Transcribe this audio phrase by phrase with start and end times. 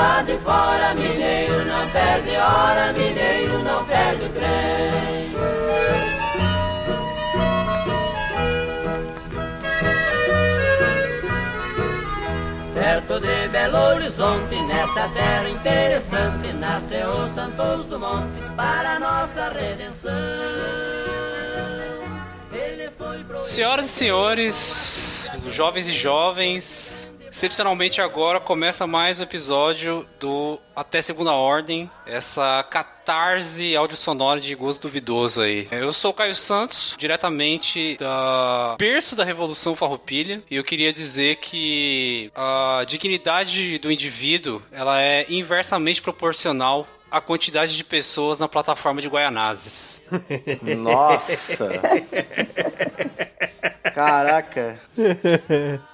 [0.00, 5.30] lá de fora, mineiro não perde hora, mineiro não perde o trem.
[12.74, 18.26] Perto de Belo Horizonte, nessa terra interessante, nasceu Santos Dumont
[18.56, 20.10] para nossa redenção.
[23.44, 27.09] Senhoras e senhores, jovens e jovens,
[27.40, 34.82] Excepcionalmente agora começa mais um episódio do Até Segunda Ordem, essa catarse audiosonora de gosto
[34.82, 35.66] duvidoso aí.
[35.70, 41.36] Eu sou o Caio Santos, diretamente da berço da Revolução Farroupilha, e eu queria dizer
[41.36, 49.00] que a dignidade do indivíduo, ela é inversamente proporcional à quantidade de pessoas na plataforma
[49.00, 50.02] de Guaianazes.
[50.76, 51.70] Nossa!
[53.94, 54.78] Caraca!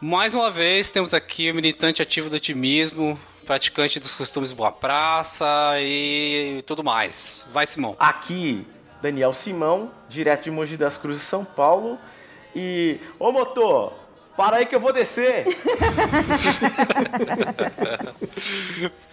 [0.00, 5.72] Mais uma vez, temos aqui o militante ativo do otimismo, praticante dos costumes boa praça
[5.80, 7.44] e tudo mais.
[7.52, 7.96] Vai, Simão.
[7.98, 8.64] Aqui,
[9.02, 11.98] Daniel Simão, direto de Mogi das Cruzes, São Paulo.
[12.54, 13.92] E, ô motor,
[14.36, 15.46] para aí que eu vou descer.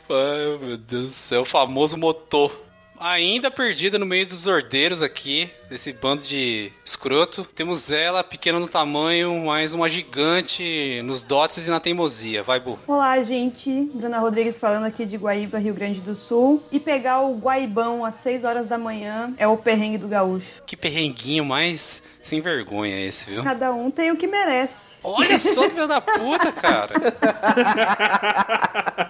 [0.08, 2.62] Ai, meu Deus do céu, o famoso motor.
[3.00, 7.46] Ainda perdida no meio dos ordeiros aqui, desse bando de escroto.
[7.56, 12.44] Temos ela, pequena no tamanho, mas uma gigante nos dotes e na teimosia.
[12.44, 12.78] Vai, Bu.
[12.88, 13.90] Olá, gente.
[13.94, 16.64] Bruna Rodrigues falando aqui de Guaíba, Rio Grande do Sul.
[16.72, 20.64] E pegar o Guaibão às 6 horas da manhã é o perrengue do gaúcho.
[20.66, 23.44] Que perrenguinho mais sem vergonha esse, viu?
[23.44, 24.96] Cada um tem o que merece.
[25.04, 26.96] Olha só, filho da puta, cara.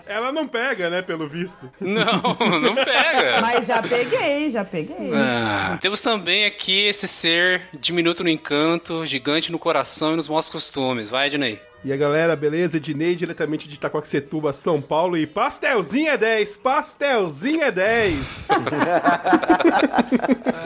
[0.05, 1.71] Ela não pega, né, pelo visto.
[1.79, 3.39] Não, não pega.
[3.39, 5.11] Mas já peguei, já peguei.
[5.13, 10.49] Ah, temos também aqui esse ser diminuto no encanto, gigante no coração e nos maus
[10.49, 11.09] costumes.
[11.09, 11.59] Vai, Ednei.
[11.83, 12.77] E a galera, beleza?
[12.77, 15.15] Ednei, diretamente de Itacoaxetuba, São Paulo.
[15.15, 18.45] E pastelzinho é 10, pastelzinho é 10.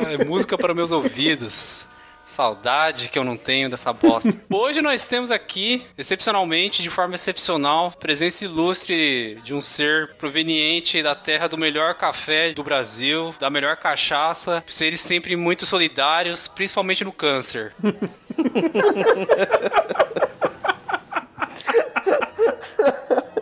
[0.06, 1.86] Ai, música para meus ouvidos.
[2.30, 4.32] Saudade que eu não tenho dessa bosta.
[4.50, 11.16] Hoje nós temos aqui, excepcionalmente, de forma excepcional, presença ilustre de um ser proveniente da
[11.16, 17.12] terra do melhor café do Brasil, da melhor cachaça, seres sempre muito solidários, principalmente no
[17.12, 17.74] câncer.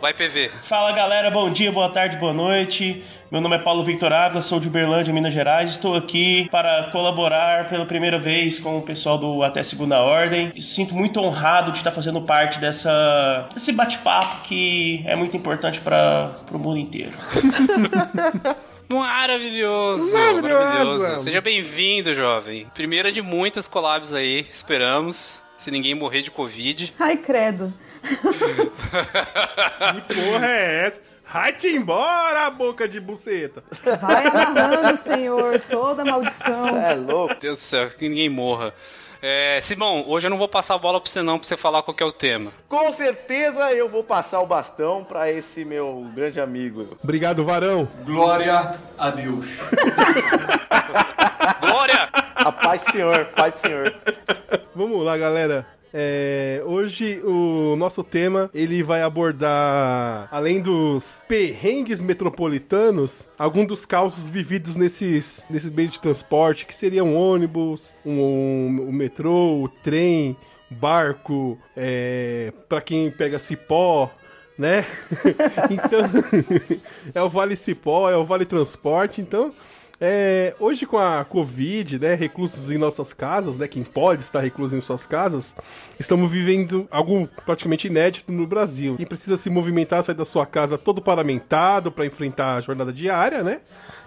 [0.00, 0.50] Vai, PV.
[0.62, 3.02] Fala galera, bom dia, boa tarde, boa noite.
[3.32, 5.70] Meu nome é Paulo Victor Ávila, sou de Uberlândia, Minas Gerais.
[5.70, 10.52] Estou aqui para colaborar pela primeira vez com o pessoal do Até Segunda Ordem.
[10.60, 16.36] Sinto muito honrado de estar fazendo parte dessa, desse bate-papo que é muito importante para
[16.52, 17.12] o mundo inteiro.
[18.88, 21.20] Maravilhoso, maravilhoso.
[21.20, 22.66] Seja bem-vindo, jovem.
[22.72, 26.94] Primeira de muitas collabs aí, esperamos se ninguém morrer de Covid.
[26.98, 27.72] Ai, credo.
[28.02, 28.16] que
[30.14, 31.02] porra é essa?
[31.30, 33.62] Vai-te embora, boca de buceta.
[34.00, 36.68] Vai amarrando, senhor, toda maldição.
[36.74, 37.34] É louco.
[37.38, 38.72] Deus do céu, que ninguém morra.
[39.20, 41.82] É, Simão, hoje eu não vou passar a bola pra você não, pra você falar
[41.82, 42.52] qual é o tema.
[42.68, 46.96] Com certeza eu vou passar o bastão pra esse meu grande amigo.
[47.02, 47.88] Obrigado, Varão.
[48.04, 49.46] Glória a Deus.
[51.60, 52.08] Glória!
[52.36, 53.92] A paz senhor, paz senhor.
[54.78, 55.66] Vamos lá, galera.
[55.92, 64.28] É, hoje o nosso tema ele vai abordar, além dos perrengues metropolitanos, alguns dos causos
[64.28, 70.36] vividos nesses, nesses meios de transporte, que seriam ônibus, um, um, o metrô, o trem,
[70.70, 74.08] barco, é, para quem pega cipó,
[74.56, 74.86] né?
[75.72, 76.08] então,
[77.12, 79.52] é o Vale Cipó, é o Vale Transporte, então
[80.00, 84.76] é, hoje com a Covid, né, reclusos em nossas casas, né, quem pode estar recluso
[84.76, 85.54] em suas casas,
[85.98, 88.96] estamos vivendo algo praticamente inédito no Brasil.
[88.96, 93.42] Quem precisa se movimentar, sair da sua casa todo paramentado para enfrentar a jornada diária,
[93.42, 93.60] né?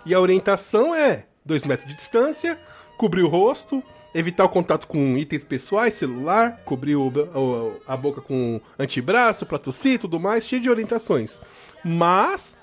[0.06, 2.58] E a orientação é 2 metros de distância,
[2.98, 3.84] cobrir o rosto,
[4.16, 9.58] evitar o contato com itens pessoais, celular, cobrir o, o, a boca com antebraço para
[9.58, 11.42] tossir e tudo mais, cheio de orientações.
[11.84, 12.58] Mas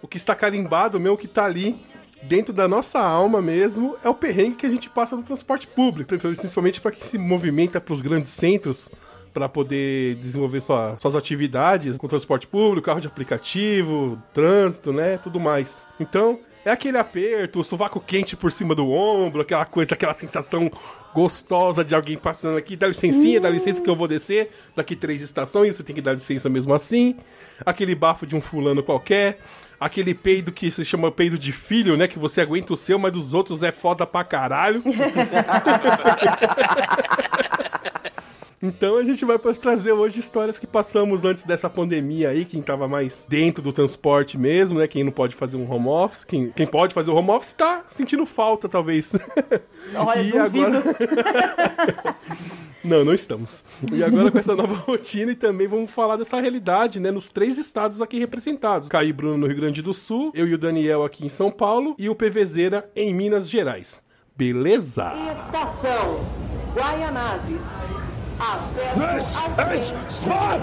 [0.00, 1.80] o que está carimbado, mesmo que está ali
[2.22, 6.16] dentro da nossa alma mesmo, é o perrengue que a gente passa no transporte público,
[6.18, 8.90] principalmente para quem se movimenta para os grandes centros
[9.32, 15.40] para poder desenvolver sua, suas atividades com transporte público, carro de aplicativo, trânsito, né, tudo
[15.40, 15.86] mais.
[15.98, 20.70] Então, é aquele aperto, o sovaco quente por cima do ombro, aquela coisa, aquela sensação
[21.12, 25.22] gostosa de alguém passando aqui, dá licencinha, dá licença que eu vou descer, daqui três
[25.22, 27.16] estações, você tem que dar licença mesmo assim.
[27.66, 29.38] Aquele bafo de um fulano qualquer,
[29.84, 32.06] aquele peido que se chama peido de filho, né?
[32.08, 34.82] Que você aguenta o seu, mas dos outros é foda pra caralho.
[38.64, 42.86] Então a gente vai trazer hoje histórias que passamos antes dessa pandemia aí, quem tava
[42.86, 44.86] mais dentro do transporte mesmo, né?
[44.86, 47.84] Quem não pode fazer um home office, quem, quem pode fazer o home office tá
[47.88, 49.14] sentindo falta, talvez.
[49.96, 50.66] Olha, e duvido.
[50.66, 50.82] agora.
[52.84, 53.62] Não, não estamos.
[53.92, 57.58] E agora com essa nova rotina e também vamos falar dessa realidade, né, nos três
[57.58, 58.88] estados aqui representados.
[58.88, 61.94] Caí Bruno no Rio Grande do Sul, eu e o Daniel aqui em São Paulo
[61.98, 64.00] e o PVZera em Minas Gerais.
[64.36, 65.12] Beleza?
[65.32, 66.20] Estação
[66.74, 67.60] Guaianazes.
[68.38, 69.44] Acesso
[70.30, 70.62] ao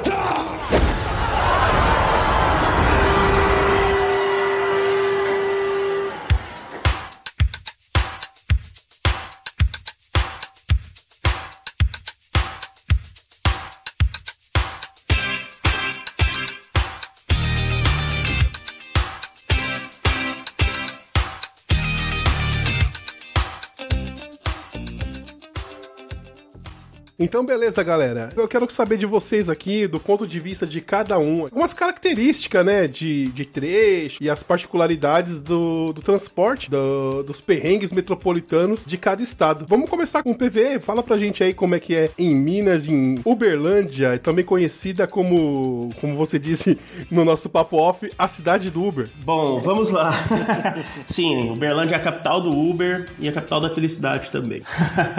[27.19, 28.31] Então, beleza, galera.
[28.35, 32.65] Eu quero saber de vocês aqui, do ponto de vista de cada um, algumas características,
[32.65, 38.97] né, de, de trecho e as particularidades do, do transporte, do- dos perrengues metropolitanos de
[38.97, 39.65] cada estado.
[39.67, 40.79] Vamos começar com o PV.
[40.79, 45.89] Fala pra gente aí como é que é em Minas, em Uberlândia, também conhecida como,
[45.99, 46.77] como você disse
[47.11, 49.09] no nosso papo off, a cidade do Uber.
[49.25, 50.13] Bom, vamos lá.
[51.05, 54.61] Sim, Uberlândia é a capital do Uber e a capital da felicidade também.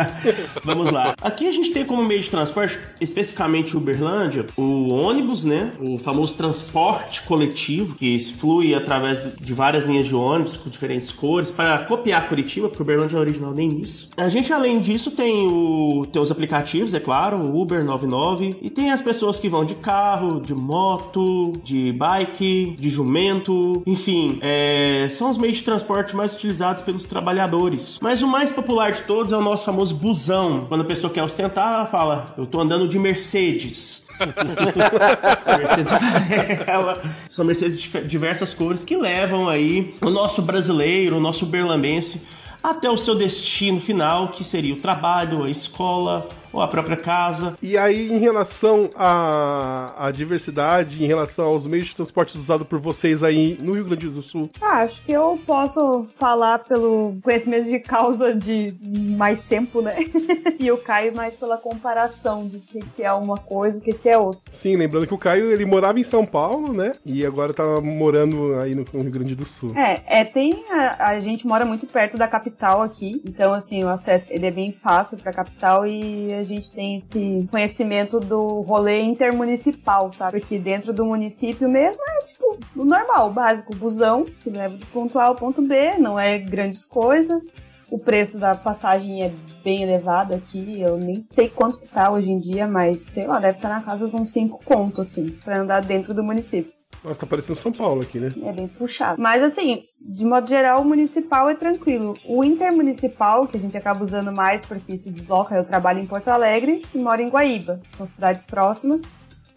[0.65, 1.15] vamos lá.
[1.21, 5.73] Aqui a gente tem como meio de transporte, especificamente Uberlândia, o ônibus, né?
[5.81, 11.51] O famoso transporte coletivo, que flui através de várias linhas de ônibus com diferentes cores,
[11.51, 14.09] para copiar Curitiba, porque Uberlândia é original nem nisso.
[14.17, 18.71] A gente, além disso, tem, o, tem os aplicativos, é claro, o Uber 99, e
[18.71, 25.09] tem as pessoas que vão de carro, de moto, de bike, de jumento, enfim, é,
[25.11, 27.99] são os meios de transporte mais utilizados pelos trabalhadores.
[28.01, 30.67] Mas o mais popular de todos é o nosso famoso busão.
[30.69, 34.07] Quando a pessoa quer ostentar, ela fala: Eu tô andando de Mercedes.
[35.59, 37.03] Mercedes amarela.
[37.29, 42.23] São Mercedes de diversas cores que levam aí o nosso brasileiro, o nosso berlambense
[42.63, 47.57] até o seu destino final, que seria o trabalho, a escola ou a própria casa.
[47.63, 52.79] E aí, em relação à, à diversidade, em relação aos meios de transporte usados por
[52.79, 57.69] vocês aí no Rio Grande do Sul, Ah, acho que eu posso falar pelo conhecimento
[57.69, 59.97] de causa de mais tempo, né?
[60.59, 63.83] e o Caio mais pela comparação de o que, que é uma coisa e o
[63.83, 64.41] que, que é outra.
[64.51, 66.95] Sim, lembrando que o Caio ele morava em São Paulo, né?
[67.05, 69.73] E agora tá morando aí no, no Rio Grande do Sul.
[69.77, 73.89] É, é tem a, a gente mora muito perto da capital aqui, então assim o
[73.89, 78.61] acesso ele é bem fácil para a capital e a gente tem esse conhecimento do
[78.63, 80.41] rolê intermunicipal, sabe?
[80.41, 84.77] Porque dentro do município mesmo é tipo o normal, o básico, o busão que leva
[84.77, 87.43] do ponto A ao ponto B, não é grandes coisas.
[87.91, 89.33] O preço da passagem é
[89.65, 93.39] bem elevado aqui, eu nem sei quanto que tá hoje em dia, mas sei lá,
[93.41, 96.80] deve estar na casa de uns 5 contos, assim, pra andar dentro do município.
[97.03, 98.33] Nossa, tá parecendo São Paulo aqui, né?
[98.45, 99.21] É bem puxado.
[99.21, 102.15] Mas assim, de modo geral, o municipal é tranquilo.
[102.27, 106.29] O intermunicipal, que a gente acaba usando mais porque se desloca, eu trabalho em Porto
[106.29, 109.03] Alegre e moro em Guaíba, são cidades próximas.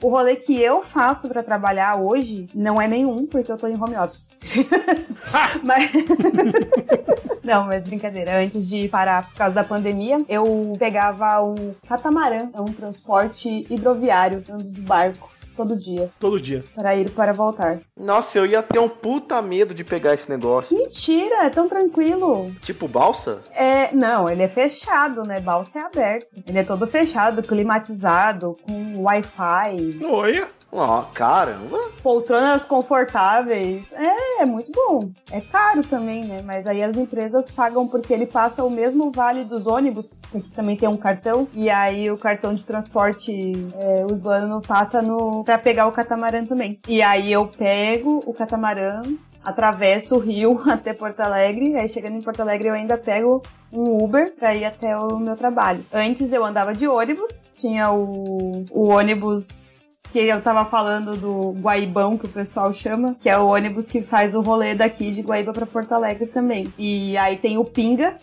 [0.02, 3.82] O rolê que eu faço pra trabalhar hoje não é nenhum, porque eu tô em
[3.82, 4.32] home office.
[5.64, 5.92] mas...
[7.44, 8.40] Não, mas brincadeira.
[8.40, 14.44] Antes de parar por causa da pandemia, eu pegava o catamarã, é um transporte hidroviário,
[14.50, 16.64] ando de barco todo dia, Todo dia.
[16.76, 17.80] para ir para voltar.
[17.98, 20.76] Nossa, eu ia ter um puta medo de pegar esse negócio.
[20.78, 22.52] Mentira, é tão tranquilo.
[22.62, 23.42] Tipo balsa?
[23.54, 25.40] É, não, ele é fechado, né?
[25.40, 26.36] Balsa é aberto.
[26.48, 30.48] Ele é todo fechado, climatizado, com Wi-Fi, Olha!
[30.76, 31.78] Ó, caramba.
[32.02, 33.94] poltronas confortáveis.
[33.94, 35.12] É, é muito bom.
[35.32, 36.42] É caro também, né?
[36.44, 40.76] Mas aí as empresas pagam porque ele passa o mesmo vale dos ônibus, que também
[40.76, 43.32] tem um cartão, e aí o cartão de transporte
[43.76, 46.80] é, urbano passa no para pegar o catamarã também.
[46.88, 49.02] E aí eu pego o catamarã
[49.44, 54.04] atravesso o rio até Porto Alegre, aí chegando em Porto Alegre eu ainda pego um
[54.04, 55.84] Uber pra ir até o meu trabalho.
[55.94, 59.73] Antes eu andava de ônibus, tinha o, o ônibus
[60.14, 64.04] que eu tava falando do Guaibão, que o pessoal chama, que é o ônibus que
[64.04, 66.72] faz o rolê daqui de Guaíba pra Porto Alegre também.
[66.78, 68.16] E aí tem o Pinga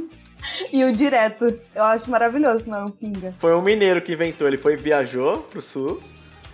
[0.72, 1.44] e o Direto.
[1.74, 3.34] Eu acho maravilhoso, não, o Pinga.
[3.38, 4.48] Foi um mineiro que inventou.
[4.48, 6.00] Ele foi viajou pro sul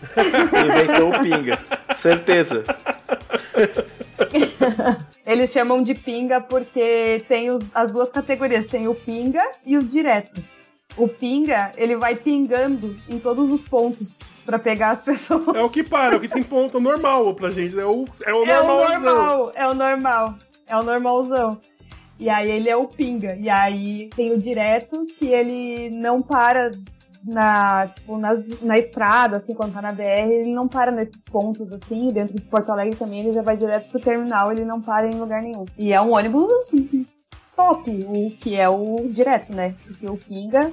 [0.02, 1.58] e inventou o pinga.
[1.96, 2.64] Certeza.
[5.24, 9.82] Eles chamam de Pinga porque tem os- as duas categorias, tem o Pinga e o
[9.82, 10.42] Direto.
[10.96, 15.54] O Pinga, ele vai pingando em todos os pontos pra pegar as pessoas.
[15.54, 17.78] É o que para, é o que tem ponto normal pra gente.
[17.78, 19.14] É o, é o É o normalzão.
[19.14, 20.34] normal, é o normal.
[20.66, 21.60] É o normalzão.
[22.18, 23.36] E aí ele é o pinga.
[23.36, 26.70] E aí tem o direto, que ele não para
[27.22, 31.70] na, tipo, nas, na estrada, assim, quando tá na BR, ele não para nesses pontos,
[31.72, 35.06] assim, dentro de Porto Alegre também, ele já vai direto pro terminal, ele não para
[35.06, 35.66] em lugar nenhum.
[35.76, 36.70] E é um ônibus,
[37.54, 39.74] top, o que é o direto, né?
[39.84, 40.72] Porque o Pinga,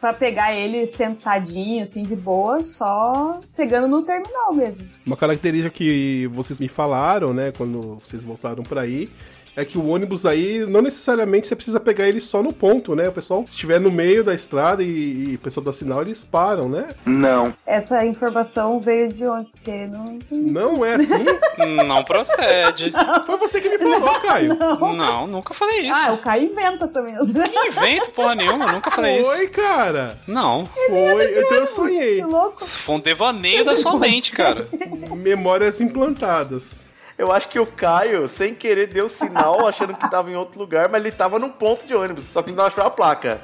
[0.00, 4.88] pra pegar ele sentadinho, assim, de boa, só pegando no terminal mesmo.
[5.04, 9.10] Uma característica que vocês me falaram, né, quando vocês voltaram pra aí,
[9.56, 13.08] é que o ônibus aí, não necessariamente você precisa pegar ele só no ponto, né?
[13.08, 16.24] O pessoal, se estiver no meio da estrada e, e o pessoal dá sinal, eles
[16.24, 16.88] param, né?
[17.04, 17.54] Não.
[17.66, 19.50] Essa informação veio de onde?
[19.50, 20.50] Porque não entendi.
[20.50, 21.24] Não é assim?
[21.86, 22.92] Não procede.
[23.26, 24.56] Foi você que me falou, Caio.
[24.56, 25.98] Não, nunca falei isso.
[25.98, 27.14] Ah, o Caio inventa também.
[27.14, 29.30] Não invento porra nenhuma, nunca falei isso.
[29.30, 30.18] Foi, cara.
[30.26, 30.66] Não.
[30.66, 31.38] Foi.
[31.38, 32.16] Então eu sonhei.
[32.16, 32.64] Que louco.
[32.64, 34.68] Isso foi um devaneio da sua mente, cara.
[35.16, 36.89] Memórias implantadas.
[37.20, 40.88] Eu acho que o Caio, sem querer, deu sinal achando que tava em outro lugar,
[40.90, 43.42] mas ele tava num ponto de ônibus, só que ele não achou a placa.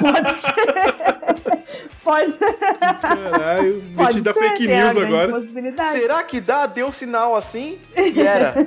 [0.00, 0.54] Pode ser.
[2.02, 5.92] Pode, Caralho, pode metida ser, fake news grande agora.
[5.92, 6.66] Será que dá?
[6.66, 7.78] Deu sinal assim?
[7.96, 8.52] E era.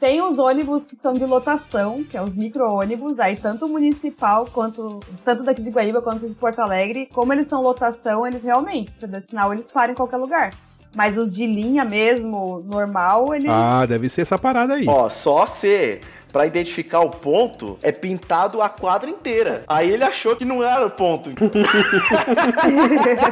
[0.00, 4.48] Tem os ônibus que são de lotação, que é os micro-ônibus, aí tanto o municipal
[4.52, 8.90] quanto tanto daqui de Guaíba quanto de Porto Alegre, como eles são lotação, eles realmente,
[8.90, 10.50] se der sinal, eles param em qualquer lugar.
[10.94, 13.50] Mas os de linha mesmo, normal, eles.
[13.50, 14.86] Ah, deve ser essa parada aí.
[14.86, 16.00] Ó, só se
[16.34, 19.62] pra identificar o ponto é pintado a quadra inteira.
[19.68, 21.30] Aí ele achou que não era o ponto.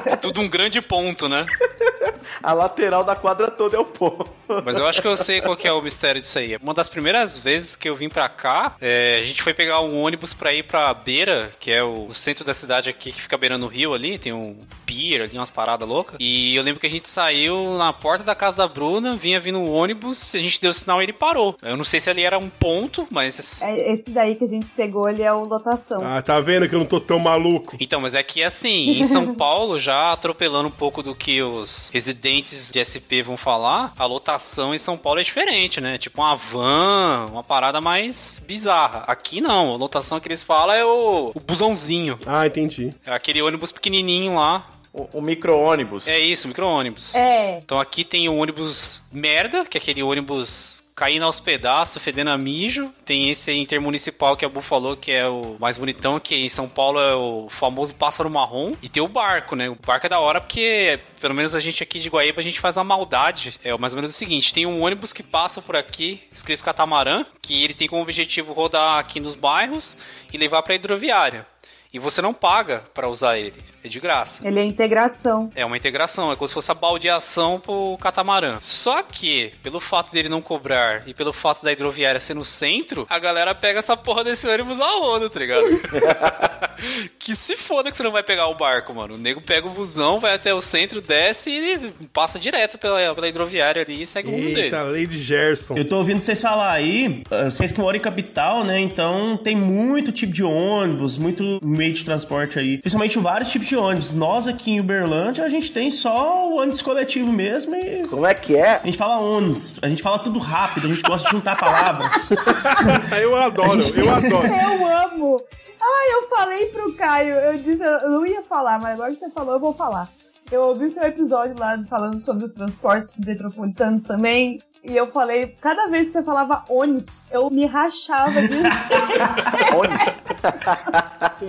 [0.07, 1.45] É tudo um grande ponto, né?
[2.43, 4.29] A lateral da quadra toda é o ponto.
[4.65, 6.57] Mas eu acho que eu sei qual que é o mistério disso aí.
[6.57, 10.01] Uma das primeiras vezes que eu vim pra cá, é, a gente foi pegar um
[10.01, 13.37] ônibus pra ir pra Beira, que é o, o centro da cidade aqui, que fica
[13.37, 14.57] beirando o rio ali, tem um
[14.93, 16.17] pier ali, umas paradas loucas.
[16.21, 19.59] E eu lembro que a gente saiu na porta da casa da Bruna, vinha vindo
[19.59, 21.57] um ônibus, a gente deu sinal e ele parou.
[21.63, 23.63] Eu não sei se ali era um ponto, mas...
[23.63, 26.03] É, Esse daí que a gente pegou, ele é o lotação.
[26.05, 27.77] Ah, tá vendo que eu não tô tão maluco?
[27.81, 31.89] Então, mas é que assim, em São Paulo, já atropelando um pouco do que os
[31.93, 35.99] residentes de SP vão falar, a lotação em São Paulo é diferente, né?
[35.99, 39.05] Tipo uma van, uma parada mais bizarra.
[39.07, 42.19] Aqui não, a lotação que eles falam é o, o busãozinho.
[42.27, 42.93] Ah, entendi.
[43.07, 44.67] É aquele ônibus pequenininho lá.
[44.93, 46.07] O, o micro-ônibus.
[46.07, 47.15] É isso, micro-ônibus.
[47.15, 47.59] É.
[47.59, 52.39] Então aqui tem o ônibus merda, que é aquele ônibus caindo aos pedaços, fedendo a
[52.39, 52.93] mijo.
[53.05, 56.69] Tem esse intermunicipal que a Bu falou que é o mais bonitão, que em São
[56.69, 58.75] Paulo é o famoso pássaro marrom.
[58.83, 59.69] E tem o barco, né?
[59.69, 62.61] O barco é da hora porque, pelo menos a gente aqui de Guaíba, a gente
[62.61, 63.59] faz uma maldade.
[63.65, 67.25] É mais ou menos o seguinte: tem um ônibus que passa por aqui, escrito catamarã,
[67.41, 69.97] que ele tem como objetivo rodar aqui nos bairros
[70.33, 71.47] e levar pra hidroviária.
[71.93, 73.72] E você não paga pra usar ele.
[73.85, 74.47] É de graça.
[74.47, 75.51] Ele é integração.
[75.55, 78.59] É uma integração, é como se fosse a baldeação pro catamarã.
[78.61, 83.07] Só que, pelo fato dele não cobrar e pelo fato da hidroviária ser no centro,
[83.11, 85.65] a galera pega essa porra desse ônibus a onda, tá ligado?
[87.19, 89.15] que se foda que você não vai pegar o barco, mano.
[89.15, 93.29] O nego pega o busão, vai até o centro, desce e passa direto pela, pela
[93.29, 94.63] hidroviária ali e segue o rumo dele.
[94.63, 95.77] Eita, Lady Gerson.
[95.77, 98.79] Eu tô ouvindo vocês falar aí, ah, vocês que moram em capital, né?
[98.79, 102.79] Então tem muito tipo de ônibus, muito meio de transporte aí.
[102.79, 104.15] Principalmente vários tipos de ônibus.
[104.15, 108.07] Nós aqui em Uberlândia, a gente tem só o ônibus coletivo mesmo e.
[108.09, 108.77] Como é que é?
[108.77, 112.31] A gente fala ônibus, a gente fala tudo rápido, a gente gosta de juntar palavras.
[113.21, 114.47] eu adoro, eu adoro.
[114.47, 115.43] Eu amo!
[115.81, 119.31] Ah, eu falei pro Caio, eu disse, eu não ia falar, mas agora que você
[119.31, 120.09] falou, eu vou falar.
[120.51, 124.61] Eu ouvi o seu episódio lá falando sobre os transportes metropolitanos também.
[124.85, 128.59] E eu falei, cada vez que você falava ônibus, eu me rachava de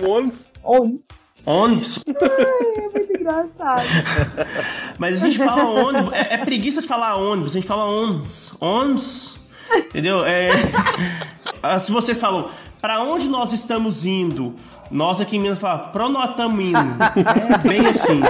[0.06, 0.52] Ônibus.
[0.62, 1.23] Ônibus.
[1.46, 1.98] Ônibus.
[2.06, 3.82] Ai, é muito engraçado.
[4.98, 6.12] Mas a gente fala ônibus.
[6.12, 8.52] É, é preguiça de falar ônibus, a gente fala ônibus.
[8.60, 9.36] Ônibus.
[9.76, 10.24] Entendeu?
[10.24, 10.50] É...
[11.62, 14.54] Ah, Se vocês falam, pra onde nós estamos indo?
[14.90, 16.78] Nós aqui em Minas falamos, pra onde nós estamos indo?
[16.78, 18.20] É bem assim.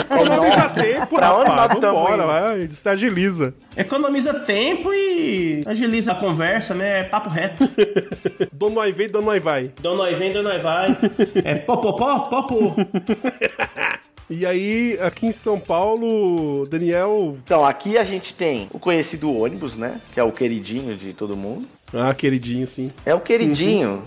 [0.00, 1.78] Economiza tempo, Pra onde rapaz.
[1.80, 2.68] Vambora, vai.
[2.70, 3.52] Se agiliza.
[3.76, 7.00] Economiza tempo e agiliza a conversa, né?
[7.00, 7.68] É papo reto.
[8.50, 9.70] Dom nós vem, dom nós vai.
[9.80, 10.96] Dom nós vem, dom nós vai.
[11.44, 12.74] É popopó, popô.
[14.30, 17.36] E aí, aqui em São Paulo, Daniel.
[17.44, 20.00] Então, aqui a gente tem o conhecido ônibus, né?
[20.14, 21.66] Que é o queridinho de todo mundo.
[21.92, 22.92] Ah, queridinho, sim.
[23.04, 24.04] É o queridinho.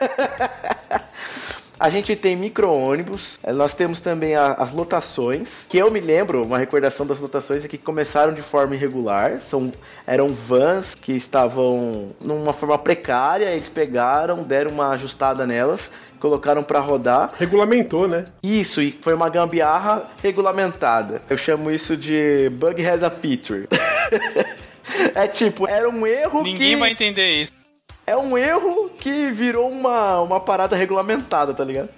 [1.82, 6.42] A gente tem micro-ônibus, eh, nós temos também a- as lotações, que eu me lembro,
[6.44, 9.72] uma recordação das lotações é que começaram de forma irregular, são,
[10.06, 16.78] eram vans que estavam numa forma precária, eles pegaram, deram uma ajustada nelas, colocaram para
[16.80, 18.26] rodar, Regulamentou, né?
[18.42, 21.22] isso, e foi uma gambiarra regulamentada.
[21.28, 23.66] Eu chamo isso de bug has a feature.
[25.14, 26.76] é tipo, era um erro Ninguém que...
[26.76, 27.52] vai entender isso.
[28.06, 31.88] é um erro que virou uma, uma parada regulamentada, tá ligado?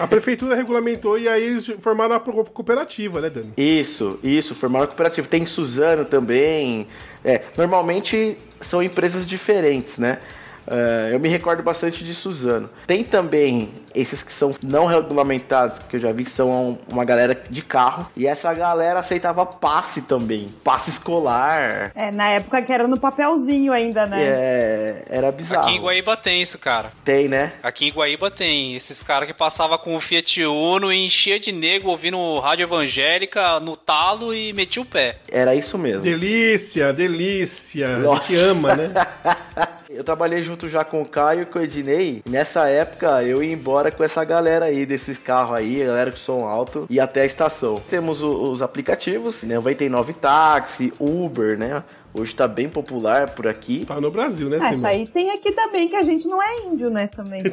[0.00, 3.52] A prefeitura regulamentou e aí eles formaram a co- cooperativa, né, Dani?
[3.56, 5.26] Isso, isso, formaram cooperativa.
[5.26, 6.86] Tem Suzano também.
[7.24, 10.18] É, normalmente são empresas diferentes, né?
[10.66, 12.70] É, eu me recordo bastante de Suzano.
[12.86, 17.40] Tem também esses que são não regulamentados, que eu já vi que são uma galera
[17.48, 18.06] de carro.
[18.16, 20.48] E essa galera aceitava passe também.
[20.62, 21.92] Passe escolar.
[21.94, 24.22] É, na época que era no papelzinho ainda, né?
[24.22, 25.66] É, era bizarro.
[25.66, 26.92] Aqui em Guaíba tem isso, cara.
[27.04, 27.52] Tem, né?
[27.62, 31.52] Aqui em Guaíba tem esses caras que passavam com o Fiat Uno e enchia de
[31.52, 35.16] nego ouvindo rádio evangélica no talo e metia o pé.
[35.30, 36.02] Era isso mesmo.
[36.02, 37.96] Delícia, delícia.
[37.96, 38.28] A Nossa.
[38.28, 38.92] gente ama, né?
[40.00, 42.22] Eu trabalhei junto já com o Caio e com o Ednei.
[42.26, 46.48] Nessa época eu ia embora com essa galera aí, desses carros aí, galera com som
[46.48, 47.82] alto, e até a estação.
[47.86, 49.56] Temos os aplicativos, né?
[49.56, 51.84] 99 Táxi, Uber, né?
[52.12, 53.84] Hoje tá bem popular por aqui.
[53.86, 54.90] Tá no Brasil, né, Ah, isso Simão?
[54.90, 57.42] aí tem aqui também, que a gente não é índio, né, também.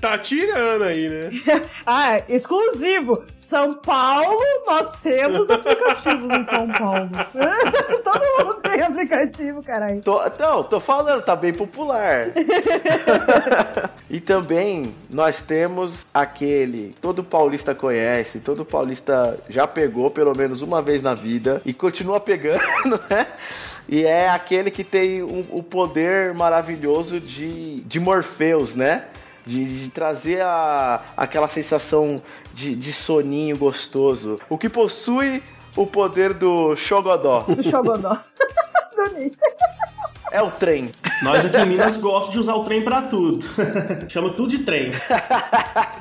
[0.00, 1.30] Tá tirando aí, né?
[1.86, 3.24] ah, exclusivo.
[3.36, 7.10] São Paulo, nós temos aplicativos em São Paulo.
[8.04, 10.00] Todo mundo tem aplicativo, caralho.
[10.02, 12.28] Tô, não, tô falando, tá bem popular.
[14.10, 20.82] e também nós temos aquele, todo paulista conhece, todo paulista já pegou pelo menos uma
[20.82, 23.26] vez na vida e continua pegando, né?
[23.88, 29.04] E é aquele que tem um- o poder maravilhoso de, de Morpheus, né?
[29.46, 32.20] De, de trazer a, aquela sensação
[32.52, 34.40] de, de soninho gostoso.
[34.48, 35.40] O que possui
[35.76, 37.44] o poder do Shogodó.
[37.46, 38.08] Do.
[39.02, 39.32] Adorei.
[40.32, 40.90] É o trem.
[41.22, 43.44] Nós aqui em Minas gostamos de usar o trem pra tudo.
[44.08, 44.90] Chama tudo de trem.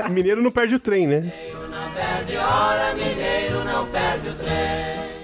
[0.10, 1.32] Mineiro não perde o trem, né?
[1.70, 5.15] Não perde hora, mineiro não perde o trem.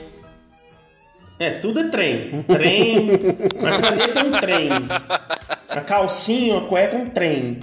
[1.41, 2.29] É, tudo é trem.
[2.35, 3.09] Um trem,
[3.65, 4.69] a caneta é um trem.
[5.67, 7.59] A calcinha, a cueca é um trem.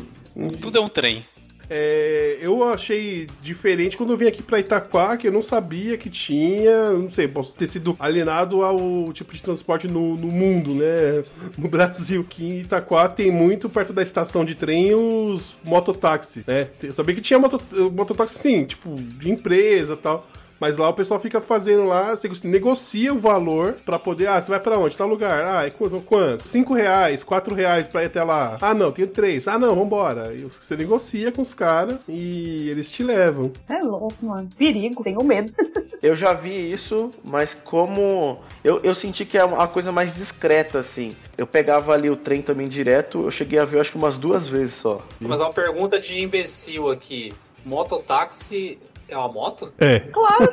[0.61, 1.25] Tudo é um trem.
[1.71, 6.11] É, eu achei diferente quando eu vim aqui pra Itaquá, que eu não sabia que
[6.11, 11.23] tinha, não sei, posso ter sido alienado ao tipo de transporte no, no mundo, né?
[11.57, 16.69] No Brasil, que em Itaquá tem muito perto da estação de trem os mototáxi, né?
[16.83, 17.63] Eu sabia que tinha moto,
[17.93, 20.27] mototáxi sim, tipo, de empresa e tal.
[20.61, 24.27] Mas lá o pessoal fica fazendo lá, você negocia o valor pra poder.
[24.29, 24.97] Ah, você vai pra onde?
[24.97, 25.45] Tal lugar.
[25.45, 26.49] Ah, é qu- quanto?
[26.49, 28.59] Cinco reais, quatro reais pra ir até lá.
[28.61, 29.47] Ah, não, tenho três.
[29.47, 30.35] Ah, não, vambora.
[30.35, 33.53] E você negocia com os caras e eles te levam.
[33.69, 34.49] É louco, mano.
[34.59, 35.53] Perigo, tenho medo.
[36.01, 38.39] Eu já vi isso, mas como.
[38.63, 41.17] Eu, eu senti que é uma coisa mais discreta, assim.
[41.37, 44.47] Eu pegava ali o trem também direto, eu cheguei a ver acho que umas duas
[44.47, 45.03] vezes só.
[45.19, 47.35] Mas uma pergunta de imbecil aqui.
[47.65, 49.73] Mototáxi é uma moto?
[49.81, 50.01] É.
[50.01, 50.53] Claro,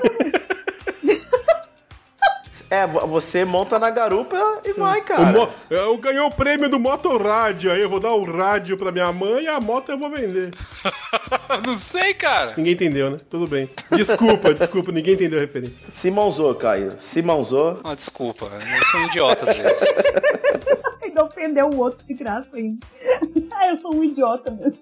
[2.67, 5.31] É, vo- você monta na garupa e vai, cara.
[5.69, 9.43] eu ganhei o prêmio do Motorrádio, aí eu vou dar o rádio pra minha mãe
[9.43, 10.51] e a moto eu vou vender.
[11.65, 12.55] Não sei, cara.
[12.57, 13.17] Ninguém entendeu, né?
[13.29, 13.69] Tudo bem.
[13.91, 15.87] Desculpa, desculpa, ninguém entendeu a referência.
[15.93, 16.95] Se mãozou, Caio.
[16.99, 17.79] Se mãozou.
[17.83, 19.93] Ah, desculpa, eu sou um idiota às vezes.
[21.03, 22.85] ainda ofendeu o outro de graça ainda.
[23.55, 24.79] ah, eu sou um idiota mesmo.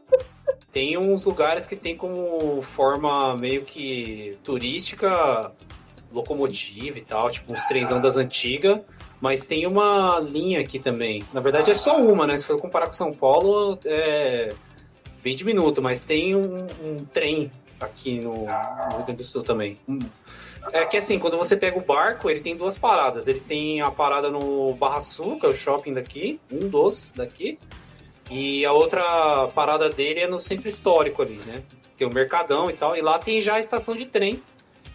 [0.72, 5.52] Tem uns lugares que tem como forma meio que turística,
[6.12, 8.80] locomotiva e tal, tipo uns trenzão das antigas.
[9.22, 11.24] Mas tem uma linha aqui também.
[11.34, 12.36] Na verdade é só uma, né?
[12.36, 14.54] Se for comparar com São Paulo, é
[15.24, 18.46] bem diminuto, mas tem um, um trem aqui no, no
[18.98, 19.78] Rio Grande do Sul também.
[19.88, 20.00] Um-
[20.72, 23.28] É que assim, quando você pega o barco, ele tem duas paradas.
[23.28, 27.58] Ele tem a parada no Barra Sul, que é o shopping daqui, um dos daqui.
[28.34, 31.62] E a outra parada dele é no centro histórico ali, né?
[31.98, 32.96] Tem o Mercadão e tal.
[32.98, 34.42] E lá tem já a estação de trem.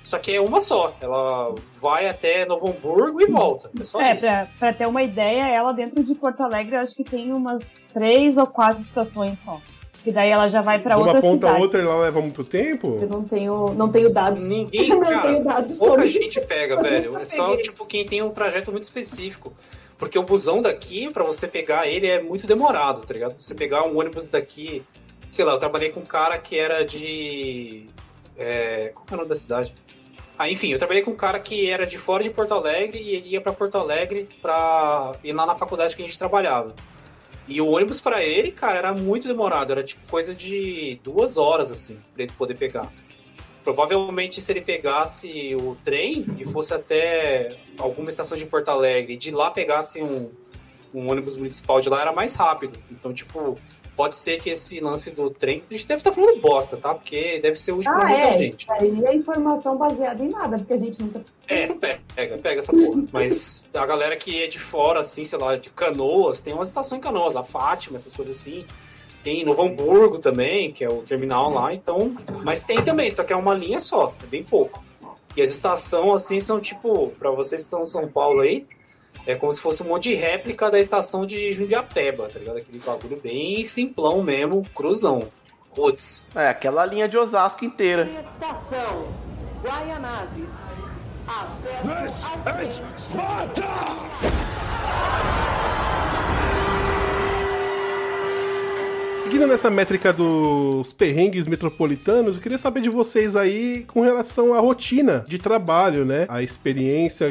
[0.03, 0.95] Só que é uma só.
[1.01, 3.71] Ela vai até Novo Hamburgo e volta.
[3.79, 4.21] É só É, isso.
[4.27, 7.77] pra, pra ter uma ideia, ela dentro de Porto Alegre, eu acho que tem umas
[7.93, 9.61] três ou quatro estações só.
[10.03, 12.43] Que daí ela já vai pra De uma outras ponta a outra ela leva muito
[12.43, 12.99] tempo?
[13.01, 14.49] Eu não tenho, não tenho dados.
[14.49, 16.07] Ninguém, não cara, tenho dados pouca sobre.
[16.09, 17.19] gente pega, velho.
[17.19, 19.53] É só, tipo, quem tem um trajeto muito específico.
[19.99, 23.35] Porque o busão daqui, pra você pegar ele, é muito demorado, tá ligado?
[23.39, 24.83] Você pegar um ônibus daqui...
[25.31, 27.87] Sei lá, eu trabalhei com um cara que era de...
[28.37, 29.75] É, qual é o nome da cidade?
[30.39, 33.17] Ah, enfim, eu trabalhei com um cara que era de fora de Porto Alegre e
[33.17, 36.75] ele ia pra Porto Alegre pra ir lá na faculdade que a gente trabalhava.
[37.49, 39.73] E o ônibus pra ele, cara, era muito demorado.
[39.73, 42.93] Era tipo coisa de duas horas, assim, pra ele poder pegar.
[43.69, 49.17] Provavelmente, se ele pegasse o trem e fosse até alguma estação de Porto Alegre e
[49.19, 50.31] de lá pegasse um,
[50.95, 52.79] um ônibus municipal de lá era mais rápido.
[52.91, 53.59] Então, tipo,
[53.95, 55.63] pode ser que esse lance do trem.
[55.71, 56.95] A gente deve estar falando bosta, tá?
[56.95, 58.39] Porque deve ser útil pra Ah, muita é.
[58.39, 58.63] gente.
[58.63, 61.23] Isso aí é informação baseada em nada, porque a gente nunca.
[61.47, 63.05] É, pega, pega essa porra.
[63.13, 67.01] Mas a galera que é de fora, assim, sei lá, de Canoas, tem umas estações
[67.01, 68.65] em Canoas, a Fátima, essas coisas assim.
[69.23, 72.17] Tem Novo Hamburgo também, que é o terminal lá, então.
[72.45, 74.83] Mas tem também, só que é uma linha só, é bem pouco.
[75.37, 78.67] E as estações, assim, são tipo, pra vocês que estão em São Paulo aí,
[79.27, 82.59] é como se fosse um monte de réplica da estação de Jundiapeba, tá ligado?
[82.59, 85.29] Aquele bagulho bem simplão mesmo, cruzão.
[85.75, 86.25] Putz.
[86.35, 88.09] É, aquela linha de Osasco inteira.
[88.21, 89.07] Estação
[89.63, 90.49] Guaianazes.
[91.29, 92.33] Acesso
[93.19, 93.49] ao
[99.29, 104.59] Seguindo nessa métrica dos perrengues metropolitanos, eu queria saber de vocês aí com relação à
[104.59, 106.25] rotina de trabalho, né?
[106.31, 107.29] A experiência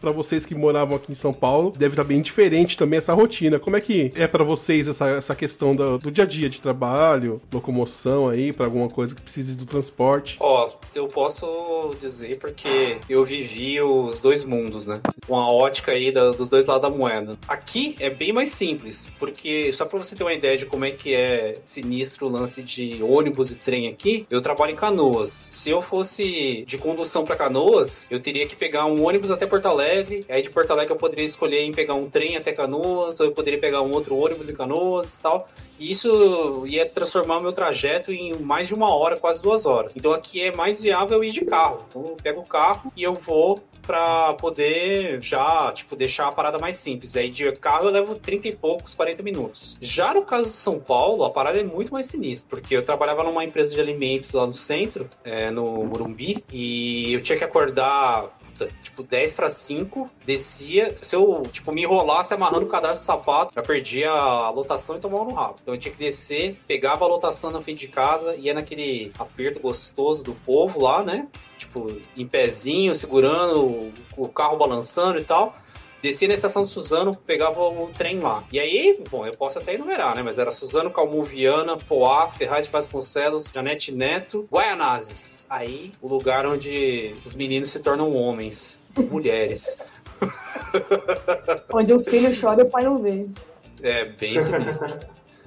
[0.00, 3.58] para vocês que moravam aqui em São Paulo, deve estar bem diferente também essa rotina.
[3.58, 6.60] Como é que é pra vocês essa, essa questão do, do dia a dia de
[6.62, 10.36] trabalho, locomoção aí pra alguma coisa que precise do transporte?
[10.38, 15.00] Ó, eu posso dizer porque eu vivi os dois mundos, né?
[15.28, 17.36] Uma ótica aí da- dos dois lados da moeda.
[17.48, 20.92] Aqui é bem mais simples, porque só pra você ter uma ideia de como é
[20.92, 25.30] que é sinistro o lance de ônibus e trem aqui, eu trabalho em Canoas.
[25.30, 29.66] Se eu fosse de condução pra Canoas, eu teria que pegar um ônibus até Porto
[29.66, 33.26] Alegre, aí de Porto Alegre eu poderia escolher em pegar um trem até Canoas, ou
[33.26, 35.48] eu poderia pegar um outro ônibus em Canoas e tal.
[35.78, 39.96] E isso ia transformar o meu trajeto em mais de uma hora, quase duas horas.
[39.96, 41.84] Então aqui é mais viável ir de carro.
[41.88, 46.60] Então eu pego o carro e eu vou pra poder já, tipo, deixar a parada
[46.60, 47.16] mais simples.
[47.16, 49.76] Aí de carro eu levo 30 e poucos, 40 minutos.
[49.80, 53.24] Já no caso de São Paulo, a parada é muito mais sinistra, porque eu trabalhava
[53.24, 58.28] numa empresa de alimentos lá no centro, é, no Morumbi, e eu tinha que acordar
[58.60, 60.94] puta, tipo 10 para 5, descia.
[60.96, 65.00] Se eu, tipo, me enrolasse amarrando o cadastro do sapato, já perdia a lotação e
[65.00, 65.56] tomava no rabo.
[65.62, 69.60] Então eu tinha que descer, pegava a lotação na frente de casa, ia naquele aperto
[69.60, 71.28] gostoso do povo lá, né?
[71.56, 75.56] Tipo, em pezinho, segurando, o carro balançando e tal.
[76.02, 78.42] Descia na estação de Suzano, pegava o trem lá.
[78.50, 80.22] E aí, bom, eu posso até enumerar, né?
[80.22, 85.44] Mas era Suzano, Calmuviana, Poá, Ferraz de Vasconcelos, Janete Neto, Guaianazes.
[85.48, 88.78] Aí, o lugar onde os meninos se tornam homens,
[89.10, 89.76] mulheres.
[91.72, 93.26] Onde o filho chora e o pai não vê.
[93.82, 95.00] É, bem sinistro.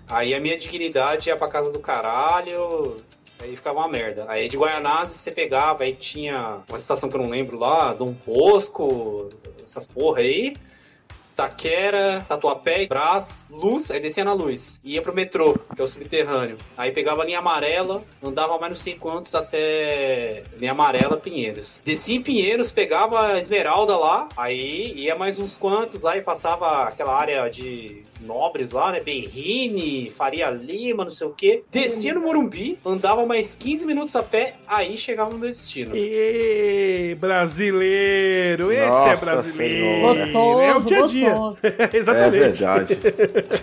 [0.07, 2.97] Aí a minha dignidade ia pra casa do caralho,
[3.39, 4.25] aí ficava uma merda.
[4.27, 8.15] Aí de Guaianazes você pegava, aí tinha uma estação que eu não lembro lá, Dom
[8.25, 9.29] Bosco,
[9.63, 10.55] essas porra aí.
[11.35, 14.79] Taquera, Tatuapé, Brás, Luz, aí descia na Luz.
[14.83, 16.57] Ia pro metrô, que é o subterrâneo.
[16.77, 21.79] Aí pegava a linha amarela, andava mais uns 5 anos até linha amarela, Pinheiros.
[21.83, 27.15] Descia em Pinheiros, pegava a Esmeralda lá, aí ia mais uns quantos, aí passava aquela
[27.15, 28.99] área de nobres lá, né?
[28.99, 31.63] Berrine, Faria Lima, não sei o quê.
[31.71, 35.95] Descia no Morumbi, andava mais 15 minutos a pé, aí chegava no meu destino.
[35.95, 40.01] E brasileiro, esse é Nossa brasileiro.
[40.01, 41.22] Gostoso, é o dia a dia.
[41.29, 41.59] Gostoso.
[41.93, 42.35] Exatamente.
[42.35, 42.97] É verdade.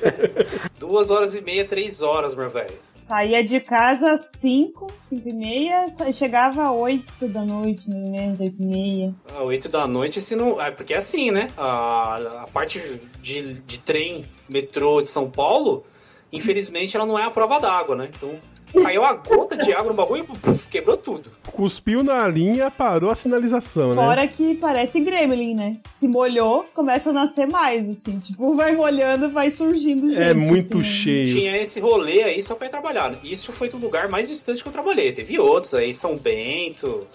[0.79, 2.75] Duas horas e meia, três horas, meu velho.
[2.94, 8.11] Saía de casa às 5, 5 e meia, chegava às 8 da noite, mais ou
[8.11, 9.14] menos, 8 e meia.
[9.35, 10.61] Ah, 8 da noite, se não.
[10.61, 11.51] É porque é assim, né?
[11.57, 15.85] A, a parte de, de trem, metrô de São Paulo,
[16.33, 18.11] infelizmente, ela não é a prova d'água, né?
[18.14, 18.38] Então,
[18.83, 21.30] caiu a gota de água no bagulho e quebrou tudo.
[21.52, 23.94] Cuspiu na linha, parou a sinalização, né?
[23.96, 25.76] Fora que parece gremlin, né?
[25.90, 28.18] Se molhou, começa a nascer mais, assim.
[28.18, 30.22] Tipo, vai molhando, vai surgindo gente.
[30.22, 30.88] É muito assim.
[30.88, 31.35] cheio.
[31.38, 33.18] Tinha esse rolê aí só pra ir trabalhar.
[33.24, 35.12] Isso foi do lugar mais distante que eu trabalhei.
[35.12, 37.06] Teve outros aí, São Bento,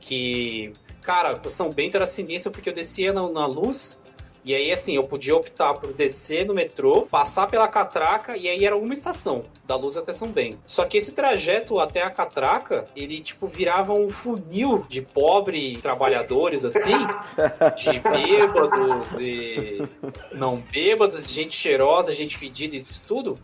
[0.00, 0.72] que.
[1.02, 3.98] Cara, São Bento era sinistro porque eu descia na, na luz.
[4.44, 8.64] E aí, assim, eu podia optar por descer no metrô, passar pela catraca, e aí
[8.64, 10.58] era uma estação, da luz até São Bento.
[10.66, 16.64] Só que esse trajeto até a catraca, ele, tipo, virava um funil de pobre trabalhadores,
[16.64, 16.94] assim,
[17.76, 19.82] de bêbados, de
[20.32, 23.38] não bêbados, de gente cheirosa, gente fedida, isso tudo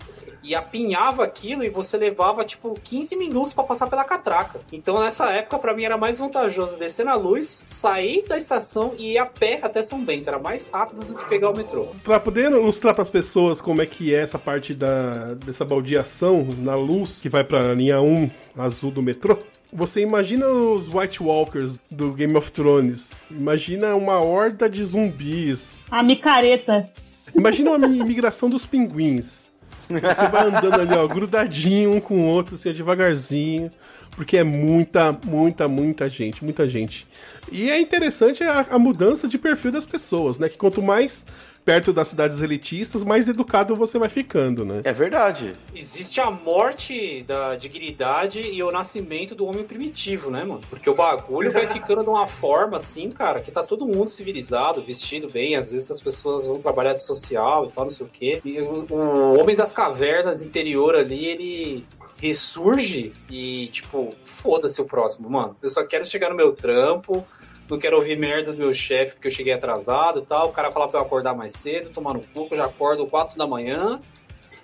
[0.44, 4.60] e apinhava aquilo e você levava tipo 15 minutos pra passar pela catraca.
[4.72, 9.12] Então nessa época pra mim era mais vantajoso descer na luz, sair da estação e
[9.12, 11.88] ir a pé até São Bento, era mais rápido do que pegar o metrô.
[12.04, 16.74] Pra poder ilustrar pras pessoas como é que é essa parte da, dessa baldeação na
[16.74, 19.38] luz que vai pra linha 1 azul do metrô.
[19.72, 23.28] Você imagina os White Walkers do Game of Thrones.
[23.32, 25.84] Imagina uma horda de zumbis.
[25.90, 26.88] A micareta.
[27.34, 29.50] Imagina uma imigração dos pinguins.
[29.88, 33.70] Você vai andando ali, ó, grudadinho um com o outro, assim, devagarzinho.
[34.14, 37.06] Porque é muita, muita, muita gente, muita gente.
[37.50, 40.48] E é interessante a, a mudança de perfil das pessoas, né?
[40.48, 41.26] Que quanto mais
[41.64, 44.82] perto das cidades elitistas, mais educado você vai ficando, né?
[44.84, 45.54] É verdade.
[45.74, 50.60] Existe a morte da dignidade e o nascimento do homem primitivo, né, mano?
[50.68, 54.82] Porque o bagulho vai ficando de uma forma assim, cara, que tá todo mundo civilizado,
[54.82, 55.56] vestido bem.
[55.56, 58.40] Às vezes as pessoas vão trabalhar de social e tal, não sei o quê.
[58.44, 61.86] E o, o homem das cavernas interior ali, ele
[62.24, 65.56] ressurge e, tipo, foda-se o próximo, mano.
[65.62, 67.22] Eu só quero chegar no meu trampo,
[67.68, 70.48] não quero ouvir merda do meu chefe porque eu cheguei atrasado e tal.
[70.48, 73.36] O cara fala pra eu acordar mais cedo, tomar no cu, eu já acordo 4
[73.36, 74.00] da manhã.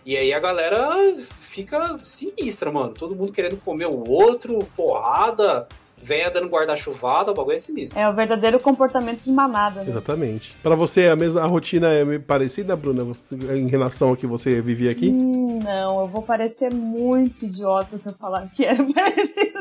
[0.06, 2.94] E aí a galera fica sinistra, mano.
[2.94, 5.68] Todo mundo querendo comer o outro, porrada,
[6.02, 7.98] véia dando guarda-chuvada, o bagulho é sinistro.
[7.98, 9.90] É o verdadeiro comportamento de manada, né?
[9.90, 10.54] Exatamente.
[10.62, 14.60] Pra você, a mesma a rotina é parecida, Bruna, você- em relação ao que você
[14.60, 15.08] vivia aqui?
[15.10, 19.60] Hum, não, eu vou parecer muito idiota se eu falar que é parecida.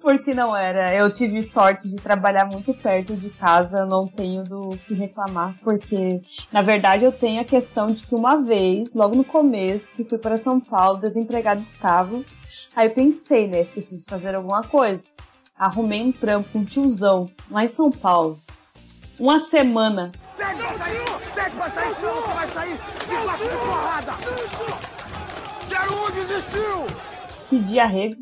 [0.00, 0.94] Porque não era.
[0.94, 5.56] Eu tive sorte de trabalhar muito perto de casa, eu não tenho do que reclamar,
[5.62, 6.20] porque
[6.52, 10.18] na verdade eu tenho a questão de que uma vez, logo no começo, que fui
[10.18, 12.20] para São Paulo, desempregado estava,
[12.76, 15.14] aí eu pensei, né, preciso fazer alguma coisa.
[15.58, 18.38] Arrumei um trampo com um tiozão lá em São Paulo.
[19.18, 20.12] Uma semana.
[20.36, 21.04] Pede pra sair!
[21.34, 24.12] Pede pra sair, senão você vai sair de baixo de porrada!
[25.62, 26.86] 01 desistiu!
[27.48, 28.16] Pedi arrego.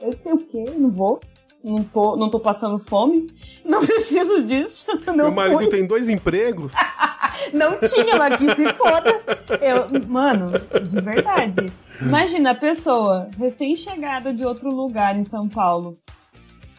[0.00, 0.64] Eu sei o quê?
[0.76, 1.20] Não vou.
[1.62, 3.28] Não tô, não tô passando fome.
[3.64, 4.86] Não preciso disso.
[5.06, 5.68] Não Meu marido fui.
[5.68, 6.74] tem dois empregos.
[7.54, 9.10] Não tinha, mas que se foda.
[9.60, 11.72] Eu, mano, de verdade.
[12.00, 15.98] Imagina a pessoa recém-chegada de outro lugar em São Paulo.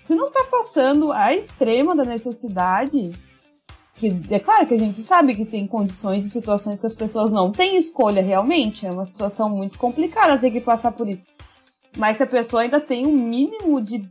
[0.05, 3.11] Se não tá passando a extrema da necessidade,
[3.95, 7.33] que é claro que a gente sabe que tem condições e situações que as pessoas
[7.33, 8.85] não têm escolha realmente.
[8.85, 11.33] É uma situação muito complicada ter que passar por isso.
[11.97, 14.07] Mas se a pessoa ainda tem um mínimo de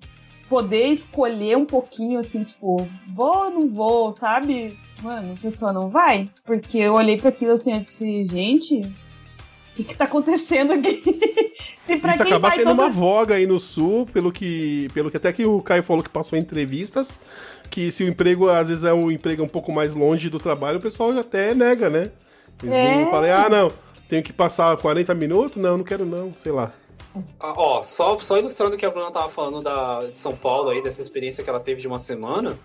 [0.48, 4.76] poder escolher um pouquinho, assim, tipo, vou ou não vou, sabe?
[5.00, 6.28] Mano, a pessoa não vai.
[6.44, 8.82] Porque eu olhei para aquilo assim e disse, gente,
[9.74, 11.02] o que que tá acontecendo aqui?
[11.80, 12.80] se pra Isso quem acaba vai sendo todo...
[12.80, 16.08] uma voga aí no sul, pelo que, pelo que até que o Caio falou que
[16.08, 17.20] passou em entrevistas,
[17.70, 20.78] que se o emprego às vezes é um emprego um pouco mais longe do trabalho,
[20.78, 22.10] o pessoal já até nega, né?
[22.62, 23.04] Eles É.
[23.04, 23.72] não falam, ah, não,
[24.08, 25.60] tenho que passar 40 minutos?
[25.60, 26.72] Não, não quero não, sei lá.
[27.40, 30.70] Ah, Ó, só, só ilustrando o que a Bruna tava falando da, de São Paulo
[30.70, 32.56] aí, dessa experiência que ela teve de uma semana.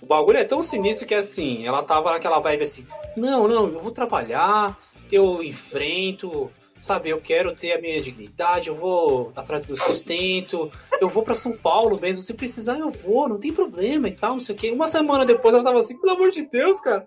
[0.00, 2.84] O bagulho é tão sinistro que assim, ela tava naquela vibe assim,
[3.16, 4.76] não, não, eu vou trabalhar,
[5.12, 10.72] eu enfrento, sabe, eu quero ter a minha dignidade, eu vou atrás do meu sustento,
[11.00, 14.32] eu vou pra São Paulo mesmo, se precisar eu vou, não tem problema e tal,
[14.32, 14.70] não sei o quê.
[14.70, 17.06] Uma semana depois ela tava assim, pelo amor de Deus, cara,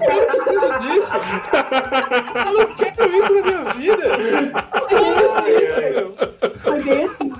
[0.00, 1.12] eu não preciso disso.
[2.46, 4.02] Eu não quero isso na minha vida.
[4.88, 5.42] Que isso,
[5.90, 7.31] meu?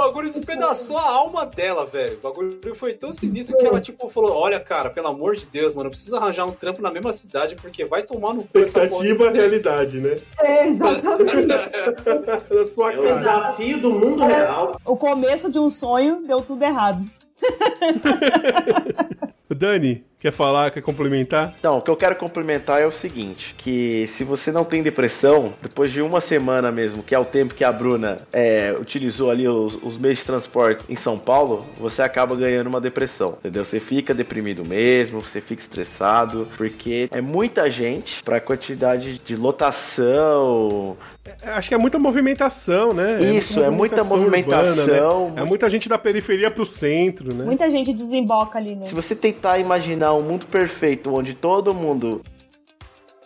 [0.00, 2.18] Bagulho despedaçou a alma dela, velho.
[2.18, 5.74] O bagulho foi tão sinistro que ela, tipo, falou: Olha, cara, pelo amor de Deus,
[5.74, 8.46] mano, eu preciso arranjar um trampo na mesma cidade porque vai tomar no.
[8.54, 10.18] Expectativa, realidade, né?
[10.40, 11.46] É, exatamente.
[11.46, 13.16] Na sua É o cara.
[13.18, 14.76] desafio do mundo real.
[14.84, 17.04] o começo de um sonho deu tudo errado.
[19.48, 21.54] Dani, quer falar, quer complementar?
[21.58, 25.54] Então, o que eu quero complementar é o seguinte: que se você não tem depressão,
[25.62, 29.48] depois de uma semana mesmo, que é o tempo que a Bruna é, utilizou ali
[29.48, 33.38] os, os meios de transporte em São Paulo, você acaba ganhando uma depressão.
[33.40, 33.64] Entendeu?
[33.64, 40.96] Você fica deprimido mesmo, você fica estressado, porque é muita gente pra quantidade de lotação.
[41.42, 43.18] É, Acho que é muita movimentação, né?
[43.22, 45.24] Isso, é muita movimentação.
[45.24, 45.42] urbana, né?
[45.42, 47.44] É muita gente da periferia pro centro, né?
[47.44, 48.86] Muita gente desemboca ali, né?
[48.86, 52.22] Se você tentar imaginar um mundo perfeito onde todo mundo.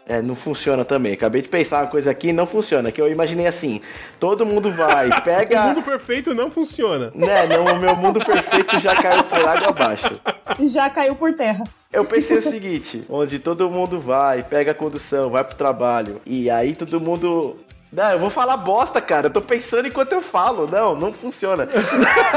[0.06, 1.14] É, não funciona também.
[1.14, 2.92] Acabei de pensar uma coisa aqui e não funciona.
[2.92, 3.80] Que eu imaginei assim:
[4.20, 5.62] todo mundo vai, O pega.
[5.62, 7.10] mundo perfeito não funciona.
[7.14, 10.20] Né, não, o meu mundo perfeito já caiu por água abaixo.
[10.66, 11.64] Já caiu por terra.
[11.90, 16.50] Eu pensei o seguinte: onde todo mundo vai, pega a condução, vai pro trabalho, e
[16.50, 17.56] aí todo mundo.
[17.90, 19.28] Não, eu vou falar bosta, cara.
[19.28, 20.66] Eu tô pensando enquanto eu falo.
[20.66, 21.68] Não, não funciona.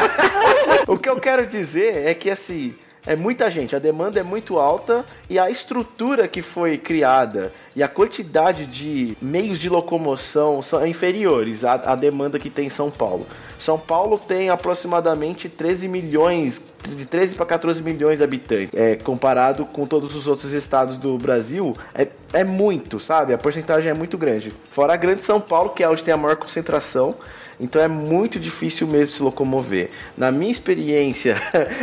[0.88, 2.76] o que eu quero dizer é que assim.
[3.08, 7.82] É muita gente, a demanda é muito alta e a estrutura que foi criada e
[7.82, 12.92] a quantidade de meios de locomoção são inferiores à, à demanda que tem em São
[12.92, 13.26] Paulo.
[13.58, 18.70] São Paulo tem aproximadamente 13 milhões, de 13 para 14 milhões de habitantes.
[18.74, 23.34] É, comparado com todos os outros estados do Brasil, é, é muito, sabe?
[23.34, 24.54] A porcentagem é muito grande.
[24.70, 27.16] Fora a grande São Paulo, que é onde tem a maior concentração.
[27.60, 29.90] Então é muito difícil mesmo se locomover.
[30.16, 31.38] Na minha experiência,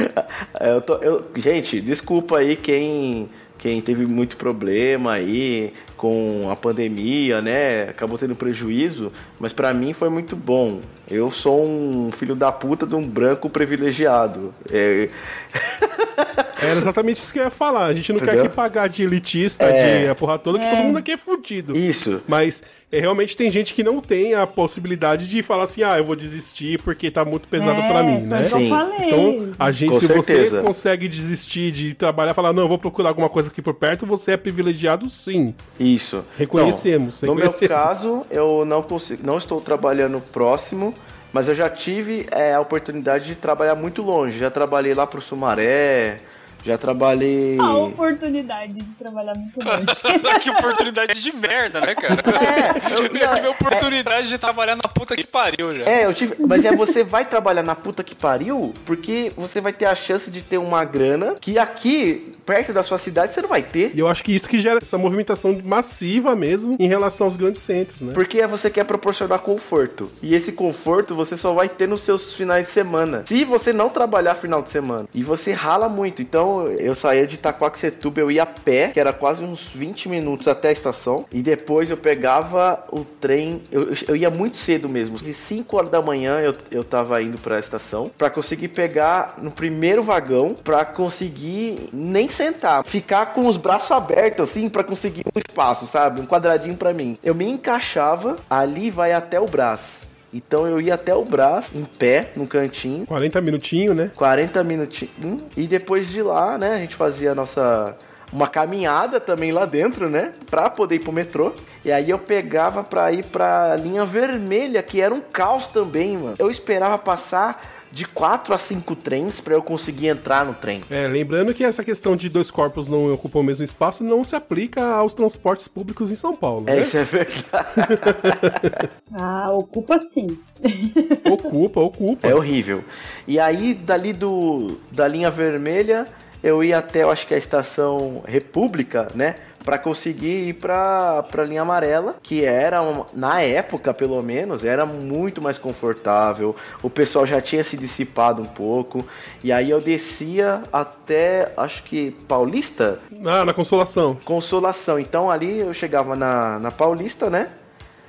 [0.60, 3.28] eu tô, eu- gente, desculpa aí quem
[3.64, 7.84] quem teve muito problema aí com a pandemia, né?
[7.84, 10.82] Acabou tendo prejuízo, mas pra mim foi muito bom.
[11.10, 14.54] Eu sou um filho da puta de um branco privilegiado.
[14.70, 15.08] É...
[16.60, 17.86] Era exatamente isso que eu ia falar.
[17.86, 18.42] A gente não Entendeu?
[18.44, 20.04] quer que pagar de elitista, É.
[20.04, 20.70] de a porra toda, que É.
[20.70, 21.76] todo mundo aqui é fudido.
[21.76, 22.22] Isso.
[22.26, 26.04] Mas é, realmente tem gente que não tem a possibilidade de falar assim, ah, eu
[26.04, 28.44] vou desistir porque tá muito pesado É, pra mim, né?
[28.44, 28.70] Sim.
[29.00, 30.60] Então, a gente, Com se certeza.
[30.60, 33.74] você consegue desistir de trabalhar e falar, não, eu vou procurar alguma coisa aqui por
[33.74, 35.54] perto, você é privilegiado sim.
[35.78, 36.24] Isso.
[36.36, 37.82] Reconhecemos, Então, no meu reconhecemos.
[37.84, 40.92] caso, eu não consigo, não estou trabalhando próximo,
[41.32, 44.38] mas eu já tive é, a oportunidade de trabalhar muito longe.
[44.38, 46.20] Já trabalhei lá pro Sumaré,
[46.64, 47.58] já trabalhei.
[47.58, 50.40] A oportunidade de trabalhar muito longe.
[50.40, 52.22] que oportunidade de merda, né, cara?
[52.42, 55.84] É, eu Eu tive a oportunidade de trabalhar na puta que pariu já.
[55.84, 56.34] É, eu tive.
[56.46, 60.30] Mas é você vai trabalhar na puta que pariu, porque você vai ter a chance
[60.30, 63.92] de ter uma grana que aqui, perto da sua cidade, você não vai ter.
[63.94, 67.62] E eu acho que isso que gera essa movimentação massiva mesmo em relação aos grandes
[67.62, 68.12] centros, né?
[68.14, 70.10] Porque você quer proporcionar conforto.
[70.22, 73.24] E esse conforto você só vai ter nos seus finais de semana.
[73.26, 75.08] Se você não trabalhar final de semana.
[75.14, 76.22] E você rala muito.
[76.22, 80.48] Então eu saía de Itaquaquecetuba, eu ia a pé, que era quase uns 20 minutos
[80.48, 81.24] até a estação.
[81.32, 83.62] E depois eu pegava o trem.
[83.70, 85.18] Eu, eu ia muito cedo mesmo.
[85.18, 88.10] De 5 horas da manhã eu, eu tava indo pra estação.
[88.16, 90.54] Pra conseguir pegar no primeiro vagão.
[90.54, 92.84] Pra conseguir nem sentar.
[92.84, 94.68] Ficar com os braços abertos assim.
[94.68, 96.20] Pra conseguir um espaço, sabe?
[96.20, 97.18] Um quadradinho pra mim.
[97.22, 98.36] Eu me encaixava.
[98.48, 100.04] Ali vai até o braço.
[100.34, 104.10] Então eu ia até o braço, em pé, no cantinho, 40 minutinhos, né?
[104.16, 105.42] 40 minutinhos.
[105.56, 107.96] E depois de lá, né, a gente fazia a nossa.
[108.32, 110.32] Uma caminhada também lá dentro, né?
[110.50, 111.52] Pra poder ir pro metrô.
[111.84, 116.34] E aí eu pegava pra ir pra linha vermelha, que era um caos também, mano.
[116.36, 120.82] Eu esperava passar de 4 a 5 trens pra eu conseguir entrar no trem.
[120.90, 124.34] É, lembrando que essa questão de dois corpos não ocupam o mesmo espaço não se
[124.34, 126.82] aplica aos transportes públicos em São Paulo, É, né?
[126.82, 127.46] isso é verdade.
[129.16, 130.36] Ah, ocupa sim.
[131.30, 132.26] Ocupa, ocupa.
[132.26, 132.82] É horrível.
[133.28, 136.08] E aí, dali do da linha vermelha,
[136.42, 139.36] eu ia até, eu acho que a estação República, né?
[139.64, 142.80] Pra conseguir ir pra, pra linha amarela, que era,
[143.14, 146.54] na época pelo menos, era muito mais confortável.
[146.82, 149.06] O pessoal já tinha se dissipado um pouco.
[149.42, 154.18] E aí eu descia até, acho que Paulista, Ah, na consolação.
[154.22, 154.98] Consolação.
[154.98, 157.48] Então ali eu chegava na, na Paulista, né?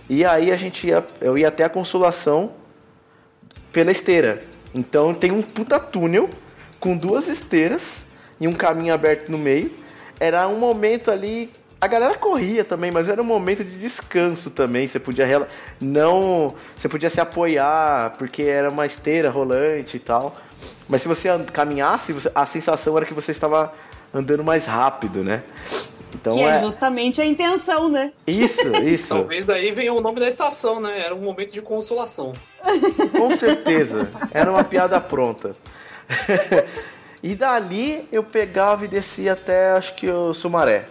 [0.10, 2.52] E aí a gente ia, eu ia até a Consolação
[3.72, 4.44] pela esteira.
[4.74, 6.30] Então tem um puta túnel
[6.82, 8.06] com duas esteiras
[8.40, 9.85] e um caminho aberto no meio.
[10.20, 14.88] Era um momento ali, a galera corria também, mas era um momento de descanso também.
[14.88, 15.48] Você podia rela-
[15.80, 20.36] não, você podia se apoiar porque era uma esteira rolante e tal.
[20.88, 23.74] Mas se você caminhasse, a sensação era que você estava
[24.14, 25.44] andando mais rápido, né?
[26.14, 28.14] Então que é é justamente a intenção, né?
[28.26, 29.10] isso, isso.
[29.10, 31.02] Talvez daí venha o nome da estação, né?
[31.06, 32.34] Era um momento de consolação.
[33.12, 34.08] Com certeza.
[34.32, 35.56] Era uma piada pronta.
[37.26, 40.86] e dali eu pegava e descia até acho que o Sumaré.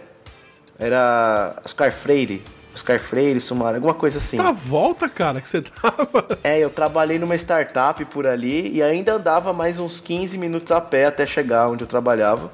[0.77, 2.43] Era Oscar Freire.
[2.73, 4.35] Oscar Freire, Sumaré, alguma coisa assim.
[4.35, 6.27] Tá a volta, cara, que você tava.
[6.43, 10.81] É, eu trabalhei numa startup por ali e ainda andava mais uns 15 minutos a
[10.81, 12.51] pé até chegar onde eu trabalhava.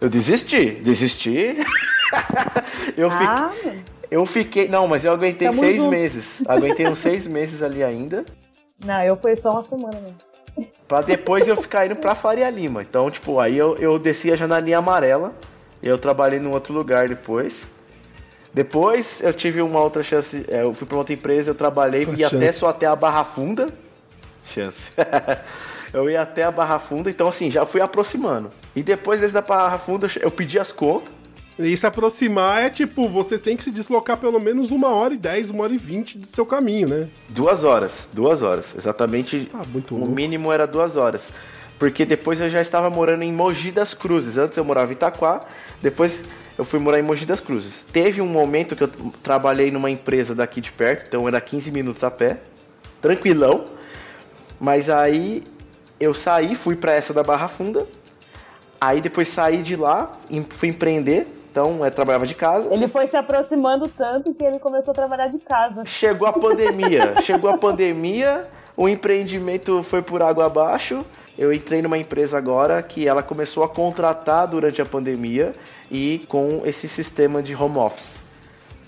[0.00, 1.56] Eu desisti, desisti.
[2.96, 3.26] eu fiquei.
[3.28, 3.52] Ah,
[4.10, 4.68] Eu fiquei.
[4.68, 5.90] Não, mas eu aguentei Tamo seis junto.
[5.90, 6.42] meses.
[6.48, 8.26] Aguentei uns seis meses ali ainda.
[8.84, 10.29] não, eu fui só uma semana mesmo.
[10.86, 12.82] Pra depois eu ficar indo pra Faria Lima.
[12.82, 15.32] Então, tipo, aí eu, eu desci a janelinha amarela.
[15.82, 17.62] Eu trabalhei num outro lugar depois.
[18.52, 20.44] Depois eu tive uma outra chance.
[20.48, 23.68] é, eu fui pra outra empresa, eu trabalhei e até só até a Barra Funda.
[24.44, 24.90] Chance.
[25.94, 28.50] eu ia até a Barra Funda, então assim, já fui aproximando.
[28.74, 31.12] E depois desse da Barra Funda, eu pedi as contas.
[31.62, 35.18] E se aproximar é tipo, você tem que se deslocar pelo menos uma hora e
[35.18, 37.08] dez, uma hora e vinte do seu caminho, né?
[37.28, 38.74] Duas horas, duas horas.
[38.74, 39.44] Exatamente.
[39.44, 41.28] Tá muito o mínimo era duas horas.
[41.78, 44.38] Porque depois eu já estava morando em Mogi das Cruzes.
[44.38, 45.42] Antes eu morava em Itaquá,
[45.82, 46.24] depois
[46.56, 47.84] eu fui morar em Mogi das Cruzes.
[47.92, 48.88] Teve um momento que eu
[49.22, 52.40] trabalhei numa empresa daqui de perto, então era 15 minutos a pé,
[53.02, 53.66] tranquilão.
[54.58, 55.42] Mas aí
[55.98, 57.86] eu saí, fui para essa da Barra Funda.
[58.80, 60.18] Aí depois saí de lá,
[60.50, 62.72] fui empreender, então eu trabalhava de casa.
[62.72, 65.84] Ele foi se aproximando tanto que ele começou a trabalhar de casa.
[65.84, 67.14] Chegou a pandemia.
[67.22, 71.04] Chegou a pandemia, o empreendimento foi por água abaixo.
[71.36, 75.54] Eu entrei numa empresa agora que ela começou a contratar durante a pandemia
[75.90, 78.20] e com esse sistema de home office.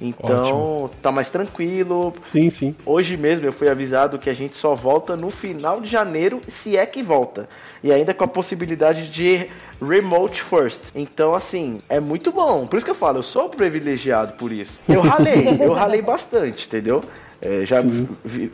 [0.00, 2.12] Então, tá mais tranquilo.
[2.24, 2.74] Sim, sim.
[2.84, 6.76] Hoje mesmo eu fui avisado que a gente só volta no final de janeiro, se
[6.76, 7.48] é que volta.
[7.82, 10.80] E ainda com a possibilidade de remote first.
[10.94, 12.66] Então, assim, é muito bom.
[12.66, 14.80] Por isso que eu falo, eu sou privilegiado por isso.
[14.88, 17.02] Eu ralei, eu ralei bastante, entendeu?
[17.40, 18.52] É, já vi.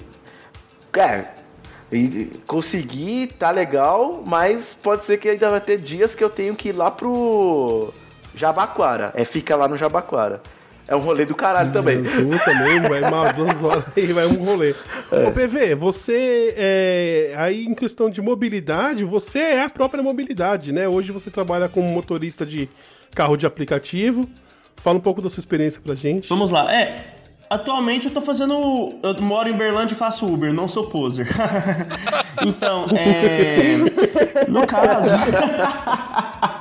[0.97, 1.25] É,
[1.93, 6.57] e consegui, tá legal, mas pode ser que ainda vai ter dias que eu tenho
[6.57, 7.93] que ir lá pro
[8.35, 9.13] Jabaquara.
[9.15, 10.43] É, fica lá no Jabaquara.
[10.89, 11.99] É um rolê do caralho também.
[11.99, 14.75] Azul também, vai uma duas horas e vai um rolê.
[15.13, 20.89] Ô, PV, você, é, aí em questão de mobilidade, você é a própria mobilidade, né?
[20.89, 22.71] Hoje você trabalha como motorista de
[23.15, 24.27] carro de aplicativo.
[24.77, 26.27] Fala um pouco da sua experiência pra gente.
[26.31, 26.75] Vamos lá.
[26.75, 27.17] É,
[27.51, 28.99] atualmente eu tô fazendo.
[29.03, 31.29] Eu moro em Berlândia e faço Uber, não sou poser.
[32.47, 34.49] então, é.
[34.49, 35.11] No caso.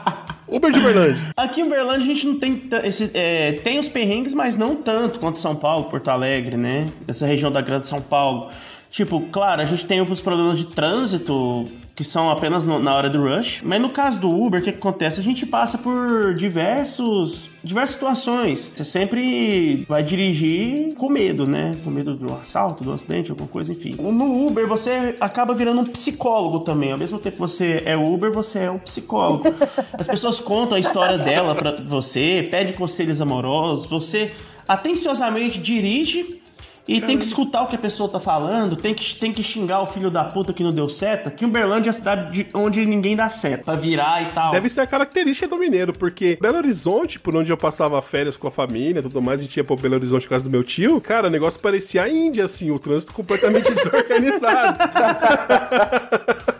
[0.47, 1.21] Uber de Uberlândia.
[1.35, 5.19] Aqui em Uberlândia a gente não tem esse, é, tem os perrengues, mas não tanto
[5.19, 6.89] quanto São Paulo, Porto Alegre, né?
[7.05, 8.49] Dessa região da Grande São Paulo.
[8.89, 13.09] Tipo, claro, a gente tem os problemas de trânsito que são apenas no- na hora
[13.09, 15.19] do rush, mas no caso do Uber, o que, que acontece?
[15.19, 18.69] A gente passa por diversos, diversas situações.
[18.75, 21.75] Você sempre vai dirigir com medo, né?
[21.83, 23.95] Com medo do assalto, do acidente, alguma coisa, enfim.
[23.99, 26.91] No Uber você acaba virando um psicólogo também.
[26.91, 29.45] Ao mesmo tempo que você é Uber, você é um psicólogo.
[29.97, 34.31] As pessoas contam a história dela pra você, pede conselhos amorosos, você
[34.67, 36.41] atenciosamente dirige
[36.87, 39.81] e tem que escutar o que a pessoa tá falando, tem que, tem que xingar
[39.81, 42.85] o filho da puta que não deu seta, que Uberlândia é a cidade de- onde
[42.85, 44.51] ninguém dá seta, pra virar e tal.
[44.51, 48.47] Deve ser a característica do mineiro, porque Belo Horizonte, por onde eu passava férias com
[48.47, 50.63] a família e tudo mais, a gente ia pro Belo Horizonte por causa do meu
[50.63, 54.77] tio, cara, o negócio parecia a Índia, assim, o trânsito completamente desorganizado.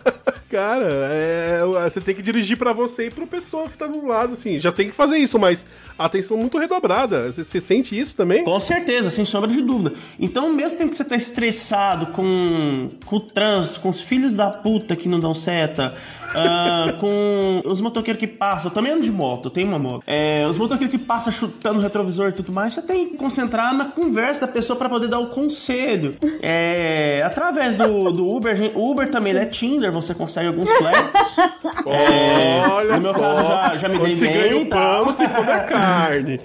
[0.58, 4.32] Cara, é, você tem que dirigir pra você e pro pessoa que tá do lado,
[4.32, 4.58] assim.
[4.58, 5.64] Já tem que fazer isso, mas
[5.96, 7.30] atenção muito redobrada.
[7.30, 8.42] Você, você sente isso também?
[8.42, 9.92] Com certeza, sem sombra de dúvida.
[10.18, 14.50] Então, mesmo tempo que você tá estressado com, com o trânsito, com os filhos da
[14.50, 15.94] puta que não dão seta,
[16.34, 20.02] ah, com os motoqueiros que passam, eu também ando de moto, eu tenho uma moto.
[20.06, 23.74] É, os motoqueiros que passam chutando o retrovisor e tudo mais, você tem que concentrar
[23.74, 26.16] na conversa da pessoa pra poder dar o conselho.
[26.42, 31.36] É, através do, do Uber, Uber também é Tinder, você consegue alguns flats.
[31.86, 35.04] É, Olha no meu só, caso, já, já me quando dei se ganha o tal.
[35.06, 36.40] pão, se come a carne.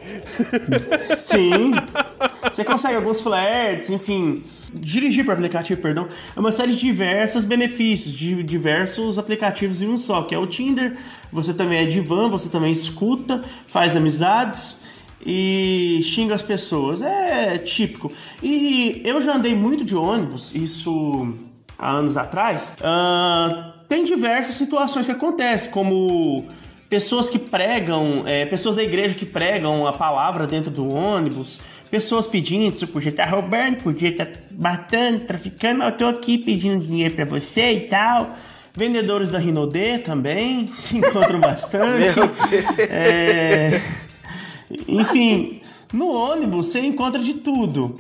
[1.20, 1.72] Sim.
[2.44, 4.42] Você consegue alguns flertes, enfim.
[4.74, 9.98] Dirigir por aplicativo, perdão, é uma série de diversos benefícios, de diversos aplicativos em um
[9.98, 10.98] só, que é o Tinder.
[11.32, 14.82] Você também é divã, você também escuta, faz amizades
[15.26, 17.02] e xinga as pessoas.
[17.02, 18.12] É típico.
[18.42, 21.34] E eu já andei muito de ônibus, isso
[21.78, 22.70] há anos atrás.
[22.82, 26.46] Ah, tem diversas situações que acontecem, como
[26.90, 31.60] pessoas que pregam, é, pessoas da igreja que pregam a palavra dentro do ônibus,
[31.94, 36.84] pessoas pedindo, você podia estar roubando, podia estar matando, traficando, mas eu tô aqui pedindo
[36.84, 38.36] dinheiro pra você e tal.
[38.76, 42.20] Vendedores da Rinodê também se encontram bastante.
[42.80, 43.80] É,
[44.88, 45.62] enfim,
[45.94, 48.00] no ônibus você encontra de tudo.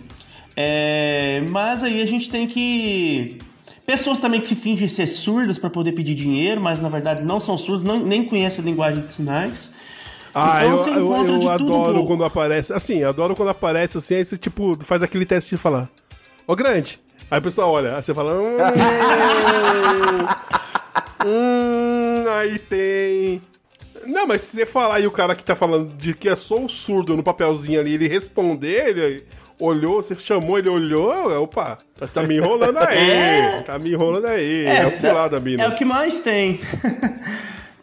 [0.57, 3.37] É, mas aí a gente tem que.
[3.85, 7.59] Pessoas também que fingem ser surdas para poder pedir dinheiro, mas na verdade não são
[7.59, 9.69] surdas, não, nem conhecem a linguagem de sinais.
[10.33, 12.07] Ah, Então eu, eu, eu tudo adoro pouco.
[12.07, 12.73] quando aparece.
[12.73, 15.89] Assim, adoro quando aparece assim, aí você tipo faz aquele teste de falar.
[16.47, 16.99] Ô grande.
[17.29, 18.33] Aí o pessoal olha, aí você fala.
[18.33, 18.57] Hum,
[21.25, 23.41] hum, aí tem.
[24.05, 26.59] Não, mas se você falar e o cara que tá falando de que é só
[26.61, 29.23] o surdo no papelzinho ali, ele responder, ele
[29.57, 31.09] olhou, você chamou, ele olhou,
[31.41, 33.61] opa, tá, tá me enrolando aí, É.
[33.61, 35.63] tá me enrolando aí, é, o cilada, mina.
[35.63, 36.59] É o que mais tem.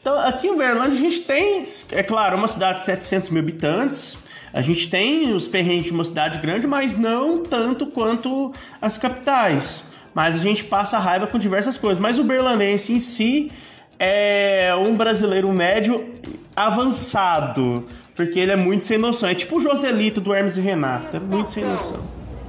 [0.00, 4.16] Então, aqui em Uberlândia a gente tem, é claro, uma cidade de 700 mil habitantes.
[4.52, 9.84] A gente tem os perrengues de uma cidade grande, mas não tanto quanto as capitais.
[10.14, 11.98] Mas a gente passa raiva com diversas coisas.
[11.98, 13.52] Mas o berlanense em si
[13.98, 16.14] é um brasileiro médio
[16.56, 17.86] avançado.
[18.16, 19.28] Porque ele é muito sem noção.
[19.28, 21.14] É tipo o Joselito do Hermes e Renato.
[21.14, 22.02] É muito sem noção.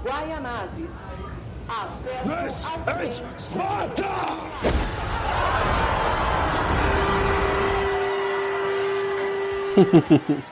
[0.04, 0.89] Guaianazes.
[1.68, 3.24] Acesso ao This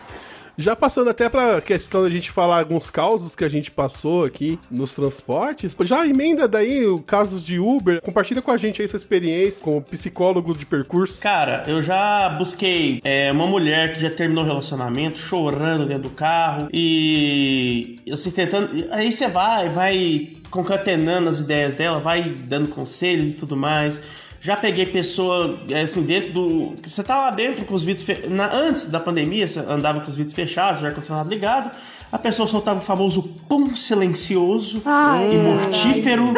[0.60, 4.60] Já passando até pra questão da gente falar alguns causos que a gente passou aqui
[4.70, 8.98] nos transportes, já emenda daí o casos de Uber, compartilha com a gente aí sua
[8.98, 11.22] experiência como psicólogo de percurso.
[11.22, 16.10] Cara, eu já busquei é, uma mulher que já terminou o relacionamento, chorando dentro do
[16.10, 18.86] carro e assim tentando.
[18.92, 24.02] Aí você vai, vai concatenando as ideias dela, vai dando conselhos e tudo mais.
[24.42, 26.76] Já peguei pessoa, é, assim, dentro do.
[26.86, 28.06] Você tá lá dentro com os vidros.
[28.06, 28.28] Fe...
[28.28, 28.54] Na...
[28.54, 31.72] Antes da pandemia, você andava com os vidros fechados, o ar-condicionado ligado.
[32.12, 36.34] A pessoa soltava o famoso pum silencioso Ai, e mortífero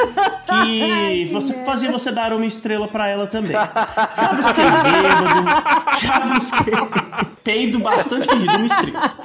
[0.47, 1.25] ai.
[1.25, 3.53] que você fazia você dar uma estrela pra ela também.
[3.53, 9.15] Já busquei bêbado, já busquei peido bastante fedido, uma estrela.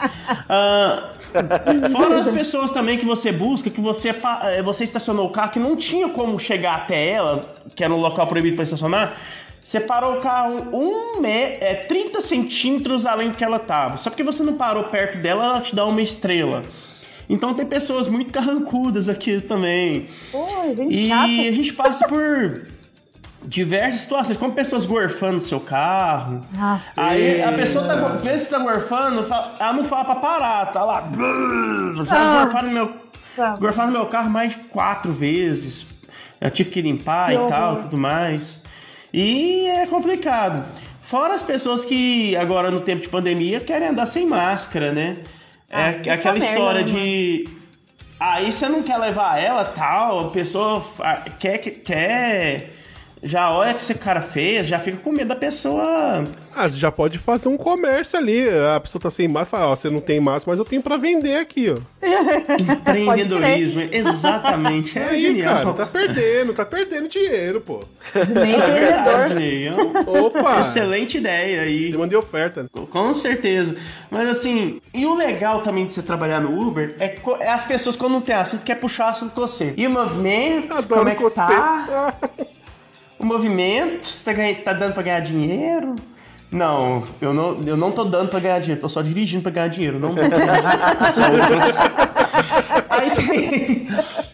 [0.48, 1.12] Ah,
[1.90, 5.58] fora as pessoas também que você busca, que você, eh, você estacionou o carro, que
[5.58, 9.16] não tinha como chegar até ela, que era um local proibido para estacionar.
[9.62, 13.96] Você parou o carro um me é, 30 centímetros além do que ela tava.
[13.98, 16.62] Só porque você não parou perto dela, ela te dá uma estrela.
[17.28, 20.06] Então tem pessoas muito carrancudas aqui também.
[20.76, 21.24] Gente E chata.
[21.24, 22.68] a gente passa por
[23.42, 26.44] diversas situações, como pessoas gorfando seu carro.
[26.52, 26.92] Nossa.
[26.96, 29.26] Aí a pessoa tá, vê se tá gorfando,
[29.58, 31.08] ela não fala pra parar, tá lá.
[32.08, 32.42] Ah.
[32.44, 32.96] gorfaram no meu,
[33.58, 35.86] gorfaram no meu carro mais de quatro vezes.
[36.40, 38.60] Eu tive que limpar e tal, tudo mais.
[39.12, 40.64] E é complicado.
[41.02, 45.18] Fora as pessoas que agora no tempo de pandemia querem andar sem máscara, né?
[45.68, 47.48] É puta aquela merda, história né, de
[48.18, 50.82] Aí você não quer levar ela tal, a pessoa
[51.38, 52.72] quer, quer.
[53.26, 56.26] Já olha que esse cara fez, já fica com medo da pessoa.
[56.54, 58.48] Ah, você já pode fazer um comércio ali.
[58.74, 60.96] A pessoa tá sem máscara, fala, ó, você não tem máscara, mas eu tenho pra
[60.96, 61.78] vender aqui, ó.
[62.58, 64.98] Empreendedorismo, exatamente.
[64.98, 65.54] É Aí, genial.
[65.54, 67.84] cara, tá perdendo, tá perdendo dinheiro, pô.
[68.14, 69.70] Nem É verdade.
[70.06, 70.60] Opa!
[70.60, 71.90] Excelente ideia aí.
[71.90, 72.66] Demanda de oferta.
[72.90, 73.74] Com certeza.
[74.10, 77.96] Mas assim, e o legal também de você trabalhar no Uber é, é as pessoas
[77.96, 79.74] quando não tem assunto quer puxar assunto com você.
[79.76, 81.34] E o movimento, Adoro como é que você.
[81.36, 82.14] tá?
[83.18, 84.32] O movimento, você tá,
[84.64, 85.96] tá dando pra ganhar dinheiro?
[86.50, 89.68] Não, eu não, eu não tô dando pra ganhar dinheiro, tô só dirigindo pra ganhar
[89.68, 89.98] dinheiro.
[89.98, 90.20] Não tô.
[92.88, 93.86] Aí tem,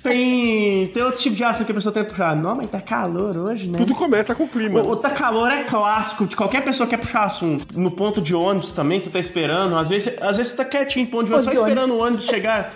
[0.02, 2.36] tem, tem outro tipo de assunto que a pessoa tem que puxar.
[2.36, 3.78] Não, mas tá calor hoje, né?
[3.78, 4.80] Tudo começa com o clima.
[4.82, 7.66] O, o tá calor é clássico de qualquer pessoa que quer puxar assunto.
[7.78, 9.76] No ponto de ônibus também, você tá esperando.
[9.76, 12.24] Às vezes, às vezes você tá quietinho no ponto de ônibus, só esperando o ônibus
[12.24, 12.72] chegar.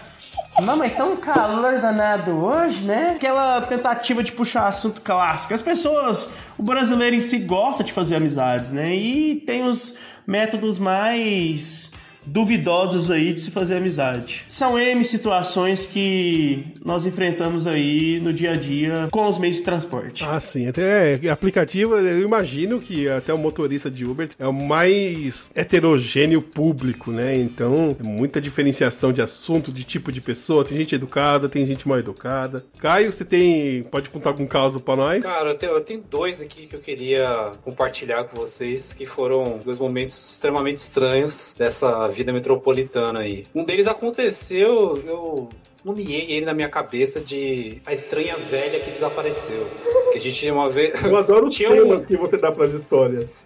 [0.63, 3.13] Mas tá um calor danado hoje, né?
[3.17, 5.53] Aquela tentativa de puxar assunto clássico.
[5.53, 8.95] As pessoas, o brasileiro em si gosta de fazer amizades, né?
[8.95, 11.91] E tem os métodos mais
[12.27, 14.45] duvidosos aí de se fazer amizade.
[14.49, 19.63] São M situações que nós enfrentamos aí no dia a dia com os meios de
[19.63, 20.25] transporte.
[20.25, 20.69] Ah, sim.
[20.69, 26.43] Até é, aplicativo, eu imagino que até o motorista de Uber é o mais heterogêneo
[26.43, 27.37] público, né?
[27.37, 30.65] Então, é muita diferenciação de assunto, de tipo de pessoa.
[30.65, 32.65] Tem gente educada, tem gente mal educada.
[32.79, 33.83] Caio, você tem.
[33.85, 35.23] Pode contar algum caso pra nós?
[35.23, 39.61] Cara, eu tenho, eu tenho dois aqui que eu queria compartilhar com vocês, que foram
[39.65, 43.47] dois momentos extremamente estranhos dessa vida metropolitana aí.
[43.55, 45.49] Um deles aconteceu, eu
[45.85, 49.67] nomeei ele na minha cabeça de a estranha velha que desapareceu.
[50.13, 50.95] Que a gente uma vez.
[51.05, 53.37] Eu adoro Tinha um- temas que você dá pras histórias.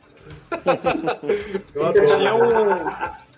[1.75, 2.07] Eu adoro.
[2.07, 3.31] Tinha um-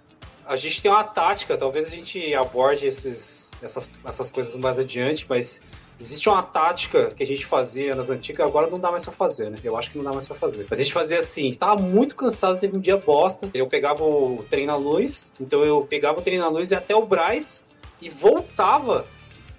[0.47, 5.25] A gente tem uma tática, talvez a gente aborde esses, essas, essas coisas mais adiante,
[5.29, 5.61] mas
[6.03, 9.51] existe uma tática que a gente fazia nas antigas, agora não dá mais pra fazer,
[9.51, 9.59] né?
[9.63, 10.67] Eu acho que não dá mais pra fazer.
[10.69, 14.45] Mas a gente fazia assim, tava muito cansado, teve um dia bosta, eu pegava o
[14.51, 17.65] trem na luz, então eu pegava o trem na luz e até o Braz
[18.01, 19.07] e voltava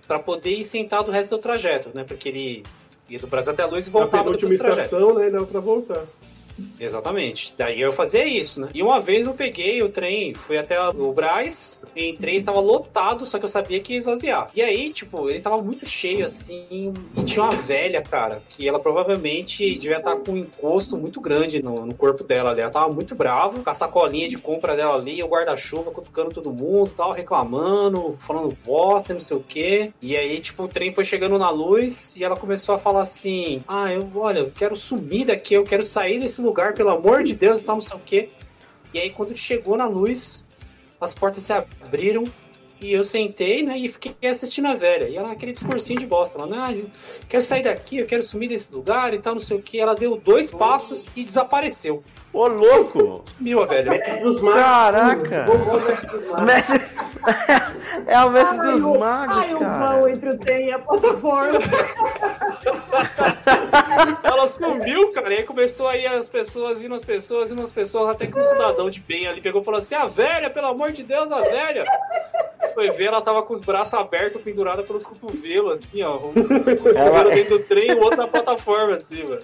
[0.07, 2.03] pra poder ir sentado o resto do trajeto, né?
[2.03, 2.63] Porque ele
[3.09, 4.81] ia do Braz até a luz e voltava penúltima do trajeto.
[4.81, 5.29] estação, né?
[5.29, 6.03] Dá pra voltar.
[6.79, 7.53] Exatamente.
[7.57, 8.69] Daí eu fazia isso, né?
[8.73, 13.37] E uma vez eu peguei o trem, fui até o Braz, entrei, tava lotado, só
[13.37, 14.49] que eu sabia que ia esvaziar.
[14.55, 18.79] E aí, tipo, ele tava muito cheio assim, e tinha uma velha, cara, que ela
[18.79, 22.61] provavelmente devia estar com um encosto muito grande no, no corpo dela ali.
[22.61, 26.51] Ela tava muito brava, com a sacolinha de compra dela ali, o guarda-chuva cutucando todo
[26.51, 29.91] mundo, tal, reclamando, falando bosta, não sei o quê.
[30.01, 33.63] E aí, tipo, o trem foi chegando na luz e ela começou a falar assim:
[33.67, 37.33] Ah, eu, olha, eu quero sumir daqui, eu quero sair desse lugar, pelo amor de
[37.35, 38.29] Deus, e tal, não sei o quê.
[38.93, 40.45] E aí, quando chegou na luz,
[40.99, 42.23] as portas se abriram
[42.79, 45.07] e eu sentei, né, e fiquei assistindo a velha.
[45.07, 46.69] E ela aquele discursinho de bosta, falando, ah,
[47.29, 49.79] quero sair daqui, eu quero sumir desse lugar e tal, não sei o que.
[49.79, 52.03] Ela deu dois passos e desapareceu.
[52.33, 53.23] Ô, louco!
[53.37, 54.01] Sumiu a velha.
[54.53, 55.45] Caraca!
[56.43, 56.81] Mestre...
[58.07, 59.77] é o mestre Ai, dos o- magos, ai, o cara.
[59.95, 61.59] vão entre o trem e a plataforma.
[64.23, 68.09] Ela sumiu, cara, e aí começou aí as pessoas, indo as pessoas, indo as pessoas,
[68.09, 70.91] até que um cidadão de bem ali pegou e falou assim: a velha, pelo amor
[70.91, 71.83] de Deus, a velha!
[72.73, 76.15] Foi ver, ela tava com os braços abertos, pendurada pelos cotovelos, assim, ó.
[76.15, 79.41] Um cotovelo Ela- dentro do trem e o outro na plataforma, assim, mano.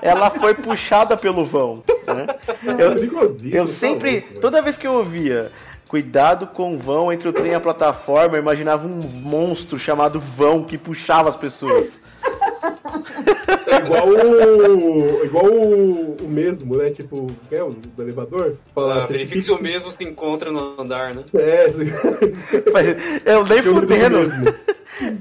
[0.00, 1.82] Ela foi puxada pelo vão.
[2.06, 2.21] Né?
[2.78, 5.50] Eu, eu sempre, toda vez que eu ouvia
[5.92, 10.18] cuidado com o vão entre o trem e a plataforma, eu imaginava um monstro chamado
[10.18, 11.88] vão que puxava as pessoas.
[13.84, 15.24] igual o.
[15.24, 16.88] igual o, o mesmo, né?
[16.88, 18.56] Tipo, que é o do elevador?
[18.74, 21.24] Ah, assim, verifique se difícil- o mesmo se encontra no andar, né?
[21.34, 21.84] É, assim,
[22.72, 22.86] Mas
[23.26, 24.54] eu nem fudendo.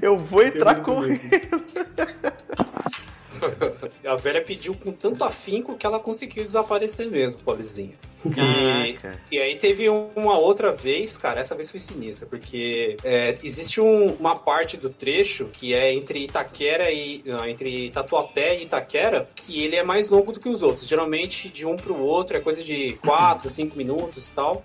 [0.02, 1.20] Eu vou entrar correndo.
[4.06, 7.94] A velha pediu com tanto afinco que ela conseguiu desaparecer mesmo, pobrezinha.
[8.24, 8.98] E,
[9.32, 13.82] e aí teve um- uma outra vez, cara, essa vez foi sinistra, porque é, existe
[13.82, 17.24] um- uma parte do trecho que é entre Itaquera e.
[17.26, 20.88] não, entre Tatuapé e Itaquera, que ele é mais longo do que os outros.
[20.88, 24.64] Geralmente de um pro outro é coisa de 4, 5 minutos e tal.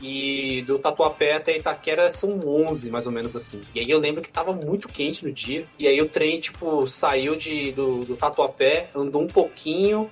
[0.00, 3.62] E do Tatuapé até Itaquera são 11, mais ou menos assim.
[3.74, 5.66] E aí eu lembro que tava muito quente no dia.
[5.78, 10.10] E aí o trem, tipo, saiu de, do, do Tatuapé, andou um pouquinho.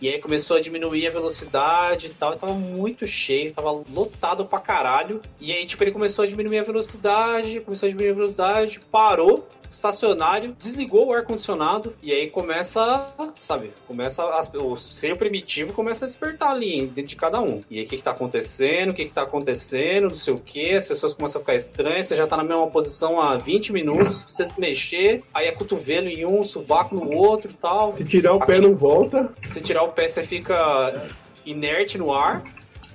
[0.00, 2.34] E aí começou a diminuir a velocidade e tal.
[2.34, 5.20] E tava muito cheio, tava lotado pra caralho.
[5.38, 9.46] E aí, tipo, ele começou a diminuir a velocidade, começou a diminuir a velocidade, parou,
[9.70, 11.94] estacionário, desligou o ar-condicionado.
[12.02, 13.06] E aí começa,
[13.40, 17.60] sabe, começa a- o ser primitivo começa a despertar ali dentro de cada um.
[17.70, 18.90] E aí, o que que tá acontecendo?
[18.90, 20.08] O que que tá acontecendo?
[20.08, 20.72] Não sei o que.
[20.74, 22.08] As pessoas começam a ficar estranhas.
[22.08, 24.24] Você já tá na mesma posição há 20 minutos.
[24.26, 27.92] Você se mexer, aí é cotovelo em um, sovaco no outro e tal.
[27.92, 29.32] Se tirar o pé, Aquele- não volta.
[29.44, 31.08] Se tirar o pé, você fica
[31.46, 32.42] inerte no ar.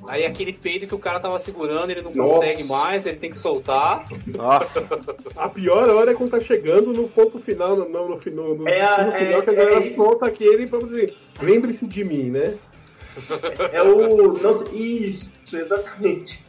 [0.07, 2.33] Aí aquele peido que o cara tava segurando, ele não Nossa.
[2.35, 4.07] consegue mais, ele tem que soltar.
[4.27, 4.87] Nossa,
[5.35, 8.67] A pior hora é quando tá chegando no ponto final, no, no, no, no, no
[8.69, 12.29] É destino final, é- que a galera é solta aquele pra dizer, lembre-se de mim,
[12.29, 12.57] né?
[13.71, 14.33] É o.
[14.33, 16.43] Nossa, isso, exatamente.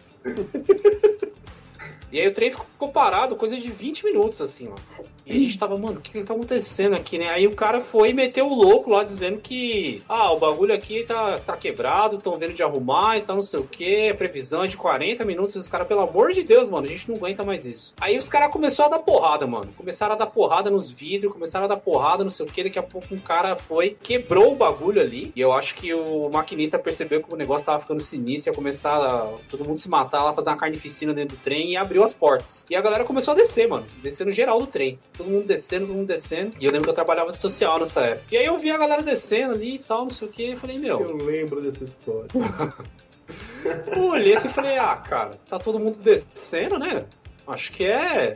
[2.10, 4.74] E aí o trem ficou parado, coisa de 20 minutos, assim, ó.
[5.26, 7.28] E a gente tava, mano, o que que tá acontecendo aqui, né?
[7.30, 11.02] Aí o cara foi e meteu o louco lá, dizendo que, ah, o bagulho aqui
[11.02, 14.68] tá, tá quebrado, estão vendo de arrumar e tal, não sei o que, previsão é
[14.68, 15.56] de 40 minutos.
[15.56, 17.92] Os caras, pelo amor de Deus, mano, a gente não aguenta mais isso.
[18.00, 19.72] Aí os caras começaram a dar porrada, mano.
[19.76, 22.62] Começaram a dar porrada nos vidros, começaram a dar porrada, não sei o que.
[22.62, 25.32] Daqui a pouco um cara foi, quebrou o bagulho ali.
[25.34, 28.96] E eu acho que o maquinista percebeu que o negócio tava ficando sinistro, ia começar
[28.96, 32.14] a, todo mundo se matar lá, fazer uma carnificina dentro do trem e abriu as
[32.14, 32.64] portas.
[32.70, 33.84] E a galera começou a descer, mano.
[34.00, 35.00] Descendo geral do trem.
[35.16, 36.52] Todo mundo descendo, todo mundo descendo.
[36.60, 38.26] E eu lembro que eu trabalhava de social nessa época.
[38.32, 40.50] E aí eu vi a galera descendo ali e tal, não sei o que.
[40.52, 42.28] E falei, meu, Eu lembro dessa história.
[43.96, 47.04] eu olhei assim e falei, ah, cara, tá todo mundo descendo, né?
[47.46, 48.34] Acho que é.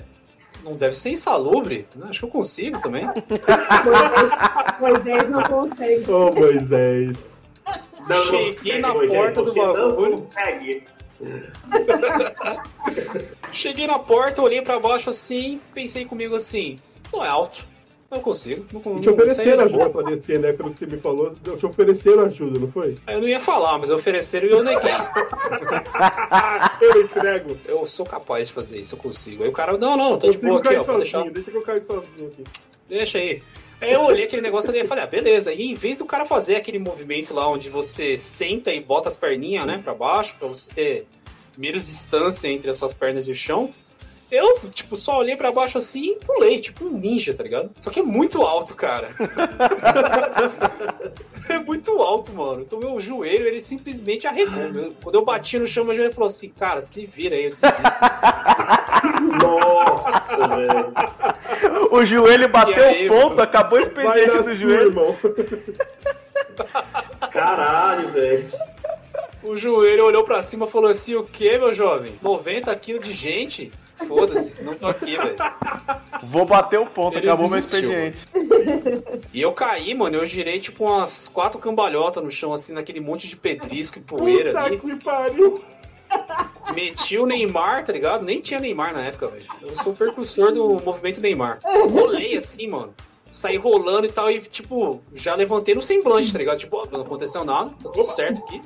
[0.64, 1.86] Não deve ser insalubre.
[1.96, 2.06] né?
[2.10, 3.06] Acho que eu consigo também.
[4.80, 6.10] Moisés não consegue.
[6.10, 7.40] Ô, Moisés.
[8.08, 10.18] Não, Cheguei na porta do você não bagulho.
[10.22, 10.84] consegue.
[13.52, 16.78] Cheguei na porta, olhei pra baixo assim, pensei comigo assim,
[17.12, 17.68] não é alto.
[18.10, 18.66] Eu consigo.
[18.72, 20.52] Não, não, te ofereceram não ajuda pra descer, né?
[20.52, 22.98] Pelo que você me falou, te ofereceram ajuda, não foi?
[23.06, 24.90] Eu não ia falar, mas ofereceram e eu neguei.
[26.80, 27.56] Eu entrego.
[27.64, 29.44] Eu sou capaz de fazer isso, eu consigo.
[29.44, 31.30] Aí o cara, não, não, tô de Eu boa fico aqui, ó, deixar.
[31.30, 32.44] deixa que eu caio sozinho aqui.
[32.88, 33.42] Deixa aí.
[33.80, 35.52] Aí eu olhei aquele negócio ali e falei, ah, beleza.
[35.52, 39.16] E em vez do cara fazer aquele movimento lá onde você senta e bota as
[39.16, 41.06] perninhas, né, pra baixo, pra você ter
[41.56, 43.70] menos distância entre as suas pernas e o chão,
[44.30, 47.70] eu, tipo, só olhei pra baixo assim e pulei, tipo um ninja, tá ligado?
[47.80, 49.08] Só que é muito alto, cara.
[51.48, 52.62] é muito alto, mano.
[52.62, 54.92] Então meu joelho, ele simplesmente arregou.
[55.02, 57.74] Quando eu bati no chão, meu joelho falou assim, cara, se vira aí, eu desisto.
[59.42, 60.92] Nossa, velho.
[61.90, 63.42] o joelho bateu aí, o ponto, mano?
[63.42, 64.86] acabou o expediente do joelho.
[64.88, 65.16] irmão.
[67.30, 68.46] Caralho, velho.
[69.42, 72.12] O joelho olhou pra cima e falou assim: O que, meu jovem?
[72.22, 73.72] 90 quilos de gente?
[74.06, 75.36] Foda-se, não tô aqui, velho.
[76.24, 78.28] Vou bater o ponto, Ele acabou meu desistiu, expediente.
[79.32, 83.28] E eu caí, mano, eu girei tipo umas quatro cambalhotas no chão, assim, naquele monte
[83.28, 84.78] de pedrisco e poeira Puta ali.
[84.78, 85.62] que pariu.
[86.74, 88.24] Meti o Neymar, tá ligado?
[88.24, 89.46] Nem tinha Neymar na época, velho.
[89.62, 91.60] Eu sou o percussor do movimento Neymar.
[91.64, 92.92] Rolei assim, mano.
[93.32, 96.58] Saí rolando e tal, e tipo, já levantei no semblante, tá ligado?
[96.58, 98.60] Tipo, não aconteceu nada, tá tudo certo aqui.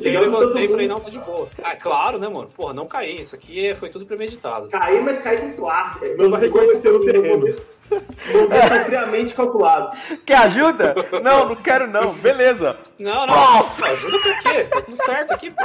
[0.00, 1.48] e aí eu levantei e falei, não, tá de boa.
[1.62, 2.48] Ah, claro, né, mano?
[2.56, 3.20] Porra, não caí.
[3.20, 4.68] Isso aqui é- foi tudo premeditado.
[4.68, 6.14] Caí, mas caí com classe.
[6.16, 7.56] Não vai reconhecer o terreno.
[7.90, 9.98] Movimentos são friamente calculados.
[10.24, 10.94] Quer ajuda?
[11.22, 12.12] Não, não quero não.
[12.14, 12.76] Beleza.
[12.98, 13.84] Não, não.
[13.84, 14.64] Ajuda pra quê?
[14.64, 15.64] Tá tudo certo aqui, pô.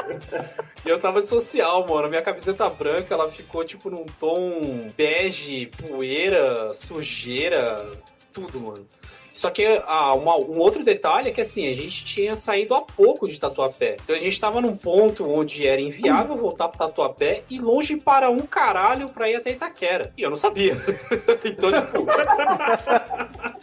[0.86, 2.10] E eu tava de social, mano.
[2.10, 7.86] Minha camiseta branca, ela ficou tipo num tom bege, poeira, sujeira,
[8.32, 8.88] tudo, mano.
[9.34, 12.82] Só que ah, uma- um outro detalhe é que assim, a gente tinha saído há
[12.82, 13.98] pouco de Tatuapé.
[14.04, 18.30] Então a gente tava num ponto onde era inviável voltar pro Tatuapé e longe para
[18.30, 20.14] um caralho pra ir até Itaquera.
[20.16, 20.78] E eu não sabia.
[21.44, 22.06] então, tipo.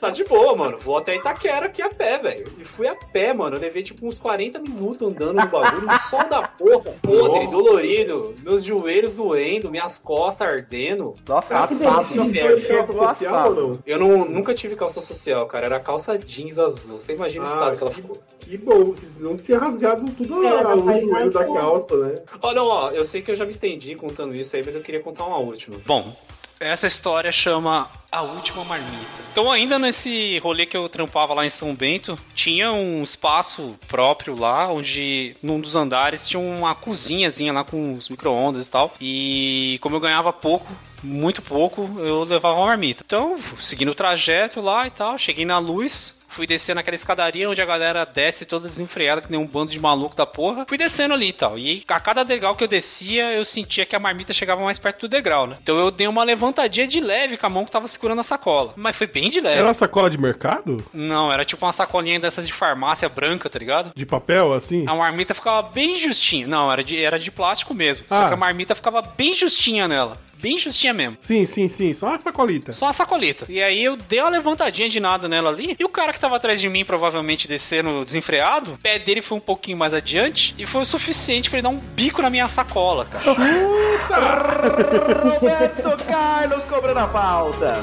[0.01, 0.79] tá de boa, mano.
[0.79, 2.53] Vou até Itaquera aqui a pé, velho.
[2.59, 3.57] E fui a pé, mano.
[3.57, 7.51] Eu levei tipo uns 40 minutos andando no bagulho, no sol da porra, podre, Nossa.
[7.57, 11.15] dolorido, meus joelhos doendo, minhas costas ardendo.
[11.29, 12.07] Nossa, assado.
[12.09, 12.87] que inferno.
[12.87, 13.79] Calça social ou não?
[13.87, 15.60] Eu não, nunca tive calça social, cara.
[15.67, 17.01] Era calça jeans azul.
[17.01, 18.19] Você imagina o Ah, estado que ela ficou.
[18.41, 21.55] Que bom, porque senão tinha rasgado tudo É, a, não mais da bom.
[21.55, 22.17] calça, né?
[22.43, 24.81] Ó, não, ó, eu sei que eu já me estendi contando isso aí, mas eu
[24.81, 25.77] queria contar uma última.
[25.87, 26.17] Bom,
[26.59, 29.21] essa história chama A Última Marmita.
[29.33, 34.37] Então, ainda nesse rolê que eu trampava lá em São Bento, tinha um espaço próprio
[34.39, 38.93] lá, onde num dos andares tinha uma cozinhazinha lá com os micro-ondas e tal.
[39.01, 40.67] E como eu ganhava pouco,
[41.03, 43.03] muito pouco, eu levava uma marmita.
[43.07, 47.61] Então, seguindo o trajeto lá e tal, cheguei na luz, Fui descer naquela escadaria onde
[47.61, 50.65] a galera desce toda desenfreada, que nem um bando de maluco da porra.
[50.69, 51.59] Fui descendo ali e tal.
[51.59, 55.01] E a cada degrau que eu descia, eu sentia que a marmita chegava mais perto
[55.01, 55.57] do degrau, né?
[55.61, 58.73] Então eu dei uma levantadinha de leve com a mão que tava segurando a sacola.
[58.77, 59.57] Mas foi bem de leve.
[59.59, 60.85] Era uma sacola de mercado?
[60.95, 63.91] Não, era tipo uma sacolinha dessas de farmácia branca, tá ligado?
[63.97, 64.85] De papel, assim?
[64.87, 66.47] A marmita ficava bem justinha.
[66.47, 68.07] Não, era de, era de plástico mesmo.
[68.09, 68.29] Só Ah.
[68.29, 70.17] que a marmita ficava bem justinha nela.
[70.41, 71.17] Bem justinha mesmo.
[71.21, 71.93] Sim, sim, sim.
[71.95, 72.73] Só uma sacolita.
[72.73, 73.47] Só a sacolita.
[73.49, 75.77] E aí eu dei uma levantadinha de nada nela ali.
[75.79, 79.37] E o cara que tava atrás de mim, provavelmente descendo desenfreado, o pé dele foi
[79.39, 80.55] um pouquinho mais adiante.
[80.59, 83.25] E foi o suficiente pra ele dar um bico na minha sacola, cara.
[85.23, 87.75] Roberto Carlos cobrando a falta.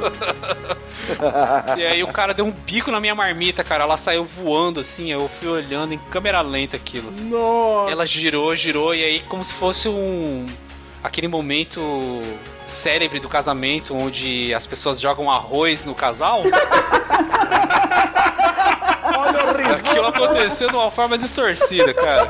[1.78, 3.84] E aí o cara deu um bico na minha marmita, cara.
[3.84, 5.12] Ela saiu voando assim.
[5.12, 7.12] Eu fui olhando em câmera lenta aquilo.
[7.12, 7.92] Nossa.
[7.92, 8.94] Ela girou, girou.
[8.96, 10.46] E aí, como se fosse um.
[11.08, 11.82] Aquele momento
[12.68, 16.42] célebre do casamento onde as pessoas jogam arroz no casal.
[19.18, 19.72] Olha o riso.
[19.72, 22.30] Aquilo aconteceu de uma forma distorcida, cara.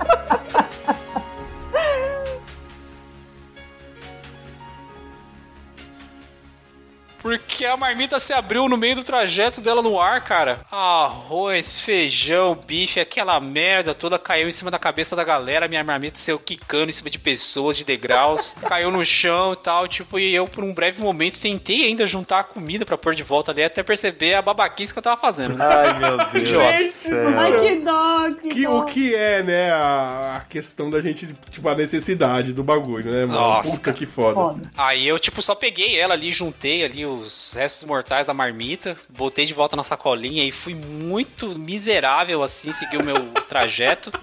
[7.28, 10.62] Porque a marmita se abriu no meio do trajeto dela no ar, cara.
[10.72, 15.68] Arroz, feijão, bife, aquela merda toda caiu em cima da cabeça da galera.
[15.68, 18.56] Minha marmita saiu quicando em cima de pessoas, de degraus.
[18.68, 19.88] caiu no chão e tal.
[19.90, 23.24] Tipo, e eu, por um breve momento, tentei ainda juntar a comida pra pôr de
[23.24, 25.58] volta ali, até perceber a babaquice que eu tava fazendo.
[25.58, 25.66] né?
[25.66, 26.48] Ai, meu Deus.
[26.48, 27.62] Gente do Ai, céu.
[27.62, 28.80] que dó, que, Que, dó.
[28.80, 33.26] o que é, né, a, a questão da gente, tipo, a necessidade do bagulho, né,
[33.26, 33.38] mano?
[33.40, 34.34] Nossa, Puta que foda.
[34.36, 34.72] Foda.
[34.78, 39.46] Aí eu, tipo, só peguei ela ali, juntei ali os restos mortais da marmita, botei
[39.46, 44.12] de volta na sacolinha e fui muito miserável assim, seguir o meu trajeto.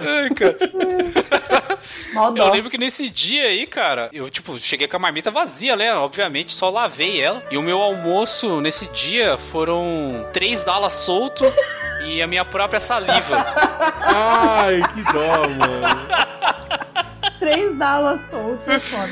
[0.00, 0.56] Ai, cara.
[2.36, 5.94] Eu lembro que nesse dia aí, cara, eu, tipo, cheguei com a marmita vazia, né?
[5.94, 7.42] Obviamente, só lavei ela.
[7.50, 11.44] E o meu almoço nesse dia foram três Dallas solto
[12.04, 13.46] e a minha própria saliva.
[14.00, 16.30] Ai, que dó, mano.
[17.40, 19.08] Três Dallas soltas, é foda.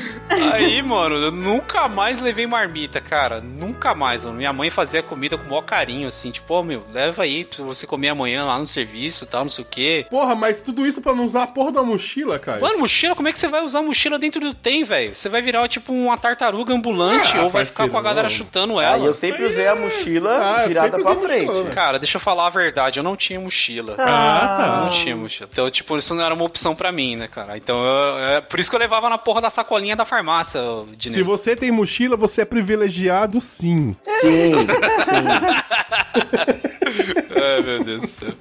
[0.53, 3.41] Aí, mano, eu nunca mais levei marmita, cara.
[3.41, 4.37] Nunca mais, mano.
[4.37, 7.65] Minha mãe fazia comida com o maior carinho, assim, tipo, ó, meu, leva aí pra
[7.65, 10.05] você comer amanhã lá no serviço e tal, não sei o quê.
[10.09, 12.59] Porra, mas tudo isso pra não usar a porra da mochila, cara?
[12.61, 15.15] Mano, mochila, como é que você vai usar mochila dentro do tem, velho?
[15.15, 18.29] Você vai virar, tipo, uma tartaruga ambulante Ah, ou vai ficar com a galera não.
[18.29, 19.05] chutando Aí ela.
[19.07, 21.47] eu sempre usei a mochila Ah, virada pra frente.
[21.47, 21.65] mochilão.
[21.73, 23.95] Cara, deixa eu falar a verdade, eu não tinha mochila.
[23.97, 24.63] Ah, tá.
[24.67, 25.49] Eu não tinha mochila.
[25.51, 27.57] Então, tipo, isso não era uma opção pra mim, né, cara?
[27.57, 30.61] Então, eu- é por isso que eu levava na porra da sacolinha da farmácia,
[30.97, 31.19] Dinei.
[31.19, 33.95] Se você tem mochila, você é privilegiado, sim.
[34.21, 34.53] Sim,
[35.05, 35.25] sim.
[37.41, 38.33] Ai, meu Deus do céu.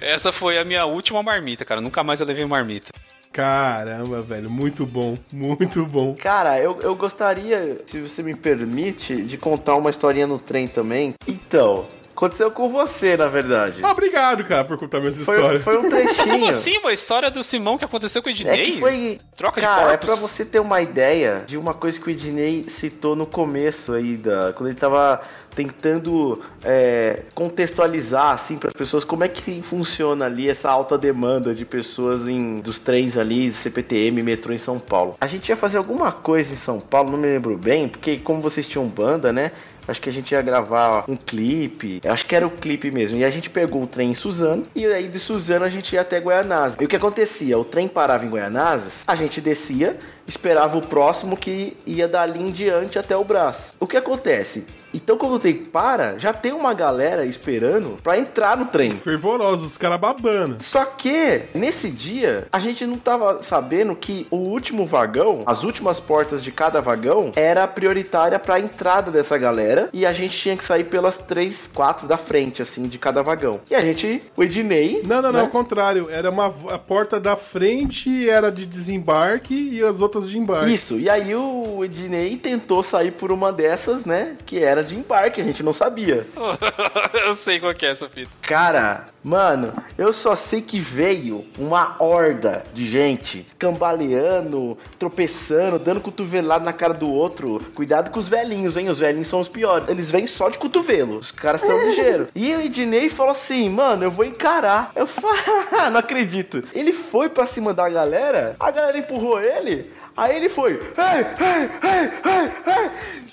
[0.00, 1.80] Essa foi a minha última marmita, cara.
[1.80, 2.92] Nunca mais eu levei marmita.
[3.32, 6.14] Caramba, velho, muito bom, muito bom.
[6.14, 11.14] Cara, eu, eu gostaria, se você me permite, de contar uma historinha no trem também.
[11.26, 11.86] Então,
[12.24, 13.84] aconteceu com você, na verdade.
[13.84, 15.62] Obrigado, cara, por contar minhas Foi, histórias.
[15.62, 16.28] foi um trechinho.
[16.28, 18.72] Como assim, uma história do Simão que aconteceu com o É Ednei?
[18.72, 19.20] que foi.
[19.36, 20.06] Troca de Cara, é corpos?
[20.06, 24.16] pra você ter uma ideia de uma coisa que o Ednei citou no começo aí,
[24.16, 25.20] da, quando ele tava
[25.54, 31.64] tentando é, contextualizar assim para pessoas como é que funciona ali essa alta demanda de
[31.66, 35.14] pessoas em dos trens ali, CPTM, metrô em São Paulo.
[35.20, 38.40] A gente ia fazer alguma coisa em São Paulo, não me lembro bem, porque como
[38.40, 39.52] vocês tinham banda, né?
[39.86, 42.00] Acho que a gente ia gravar um clipe.
[42.04, 43.18] Acho que era o clipe mesmo.
[43.18, 44.66] E a gente pegou o trem em Suzano.
[44.74, 46.76] E aí de Suzano a gente ia até Goianazes.
[46.80, 47.58] E o que acontecia?
[47.58, 52.50] O trem parava em Goianazes, a gente descia, esperava o próximo que ia dali em
[52.50, 53.74] diante até o braço.
[53.78, 54.66] O que acontece?
[54.92, 58.92] Então quando o trem para, já tem uma galera esperando pra entrar no trem.
[58.92, 60.56] Fervorosos, os caras babando.
[60.60, 66.00] Só que, nesse dia, a gente não tava sabendo que o último vagão, as últimas
[66.00, 69.88] portas de cada vagão, era prioritária pra entrada dessa galera.
[69.92, 73.60] E a gente tinha que sair pelas três, quatro da frente, assim, de cada vagão.
[73.70, 75.02] E a gente, o Ednei.
[75.04, 75.40] Não, não, não, né?
[75.40, 76.08] ao contrário.
[76.10, 80.74] Era uma a porta da frente era de desembarque e as outras de embarque.
[80.74, 84.36] Isso, e aí o Ednei tentou sair por uma dessas, né?
[84.44, 86.26] Que era de embarque, a gente não sabia.
[87.26, 88.30] eu sei qual que é essa fita.
[88.42, 96.64] Cara, mano, eu só sei que veio uma horda de gente cambaleando, tropeçando, dando cotovelado
[96.64, 97.60] na cara do outro.
[97.74, 98.88] Cuidado com os velhinhos, hein?
[98.90, 99.88] Os velhinhos são os piores.
[99.88, 101.18] Eles vêm só de cotovelo.
[101.18, 102.28] Os caras são ligeiros.
[102.34, 104.90] E o Ednei falou assim, mano, eu vou encarar.
[104.96, 105.40] Eu falei,
[105.90, 106.62] não acredito.
[106.72, 109.92] Ele foi pra cima da galera, a galera empurrou ele.
[110.16, 110.80] Aí ele foi.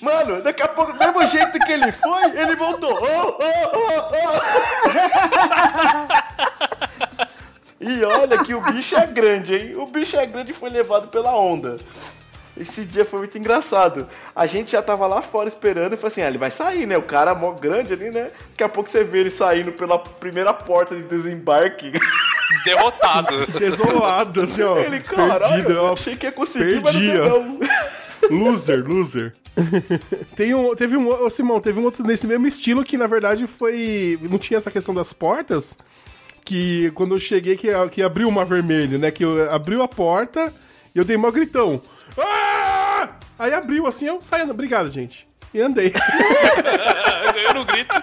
[0.00, 2.92] Mano, daqui a pouco, do mesmo jeito que ele foi, ele voltou.
[2.92, 4.40] Oh, oh, oh, oh.
[7.80, 9.76] E olha que o bicho é grande, hein?
[9.76, 11.78] O bicho é grande e foi levado pela onda.
[12.60, 14.06] Esse dia foi muito engraçado.
[14.36, 16.98] A gente já tava lá fora esperando e falou assim: ah, ele vai sair, né?
[16.98, 18.30] O cara mó grande ali, né?
[18.50, 21.90] Daqui a pouco você vê ele saindo pela primeira porta de desembarque.
[22.64, 23.46] Derrotado.
[23.58, 24.76] Desolado, assim, ó.
[24.76, 27.60] Ele, caralho, perdido, eu achei que ia conseguir, Perdi, mas não deu, não.
[28.30, 29.34] Loser, loser.
[30.36, 33.46] Tem um, teve um, ô Simão, teve um outro nesse mesmo estilo que na verdade
[33.46, 34.18] foi.
[34.22, 35.76] Não tinha essa questão das portas.
[36.44, 39.10] Que quando eu cheguei, que, que abriu uma vermelho, né?
[39.10, 40.52] Que eu, abriu a porta
[40.94, 41.80] e eu dei mó gritão.
[43.40, 44.42] Aí abriu assim, eu saí.
[44.42, 45.26] Obrigado, gente.
[45.54, 45.94] E andei.
[47.34, 47.94] Ganhou no grito.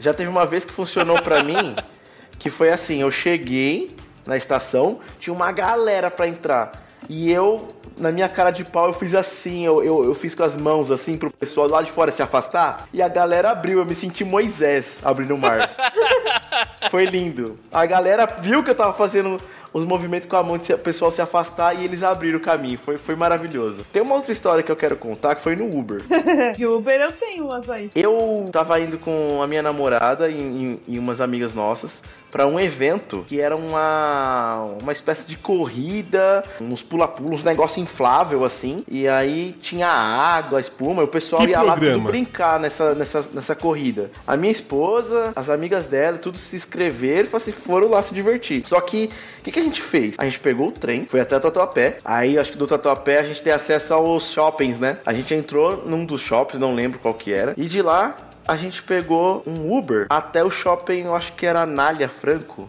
[0.00, 1.76] Já teve uma vez que funcionou pra mim,
[2.36, 3.94] que foi assim, eu cheguei
[4.26, 6.72] na estação, tinha uma galera pra entrar.
[7.08, 10.42] E eu, na minha cara de pau, eu fiz assim, eu, eu, eu fiz com
[10.42, 12.88] as mãos assim pro pessoal lá de fora se afastar.
[12.92, 15.70] E a galera abriu, eu me senti Moisés abrindo o mar.
[16.90, 17.60] Foi lindo.
[17.70, 19.40] A galera viu que eu tava fazendo
[19.76, 22.78] os movimentos com a mão de o pessoal se afastar e eles abriram o caminho.
[22.78, 23.84] Foi, foi maravilhoso.
[23.92, 26.00] Tem uma outra história que eu quero contar que foi no Uber.
[26.56, 27.90] De Uber eu tenho umas aí.
[27.94, 32.02] Eu tava indo com a minha namorada e, e- e umas amigas nossas
[32.36, 38.44] pra um evento que era uma uma espécie de corrida, uns pula-pula, uns negócio inflável
[38.44, 38.84] assim.
[38.86, 41.96] E aí tinha água, espuma, e o pessoal Que ia lá programa?
[41.96, 44.10] tudo brincar nessa, nessa, nessa corrida.
[44.26, 48.62] A minha esposa, as amigas dela, tudo se inscreveram e assim, foram lá se divertir.
[48.66, 49.08] Só que
[49.38, 50.16] o que, que a gente fez?
[50.18, 52.00] A gente pegou o trem, foi até o Tatuapé.
[52.04, 54.98] Aí acho que do Tatuapé a gente tem acesso aos shoppings, né?
[55.06, 57.54] A gente entrou num dos shoppings, não lembro qual que era.
[57.56, 61.62] E de lá a gente pegou um Uber até o shopping, eu acho que era
[61.62, 62.68] Anália Franco.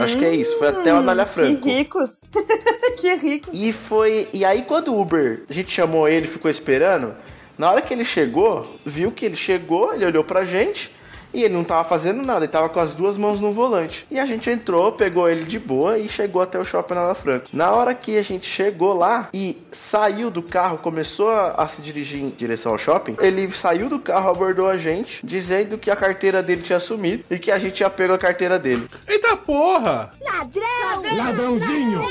[0.00, 1.62] Acho que é isso, foi até o Anália Franco.
[1.62, 2.30] Que ricos.
[3.00, 3.50] que ricos.
[3.52, 4.28] E foi.
[4.32, 7.14] E aí quando o Uber, a gente chamou ele, ficou esperando.
[7.56, 10.96] Na hora que ele chegou, viu que ele chegou, ele olhou pra gente
[11.32, 14.06] e ele não tava fazendo nada, ele tava com as duas mãos no volante.
[14.10, 17.48] E a gente entrou, pegou ele de boa e chegou até o shopping Nada Franco.
[17.52, 21.82] Na hora que a gente chegou lá e saiu do carro, começou a, a se
[21.82, 25.96] dirigir em direção ao shopping, ele saiu do carro, abordou a gente, dizendo que a
[25.96, 28.88] carteira dele tinha sumido e que a gente ia pegar a carteira dele.
[29.06, 30.12] Eita porra!
[30.20, 31.16] Ladrão!
[31.16, 32.02] Ladrãozinho!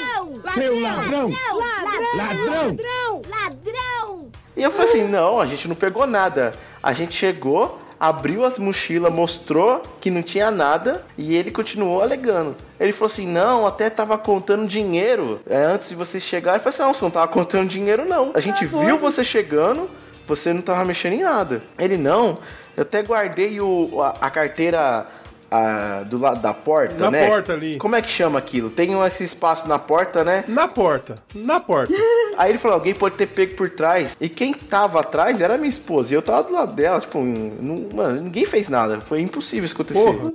[0.54, 1.32] Seu ladrão!
[1.58, 2.08] Ladrão!
[2.16, 3.22] Ladrão!
[3.30, 4.32] Ladrão!
[4.56, 6.56] E eu falei assim: não, a gente não pegou nada.
[6.82, 12.56] A gente chegou, abriu as mochilas, mostrou que não tinha nada e ele continuou alegando.
[12.80, 16.56] Ele falou assim: não, até tava contando dinheiro é, antes de você chegar.
[16.56, 18.32] Eu falei assim: não, você não tava contando dinheiro, não.
[18.34, 19.90] A gente viu você chegando,
[20.28, 21.62] você não tava mexendo em nada.
[21.78, 22.40] Ele não,
[22.76, 25.08] eu até guardei o, a, a carteira.
[25.50, 27.28] Ah, do lado da porta, Na né?
[27.28, 27.78] porta ali.
[27.78, 28.70] Como é que chama aquilo?
[28.70, 30.44] Tem um- esse espaço na porta, né?
[30.48, 31.18] Na porta.
[31.34, 31.94] Na porta.
[32.38, 34.16] Aí ele falou, alguém pode ter pego por trás.
[34.22, 36.12] E quem tava atrás era minha esposa.
[36.12, 39.00] E eu tava do lado dela, tipo, não- mano, ninguém fez nada.
[39.02, 40.00] Foi impossível isso acontecer.
[40.00, 40.30] Porra.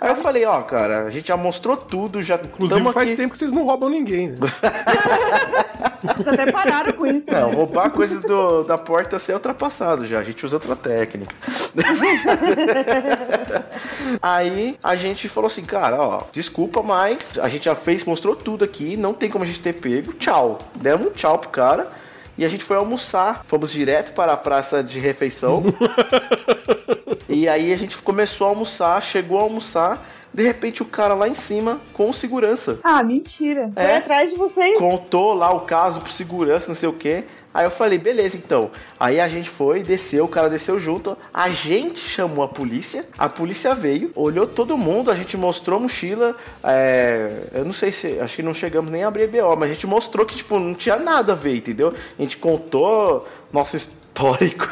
[0.00, 3.16] Aí eu falei, ó, cara, a gente já mostrou tudo, já Inclusive tamo faz aqui.
[3.16, 4.36] tempo que vocês não roubam ninguém, né?
[6.02, 7.30] Vocês até pararam com isso.
[7.30, 7.54] Não, né?
[7.54, 10.18] roubar coisa do- da porta ser ultrapassado já.
[10.18, 11.34] A gente usa outra técnica.
[14.22, 14.39] Aí
[14.82, 18.96] a gente falou assim, cara, ó, desculpa, mas a gente já fez, mostrou tudo aqui,
[18.96, 20.12] não tem como a gente ter pego.
[20.14, 20.60] Tchau.
[20.76, 21.90] Demos um tchau pro cara.
[22.38, 23.44] E a gente foi almoçar.
[23.46, 25.62] Fomos direto para a praça de refeição.
[27.28, 30.06] e aí a gente começou a almoçar, chegou a almoçar.
[30.32, 32.78] De repente o cara lá em cima com segurança.
[32.84, 33.70] Ah, mentira.
[33.74, 33.96] Foi É.
[33.96, 34.78] atrás de vocês.
[34.78, 37.24] Contou lá o caso pro segurança, não sei o que.
[37.52, 38.70] Aí eu falei, beleza, então.
[38.98, 41.18] Aí a gente foi, desceu, o cara desceu junto.
[41.34, 45.80] A gente chamou a polícia, a polícia veio, olhou todo mundo, a gente mostrou a
[45.82, 46.36] mochila.
[46.62, 48.20] é, eu não sei se.
[48.20, 50.74] Acho que não chegamos nem a abrir BO, mas a gente mostrou que, tipo, não
[50.74, 51.92] tinha nada a ver, entendeu?
[52.16, 54.68] A gente contou nossa, his- histórico.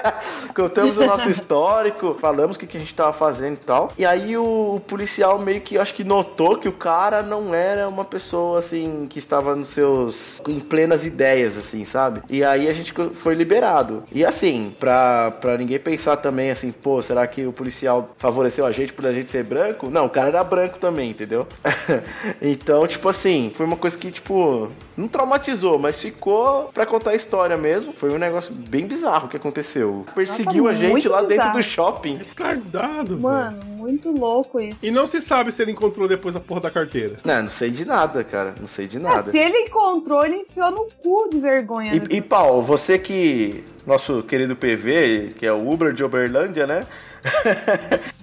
[0.54, 3.92] Contamos o nosso histórico, falamos o que, que a gente tava fazendo e tal.
[3.96, 7.88] E aí o, o policial meio que acho que notou que o cara não era
[7.88, 12.22] uma pessoa assim que estava nos seus em plenas ideias assim, sabe?
[12.28, 14.02] E aí a gente foi liberado.
[14.10, 18.72] E assim, pra, pra ninguém pensar também assim, pô, será que o policial favoreceu a
[18.72, 19.90] gente por a gente ser branco?
[19.90, 21.46] Não, o cara era branco também, entendeu?
[22.42, 27.14] então, tipo assim, foi uma coisa que tipo não traumatizou, mas ficou pra contar a
[27.14, 27.92] história mesmo.
[27.92, 30.04] Foi um negócio bem bizarro que aconteceu.
[30.14, 31.58] Perseguiu Nossa, a gente lá dentro bizarro.
[31.58, 32.20] do shopping.
[32.36, 34.84] Tardado, Mano, muito louco isso.
[34.86, 37.16] E não se sabe se ele encontrou depois a porra da carteira.
[37.24, 38.54] Não, não sei de nada, cara.
[38.60, 39.30] Não sei de Ah, nada.
[39.30, 41.92] se ele encontrou, ele enfiou no cu de vergonha.
[41.92, 42.02] né?
[42.10, 43.64] E, e Paulo, você que.
[43.86, 46.86] Nosso querido PV, que é o Uber de Uberlândia, né?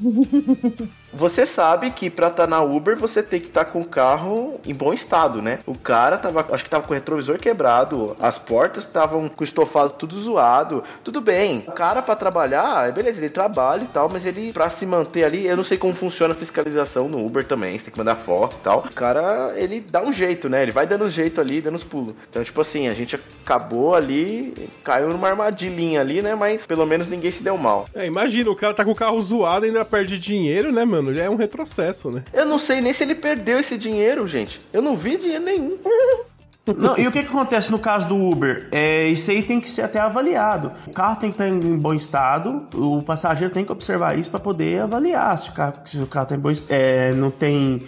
[1.16, 4.74] você sabe que pra estar na Uber você tem que estar com o carro em
[4.74, 5.60] bom estado, né?
[5.66, 9.44] O cara tava, acho que tava com o retrovisor quebrado, as portas estavam com o
[9.44, 10.84] estofado tudo zoado.
[11.04, 14.86] Tudo bem, o cara pra trabalhar, beleza, ele trabalha e tal, mas ele pra se
[14.86, 17.98] manter ali, eu não sei como funciona a fiscalização no Uber também, você tem que
[17.98, 18.80] mandar foto e tal.
[18.80, 20.64] O cara, ele dá um jeito, né?
[20.64, 22.14] Ele vai dando jeito ali, dando os pulos.
[22.30, 26.36] Então, tipo assim, a gente acabou ali, caiu numa armadilhinha ali, né?
[26.36, 27.88] Mas pelo menos ninguém se deu mal.
[27.94, 31.05] É, imagina, o cara tá com o carro zoado e ainda perde dinheiro, né, mano?
[31.14, 32.24] Já é um retrocesso, né?
[32.34, 34.62] Eu não sei nem se ele perdeu esse dinheiro, gente.
[34.74, 35.78] Eu não vi dinheiro nenhum.
[36.68, 38.68] Não, e o que, que acontece no caso do Uber?
[38.72, 40.72] É, isso aí tem que ser até avaliado.
[40.88, 44.40] O carro tem que estar em bom estado, o passageiro tem que observar isso para
[44.40, 47.84] poder avaliar se o carro, se o carro tem bom, es- é, não tem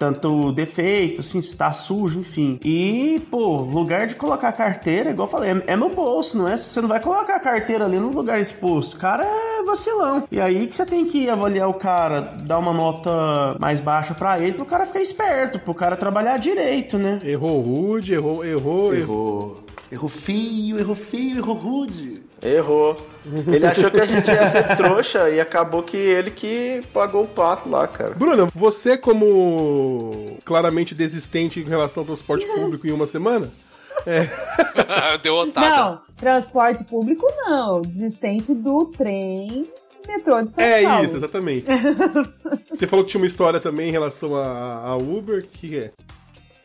[0.00, 2.58] tanto defeito, assim, se tá sujo, enfim.
[2.64, 6.48] E, pô, lugar de colocar a carteira, igual eu falei, é, é no bolso, não
[6.48, 6.56] é?
[6.56, 8.94] Você não vai colocar a carteira ali no lugar exposto.
[8.94, 10.26] O cara é vacilão.
[10.32, 13.10] E aí que você tem que avaliar o cara, dar uma nota
[13.58, 17.20] mais baixa para ele, pro cara ficar esperto, pro cara trabalhar direito, né?
[17.22, 18.94] Errou rude, errou, errou, errou.
[18.94, 19.69] Errou.
[19.90, 22.22] Errou feio, errou feio, errou rude.
[22.40, 22.96] Errou.
[23.48, 27.28] Ele achou que a gente ia ser trouxa e acabou que ele que pagou o
[27.28, 28.14] pato lá, cara.
[28.14, 33.50] Bruno, você como claramente desistente em relação ao transporte público em uma semana?
[34.06, 34.26] É.
[35.22, 35.76] Deu otário.
[35.76, 37.82] Não, transporte público não.
[37.82, 39.68] Desistente do trem
[40.06, 41.04] metrô de São É Paulo.
[41.04, 41.66] isso, exatamente.
[42.70, 45.78] Você falou que tinha uma história também em relação a, a Uber, o que que
[45.78, 45.90] é?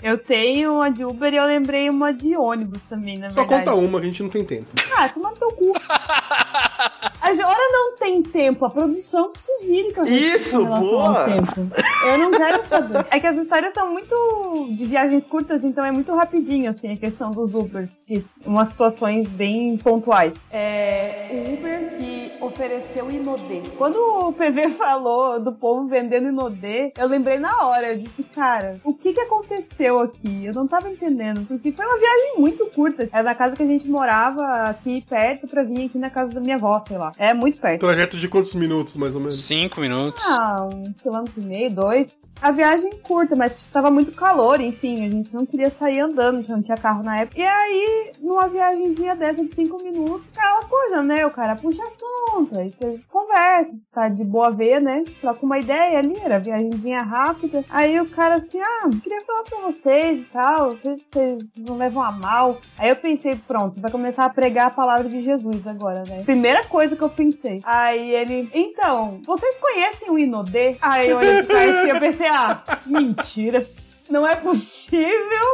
[0.06, 3.66] Eu tenho uma de Uber e eu lembrei uma de ônibus também, na Só verdade.
[3.66, 4.68] conta uma que a gente não tem tempo.
[4.95, 5.74] Ah, toma no teu cu.
[7.26, 11.21] A Jora não tem tempo, a produção que se vire com Isso, boa.
[11.21, 11.76] ao tempo.
[12.05, 13.03] Eu não quero saber.
[13.09, 16.97] É que as histórias são muito de viagens curtas, então é muito rapidinho, assim, a
[16.97, 17.89] questão dos Uber.
[18.07, 20.36] E umas situações bem pontuais.
[20.51, 23.63] É, o Uber que ofereceu Inodê.
[23.76, 27.93] Quando o PV falou do povo vendendo Inodê, eu lembrei na hora.
[27.93, 30.45] Eu disse, cara, o que que aconteceu aqui?
[30.45, 33.09] Eu não tava entendendo, porque foi uma viagem muito curta.
[33.11, 36.39] Era na casa que a gente morava aqui perto pra vir aqui na casa da
[36.39, 37.14] minha avó, sei lá.
[37.18, 37.80] É muito perto.
[37.82, 39.43] Trajeto de quantos minutos, mais ou menos?
[39.45, 40.24] Cinco minutos.
[40.28, 42.32] Ah, um quilômetro e meio, dois.
[42.41, 46.43] A viagem curta, mas tipo, tava muito calor, enfim, a gente não queria sair andando,
[46.43, 47.39] já não tinha carro na época.
[47.39, 51.26] E aí, numa viagemzinha dessa de cinco minutos, aquela coisa, né?
[51.26, 55.03] O cara puxa assunto, aí você conversa, você tá de boa ver, né?
[55.22, 57.63] Troca uma ideia ali, era viagemzinha rápida.
[57.70, 61.55] Aí o cara assim, ah, queria falar pra vocês e tal, não sei se vocês
[61.57, 62.57] não levam a mal.
[62.78, 66.24] Aí eu pensei, pronto, vai começar a pregar a palavra de Jesus agora, né?
[66.24, 67.62] Primeira coisa que eu pensei.
[67.64, 70.76] Aí ele, então, vocês conhecem o Inodê?
[70.82, 73.66] Aí eu olhei pro assim, eu pensei, ah, mentira.
[74.10, 75.10] Não é possível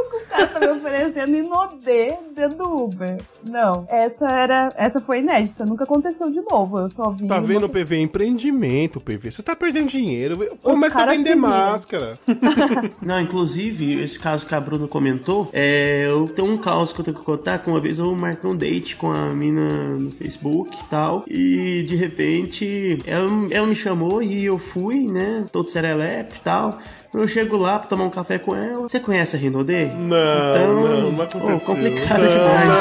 [0.10, 3.18] que o cara tá me oferecendo Inodê dentro do Uber.
[3.44, 6.80] Não, essa era, essa foi inédita, nunca aconteceu de novo.
[6.80, 7.28] Eu só vi.
[7.28, 7.98] Tá uma- vendo, PV?
[8.02, 9.32] Empreendimento, PV.
[9.32, 10.38] Você tá perdendo dinheiro.
[10.62, 12.20] Começa a vender máscara.
[13.02, 17.06] Não, inclusive, esse caso que a Bruna comentou, é, eu tenho um caos que eu
[17.06, 20.78] tenho que contar, que uma vez eu marquei um date com a mina no Facebook
[20.78, 26.36] e tal, e de repente ela, ela me chamou e eu fui, né, todo serelepe
[26.38, 26.78] e tal.
[27.14, 28.84] Eu chego lá pra tomar um café com ela.
[28.84, 29.88] Você conhece a Rinodê?
[29.88, 30.16] Não,
[30.56, 31.56] então, não, não aconteceu.
[31.56, 32.30] oh, complicado Não.
[32.30, 32.78] demais.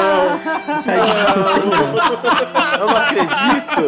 [0.83, 0.99] Saí
[1.33, 2.13] tudo sem graça.
[2.79, 3.81] Eu não acredito.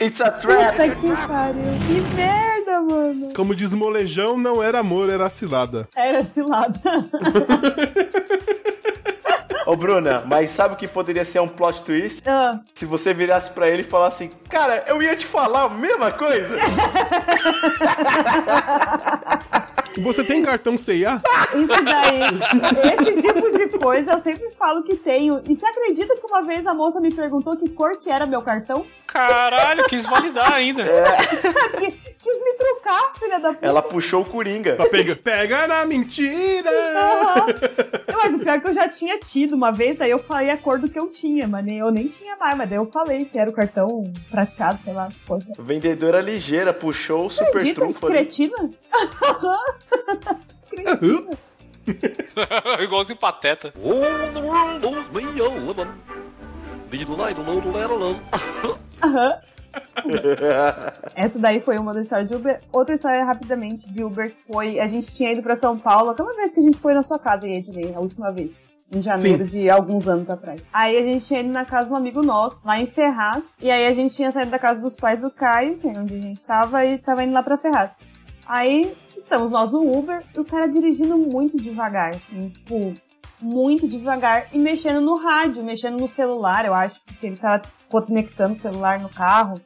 [0.00, 0.76] It's a trap.
[0.76, 1.62] Puta que pariu.
[1.86, 3.32] Que merda, mano.
[3.34, 5.88] Como diz molejão, não era amor, era cilada.
[5.96, 6.80] Era cilada.
[9.66, 12.22] Ô, Bruna, mas sabe o que poderia ser um plot twist?
[12.26, 16.10] Ah, Se você virasse pra ele e falasse, cara, eu ia te falar a mesma
[16.12, 16.56] coisa.
[20.04, 21.20] Você tem cartão CIA?
[21.54, 22.20] Isso daí,
[22.94, 25.42] esse tipo de coisa eu sempre falo que tenho.
[25.46, 28.40] E você acredita que uma vez a moça me perguntou que cor que era meu
[28.40, 28.86] cartão?
[29.06, 30.82] Caralho, quis validar ainda.
[31.78, 33.66] Que- Quis me trocar, filha da puta.
[33.66, 34.74] Ela puxou o Coringa.
[34.76, 35.16] Pra pegar.
[35.16, 36.70] Pega na mentira!
[38.06, 40.50] Eu mas o pior é que eu já tinha tido uma vez, daí eu falei
[40.50, 42.86] a cor do que eu tinha, mas nem, eu nem tinha mais, mas daí eu
[42.86, 45.08] falei que era o cartão prateado, sei lá.
[45.26, 45.46] Coisa.
[45.58, 47.80] Vendedora ligeira, puxou o super Acredita?
[47.80, 48.06] trunfo.
[48.06, 48.56] Cretina?
[50.70, 51.30] Cretina.
[52.82, 53.72] Igualzinho pateta.
[53.76, 55.90] All the world owes me a living.
[59.02, 59.34] Aham.
[61.16, 62.60] Essa daí foi uma das histórias de Uber.
[62.72, 66.54] Outra história rapidamente de Uber foi a gente tinha ido pra São Paulo, aquela vez
[66.54, 68.52] que a gente foi na sua casa, Ednei, a última vez.
[68.92, 69.58] Em janeiro Sim.
[69.58, 70.68] de alguns anos atrás.
[70.72, 73.56] Aí a gente tinha ido na casa de um amigo nosso, lá em Ferraz.
[73.60, 76.14] E aí a gente tinha saído da casa dos pais do Caio, que é onde
[76.14, 77.90] a gente tava, e tava indo lá pra Ferraz.
[78.46, 82.92] Aí estamos nós no Uber, e o cara dirigindo muito devagar, assim, tipo,
[83.40, 88.54] muito devagar e mexendo no rádio, mexendo no celular, eu acho, porque ele tava conectando
[88.54, 89.60] o celular no carro,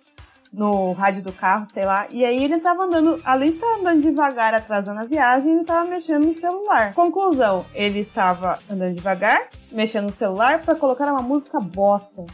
[0.57, 2.07] no rádio do carro, sei lá.
[2.11, 5.88] E aí ele tava andando, além de estar andando devagar, atrasando a viagem, ele tava
[5.88, 6.94] mexendo no celular.
[6.94, 12.24] Conclusão, ele estava andando devagar, mexendo no celular para colocar uma música bosta.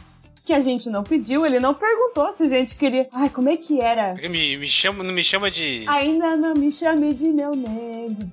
[0.45, 3.07] Que a gente não pediu, ele não perguntou se a gente queria.
[3.13, 4.13] Ai, como é que era?
[4.13, 5.85] Me, me chama, não me chama de.
[5.87, 8.29] Ainda não me chame de meu nego.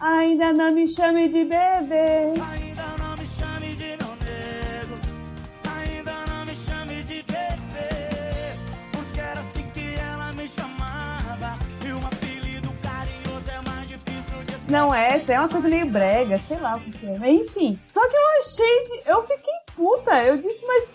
[0.00, 2.34] Ainda não me chame de bebê.
[2.52, 2.93] Ainda
[14.74, 17.30] Não, essa é uma coisa meio brega, sei lá o que é.
[17.30, 17.78] Enfim.
[17.84, 19.08] Só que eu achei de.
[19.08, 20.24] Eu fiquei puta.
[20.24, 20.88] Eu disse, mas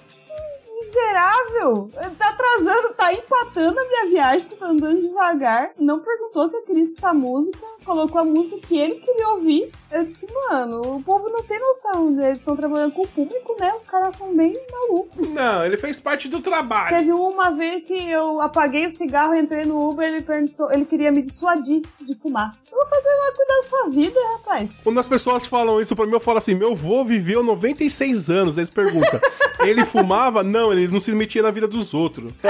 [0.90, 1.90] miserável.
[2.18, 5.72] Tá atrasando, tá empatando a minha viagem, tá andando devagar.
[5.78, 7.60] Não perguntou se eu queria escutar música.
[7.86, 9.72] Colocou a música que ele queria ouvir.
[9.92, 12.22] Eu disse, mano, o povo não tem noção.
[12.22, 13.72] Eles estão trabalhando com o público, né?
[13.74, 15.28] Os caras são bem malucos.
[15.30, 16.96] Não, ele fez parte do trabalho.
[16.96, 21.12] Teve uma vez que eu apaguei o cigarro, entrei no Uber, ele perguntou, ele queria
[21.12, 22.56] me dissuadir de fumar.
[22.72, 24.70] Eu falei, vai cuidar da sua vida, rapaz.
[24.84, 28.58] Quando as pessoas falam isso pra mim, eu falo assim: meu vô viveu 96 anos.
[28.58, 29.20] Eles perguntam:
[29.62, 30.44] ele fumava?
[30.44, 32.32] Não, ele não se metia na vida dos outros.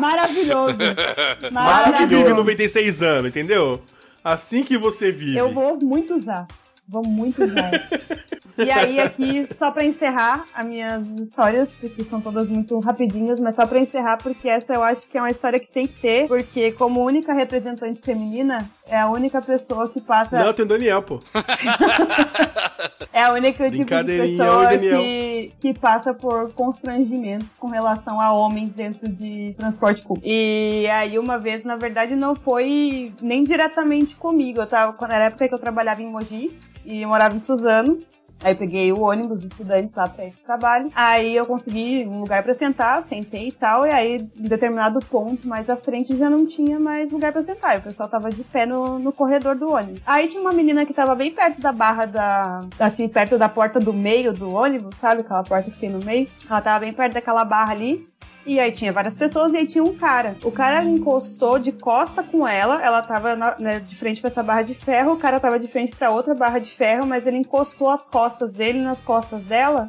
[0.00, 0.78] Maravilhoso.
[0.82, 2.34] Assim que vive Maravilhoso.
[2.36, 3.82] 96 anos, entendeu?
[4.22, 5.36] Assim que você vive.
[5.36, 6.46] Eu vou muito usar.
[6.86, 7.70] Vou muito usar.
[8.58, 13.54] e aí, aqui, só pra encerrar as minhas histórias, porque são todas muito rapidinhas, mas
[13.54, 16.28] só pra encerrar, porque essa eu acho que é uma história que tem que ter,
[16.28, 20.42] porque como única representante feminina, é a única pessoa que passa.
[20.42, 21.20] Não, tem o Daniel, pô.
[23.12, 28.74] É a única tipo de pessoa que, que passa por constrangimentos com relação a homens
[28.74, 30.24] dentro de transporte público.
[30.24, 34.60] E aí, uma vez, na verdade, não foi nem diretamente comigo.
[34.60, 37.98] Eu tava, quando era a época que eu trabalhava em Mogi e morava em Suzano.
[38.42, 40.90] Aí peguei o ônibus dos estudantes lá pra ir pro trabalho.
[40.94, 43.86] Aí eu consegui um lugar pra sentar, sentei e tal.
[43.86, 47.76] E aí, em determinado ponto mais à frente, já não tinha mais lugar pra sentar.
[47.76, 50.00] E o pessoal tava de pé no, no corredor do ônibus.
[50.06, 52.60] Aí tinha uma menina que tava bem perto da barra da.
[52.78, 55.22] Assim, perto da porta do meio do ônibus, sabe?
[55.22, 56.28] Aquela porta que tem no meio.
[56.48, 58.08] Ela tava bem perto daquela barra ali.
[58.48, 60.34] E aí tinha várias pessoas e aí tinha um cara.
[60.42, 64.42] O cara encostou de costa com ela, ela tava na- né, de frente pra essa
[64.42, 67.36] barra de ferro, o cara tava de frente pra outra barra de ferro, mas ele
[67.36, 69.86] encostou as costas dele nas costas dela.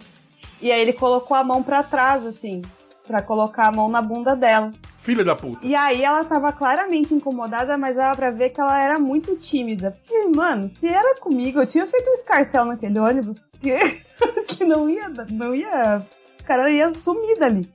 [0.61, 2.61] E aí ele colocou a mão pra trás, assim,
[3.07, 4.73] pra colocar a mão na bunda dela.
[4.97, 5.65] Filha da puta.
[5.65, 9.91] E aí ela tava claramente incomodada, mas dava pra ver que ela era muito tímida.
[9.91, 13.71] Porque, mano, se era comigo, eu tinha feito um escarcel naquele ônibus que,
[14.49, 16.05] que não ia, não ia,
[16.41, 17.71] o cara ia sumir dali.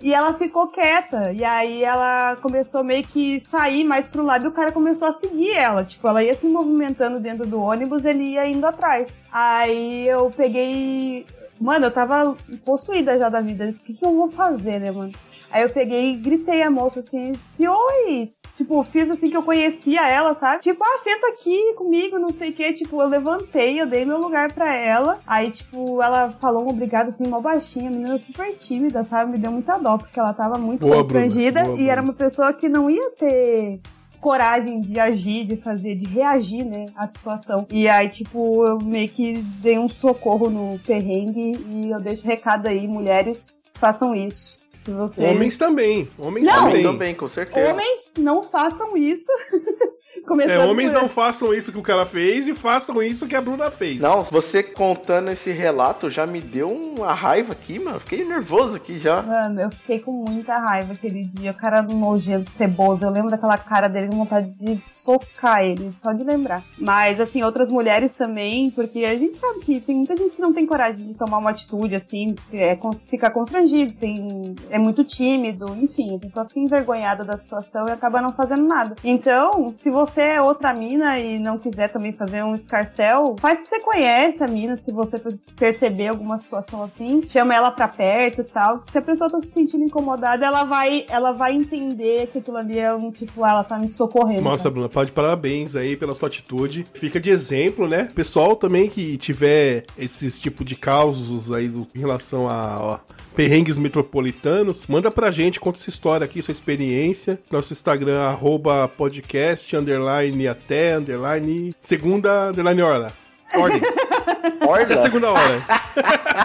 [0.00, 1.32] E ela ficou quieta.
[1.32, 5.12] E aí ela começou meio que sair mais pro lado e o cara começou a
[5.12, 5.84] seguir ela.
[5.84, 9.24] Tipo, ela ia se movimentando dentro do ônibus, ele ia indo atrás.
[9.32, 11.26] Aí eu peguei.
[11.60, 13.64] Mano, eu tava possuída já da vida.
[13.64, 15.12] Eu disse, o que, que eu vou fazer, né, mano?
[15.50, 18.32] Aí eu peguei e gritei a moça assim, disse, oi!
[18.58, 20.64] Tipo, fiz assim que eu conhecia ela, sabe?
[20.64, 22.72] Tipo, ah, senta aqui comigo, não sei o que.
[22.72, 25.20] Tipo, eu levantei, eu dei meu lugar pra ela.
[25.24, 27.88] Aí, tipo, ela falou um obrigado, assim, mó baixinha.
[27.88, 29.30] A menina super tímida, sabe?
[29.30, 31.60] Me deu muita dó, porque ela tava muito Boa, constrangida.
[31.60, 33.80] Bruna, boa, e era uma pessoa que não ia ter
[34.20, 37.64] coragem de agir, de fazer, de reagir, né, à situação.
[37.70, 42.66] E aí, tipo, eu meio que dei um socorro no perrengue e eu deixo recado
[42.66, 44.57] aí, mulheres, façam isso.
[44.84, 45.28] Se vocês...
[45.28, 46.08] Homens também.
[46.18, 46.64] Homens Não.
[46.64, 46.82] também.
[46.82, 47.72] Também, com certeza.
[47.72, 49.30] Homens, não façam isso.
[50.28, 53.40] Começando É, homens não façam isso que o cara fez e façam isso que a
[53.40, 54.00] Bruna fez.
[54.00, 57.98] Não, você contando esse relato já me deu uma raiva aqui, mano.
[57.98, 59.22] Fiquei nervoso aqui já.
[59.22, 61.52] Mano, eu fiquei com muita raiva aquele dia.
[61.52, 63.06] O cara nojento, ceboso.
[63.06, 66.62] Eu lembro daquela cara dele com vontade de socar ele, só de lembrar.
[66.76, 70.52] Mas, assim, outras mulheres também, porque a gente sabe que tem muita gente que não
[70.52, 72.76] tem coragem de tomar uma atitude, assim, é,
[73.08, 78.20] fica constrangido, tem, é muito tímido, enfim, a pessoa fica envergonhada da situação e acaba
[78.20, 78.94] não fazendo nada.
[79.02, 83.60] Então, se você você é outra mina e não quiser também fazer um escarcel, faz
[83.60, 85.20] que você conhece a mina, se você
[85.54, 88.82] perceber alguma situação assim, chama ela pra perto e tal.
[88.82, 92.80] Se a pessoa tá se sentindo incomodada, ela vai, ela vai entender que aquilo ali
[92.80, 94.42] é um tipo, ela tá me socorrendo.
[94.42, 96.84] Nossa, Bruna, pode parabéns aí pela sua atitude.
[96.94, 98.10] Fica de exemplo, né?
[98.12, 102.98] Pessoal também que tiver esses tipo de causos aí do, em relação a ó,
[103.38, 107.38] perrengues metropolitanos, manda pra gente, conta essa história aqui, sua experiência.
[107.48, 113.12] Nosso Instagram, arroba podcast, underline até, underline, segunda, underline hora.
[113.54, 113.80] Ordem.
[114.66, 114.86] Ordem?
[114.86, 115.64] Até segunda hora.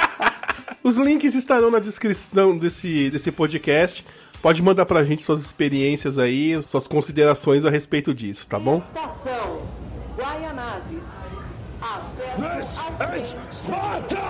[0.83, 4.05] Os links estarão na descrição desse, desse podcast.
[4.39, 8.83] Pode mandar pra gente suas experiências aí, suas considerações a respeito disso, tá bom?
[8.95, 9.63] Estação
[10.15, 11.01] Guaianazes.
[11.81, 12.85] Acesso
[13.35, 14.21] ao Sparta!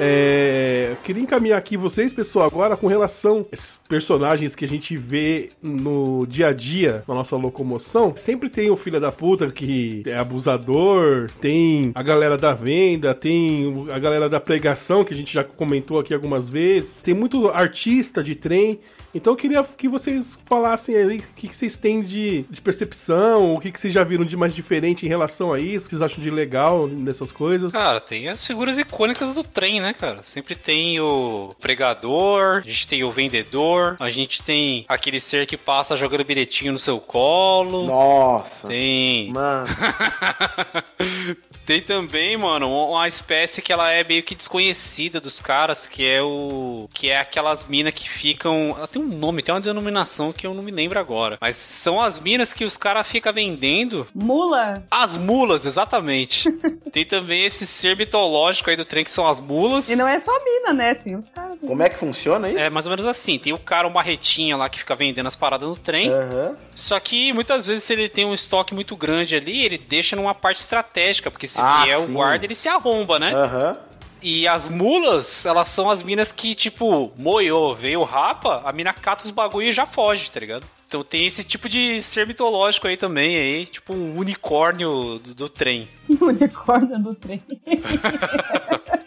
[0.00, 4.68] É, eu queria encaminhar aqui vocês, pessoal, agora com relação a esses personagens que a
[4.68, 8.14] gente vê no dia a dia, na nossa locomoção.
[8.16, 13.88] Sempre tem o filho da puta que é abusador, tem a galera da venda, tem
[13.92, 18.22] a galera da pregação, que a gente já comentou aqui algumas vezes, tem muito artista
[18.22, 18.78] de trem.
[19.14, 23.54] Então eu queria que vocês falassem aí o que, que vocês têm de, de percepção,
[23.54, 25.96] o que, que vocês já viram de mais diferente em relação a isso, o que
[25.96, 27.72] vocês acham de legal nessas coisas.
[27.72, 30.22] Cara, tem as figuras icônicas do trem, né, cara?
[30.22, 35.56] Sempre tem o pregador, a gente tem o vendedor, a gente tem aquele ser que
[35.56, 37.86] passa jogando bilhetinho no seu colo.
[37.86, 38.68] Nossa.
[38.68, 39.32] Tem.
[39.32, 39.66] Mano.
[41.68, 46.22] Tem também, mano, uma espécie que ela é meio que desconhecida dos caras, que é
[46.22, 46.88] o.
[46.94, 48.74] que é aquelas minas que ficam.
[48.74, 51.36] Ela tem um nome, tem uma denominação que eu não me lembro agora.
[51.38, 54.08] Mas são as minas que os caras ficam vendendo.
[54.14, 54.82] Mula?
[54.90, 56.50] As mulas, exatamente.
[56.90, 59.90] tem também esse ser mitológico aí do trem que são as mulas.
[59.90, 60.94] E não é só mina, né?
[60.94, 61.58] Tem os caras.
[61.60, 62.58] Como é que funciona isso?
[62.58, 63.38] É mais ou menos assim.
[63.38, 66.10] Tem o cara, uma retinha lá que fica vendendo as paradas no trem.
[66.10, 66.56] Aham.
[66.74, 70.32] Só que muitas vezes, se ele tem um estoque muito grande ali, ele deixa numa
[70.32, 72.12] parte estratégica, porque se Ah, vier o sim.
[72.12, 73.34] guarda, ele se arromba, né?
[73.34, 73.76] Aham.
[74.20, 78.92] E as mulas, elas são as minas que, tipo, moiou, veio o rapa, a mina
[78.92, 80.66] cata os bagulho e já foge, tá ligado?
[80.88, 85.48] Então tem esse tipo de ser mitológico aí também, aí, tipo um unicórnio do, do
[85.48, 85.88] trem.
[86.08, 87.42] Unicórnio do trem.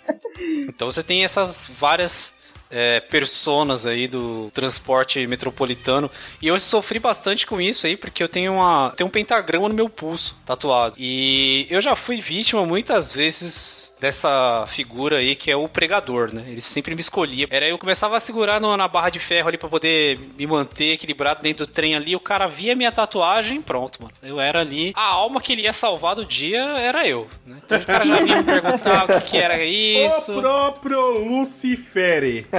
[0.68, 2.34] Então você tem essas várias
[2.72, 6.10] é, personas aí do transporte metropolitano.
[6.42, 9.76] E eu sofri bastante com isso aí, porque eu tenho, uma, tenho um pentagrama no
[9.76, 10.96] meu pulso tatuado.
[10.98, 16.44] E eu já fui vítima muitas vezes dessa figura aí que é o pregador, né?
[16.48, 17.48] Ele sempre me escolhia.
[17.52, 20.94] Era eu começava a segurar no- na barra de ferro ali pra poder me manter
[20.94, 22.16] equilibrado dentro do trem ali.
[22.16, 24.14] O cara via minha tatuagem, pronto, mano.
[24.24, 24.92] Eu era ali.
[24.96, 27.28] A alma que ele ia salvar do dia era eu.
[27.46, 27.58] Né?
[27.64, 30.36] Então o cara já vinha me perguntar o que, que era isso.
[30.38, 32.48] O próprio Lucifere.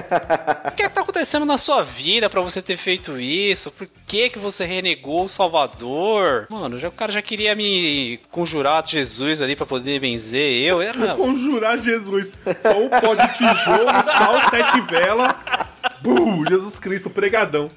[0.72, 3.70] O que tá acontecendo na sua vida pra você ter feito isso?
[3.70, 6.46] Por que que você renegou o Salvador?
[6.48, 10.80] Mano, já, o cara já queria me conjurar de Jesus ali pra poder benzer eu.
[10.80, 11.16] Era...
[11.32, 12.36] Conjurar Jesus.
[12.60, 15.34] Só um pó de tijolo, sal, sete velas.
[16.02, 17.70] Bum, Jesus Cristo, pregadão.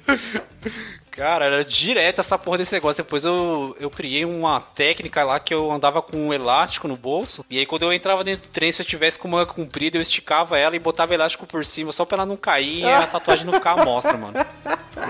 [1.16, 3.02] Cara, era direto essa porra desse negócio.
[3.02, 7.44] Depois eu, eu criei uma técnica lá que eu andava com um elástico no bolso.
[7.48, 10.02] E aí quando eu entrava dentro do trem, se eu tivesse com manga comprida, eu
[10.02, 13.46] esticava ela e botava elástico por cima, só pra ela não cair e a tatuagem
[13.46, 14.34] não ficar à mostra, mano.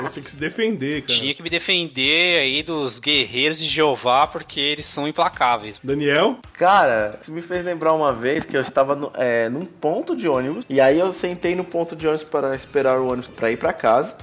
[0.02, 1.18] Você tem que se defender, cara.
[1.18, 5.78] Tinha que me defender aí dos guerreiros de Jeová, porque eles são implacáveis.
[5.82, 6.38] Daniel?
[6.54, 10.28] Cara, isso me fez lembrar uma vez que eu estava no- é, num ponto de
[10.28, 10.64] ônibus.
[10.68, 13.72] E aí eu sentei no ponto de ônibus para esperar o ônibus para ir para
[13.72, 14.16] casa.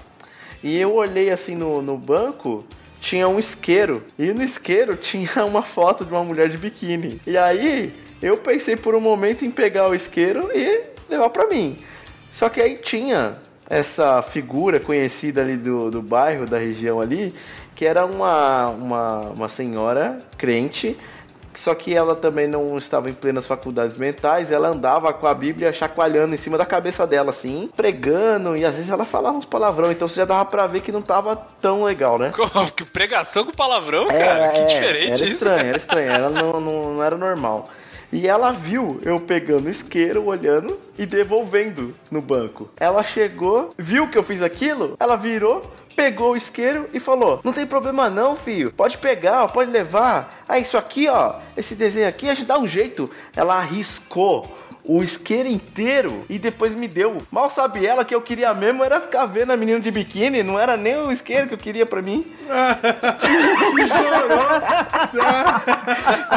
[0.64, 2.64] E eu olhei assim no, no banco,
[3.02, 4.04] tinha um isqueiro.
[4.18, 7.20] E no isqueiro tinha uma foto de uma mulher de biquíni.
[7.28, 11.78] E aí eu pensei por um momento em pegar o isqueiro e levar pra mim.
[12.32, 13.38] Só que aí tinha
[13.70, 17.34] essa figura conhecida ali do, do bairro, da região ali,
[17.76, 20.98] que era uma, uma, uma senhora crente
[21.60, 25.74] só que ela também não estava em plenas faculdades mentais, ela andava com a Bíblia
[25.74, 29.92] chacoalhando em cima da cabeça dela, assim, pregando, e às vezes ela falava uns palavrão,
[29.92, 32.32] então você já dava pra ver que não tava tão legal, né?
[32.36, 34.50] Como que pregação com palavrão, cara?
[34.50, 35.34] que diferente era isso.
[35.34, 37.70] estranho, era estranho, ela não, não, não era normal.
[38.14, 42.70] E ela viu eu pegando isqueiro, olhando e devolvendo no banco.
[42.78, 45.64] Ela chegou, viu que eu fiz aquilo, ela virou,
[45.96, 48.72] pegou o isqueiro e falou: Não tem problema não, filho.
[48.72, 50.44] Pode pegar, pode levar.
[50.48, 53.10] Ah, isso aqui, ó, esse desenho aqui, a gente dá um jeito.
[53.36, 54.48] Ela arriscou
[54.86, 57.22] o isqueiro inteiro e depois me deu.
[57.32, 60.60] Mal sabe ela que eu queria mesmo era ficar vendo a menina de biquíni, não
[60.60, 62.34] era nem o isqueiro que eu queria pra mim.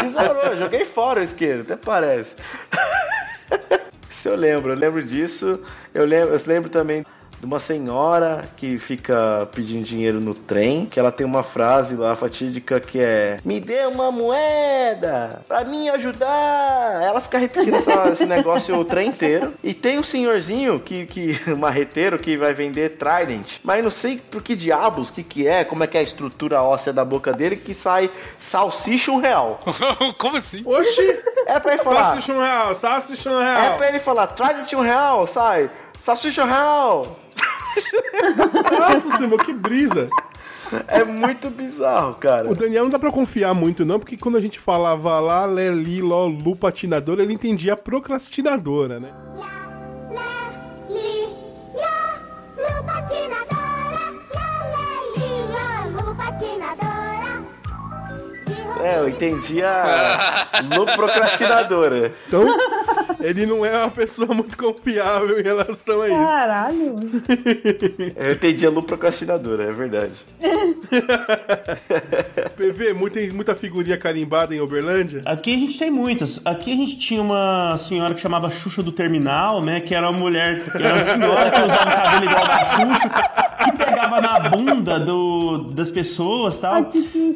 [0.00, 2.36] Tesourou, joguei fora o isqueiro, até parece.
[4.08, 5.60] Isso eu lembro, eu lembro disso.
[5.92, 7.04] Eu lembro, eu lembro também
[7.38, 12.16] de uma senhora que fica pedindo dinheiro no trem, que ela tem uma frase lá
[12.16, 17.02] fatídica que é: Me dê uma moeda pra me ajudar.
[17.02, 19.54] Ela fica repetindo essa- esse negócio o trem inteiro.
[19.62, 24.16] E tem um senhorzinho que, que um marreteiro que vai vender Trident, mas não sei
[24.18, 27.32] por que diabos, que que é, como é que é a estrutura óssea da boca
[27.32, 29.60] dele que sai salsicha um real.
[30.18, 30.62] Como assim?
[30.64, 31.22] Oxi!
[31.46, 32.04] É pra ele falar.
[32.04, 33.62] Salsicha um real, salsicha um real.
[33.74, 35.70] É pra ele falar, Trident um real, sai.
[36.00, 37.18] Salsicha um real.
[38.78, 40.08] Nossa, Simão, que brisa.
[40.88, 42.50] É muito bizarro, cara.
[42.50, 46.00] O Daniel não dá pra confiar muito, não, porque quando a gente falava lá, Leli,
[46.00, 49.12] Lolu, patinadora, ele entendia procrastinadora, né?
[58.82, 62.12] É, eu entendi a Lu procrastinadora.
[62.26, 62.44] Então,
[63.20, 66.16] ele não é uma pessoa muito confiável em relação a isso.
[66.16, 66.96] Caralho.
[68.16, 70.24] Eu entendi a Lu procrastinadora, é verdade.
[72.56, 75.22] PV, muita, muita figurinha carimbada em Uberlândia?
[75.24, 76.40] Aqui a gente tem muitas.
[76.44, 79.80] Aqui a gente tinha uma senhora que chamava Xuxa do Terminal, né?
[79.80, 83.10] Que era uma mulher, que era uma senhora que usava o cabelo igual da Xuxa,
[83.64, 86.90] que pegava na bunda do, das pessoas tal.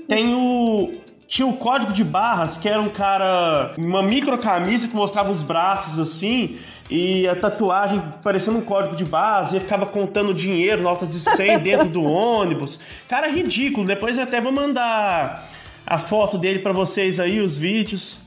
[0.09, 0.93] Tem o.
[1.31, 3.73] Tinha o código de barras, que era um cara.
[3.79, 6.59] Uma micro camisa que mostrava os braços assim.
[6.91, 11.61] E a tatuagem parecendo um código de barras, e ficava contando dinheiro, notas de 100
[11.63, 12.81] dentro do ônibus.
[13.07, 13.87] Cara, ridículo.
[13.87, 15.49] Depois eu até vou mandar
[15.87, 18.19] a foto dele pra vocês aí, os vídeos.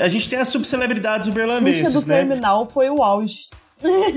[0.00, 2.16] A gente tem as subcelebridades uberlandenses, do né?
[2.16, 3.48] terminal foi o auge.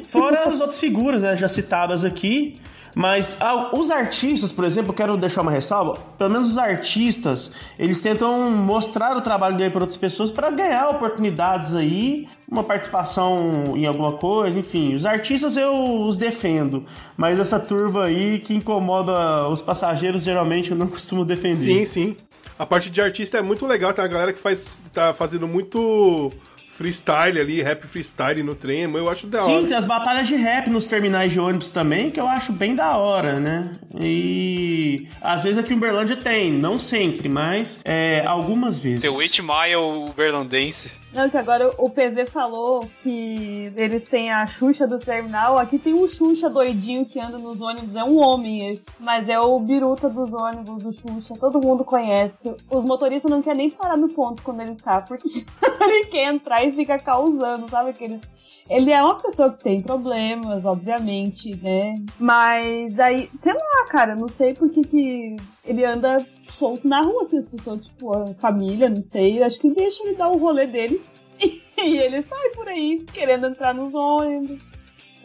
[0.06, 2.58] Fora as outras figuras, né, já citadas aqui.
[3.00, 5.98] Mas ah, os artistas, por exemplo, quero deixar uma ressalva.
[6.18, 7.50] Pelo menos os artistas,
[7.80, 13.72] eles tentam mostrar o trabalho dele para outras pessoas para ganhar oportunidades aí, uma participação
[13.78, 14.96] em alguma coisa, enfim.
[14.96, 16.84] Os artistas eu os defendo,
[17.16, 21.56] mas essa turva aí que incomoda os passageiros, geralmente eu não costumo defender.
[21.56, 22.18] Sim, sim.
[22.58, 26.34] A parte de artista é muito legal, tem uma galera que faz, tá fazendo muito
[26.80, 29.68] freestyle ali, rap freestyle no trem, eu acho da Sim, hora.
[29.68, 32.96] tem as batalhas de rap nos terminais de ônibus também, que eu acho bem da
[32.96, 33.72] hora, né?
[34.00, 39.02] E às vezes aqui em Uberlândia tem, não sempre, mas é, algumas vezes.
[39.02, 40.90] Tem o 8 Mile uberlandense.
[41.12, 45.58] Não, que agora o PV falou que eles têm a Xuxa do terminal.
[45.58, 47.96] Aqui tem um Xuxa doidinho que anda nos ônibus.
[47.96, 48.96] É um homem esse.
[49.00, 51.36] Mas é o biruta dos ônibus, o Xuxa.
[51.40, 52.54] Todo mundo conhece.
[52.70, 55.28] Os motoristas não querem nem parar no ponto quando ele tá, porque
[55.82, 57.90] ele quer entrar e fica causando, sabe?
[57.90, 58.22] Aqueles...
[58.70, 61.96] Ele é uma pessoa que tem problemas, obviamente, né?
[62.20, 66.24] Mas aí, sei lá, cara, não sei por que, que ele anda
[66.54, 70.16] solto na rua, assim, as pessoas, tipo, a família, não sei, acho que deixa ele
[70.16, 71.02] dar o rolê dele
[71.40, 74.62] e ele sai por aí querendo entrar nos ônibus.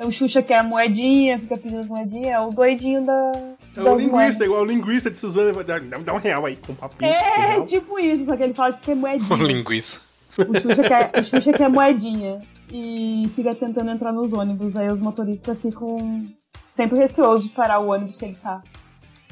[0.01, 3.33] O Xuxa quer a moedinha, fica pedindo moedinha, é o doidinho da.
[3.77, 4.41] É o das linguista, moedas.
[4.41, 7.11] igual o linguista de Suzana, vai dar, dá um real aí, com um papinho.
[7.11, 7.65] um É, real.
[7.67, 9.37] tipo isso, só que ele fala que quer moedinha.
[9.47, 10.01] Linguiça.
[10.37, 12.43] O Xuxa, quer, o Xuxa quer moedinha.
[12.73, 14.75] E fica tentando entrar nos ônibus.
[14.77, 16.25] Aí os motoristas ficam
[16.67, 18.63] sempre receosos de parar o ônibus se ele tá.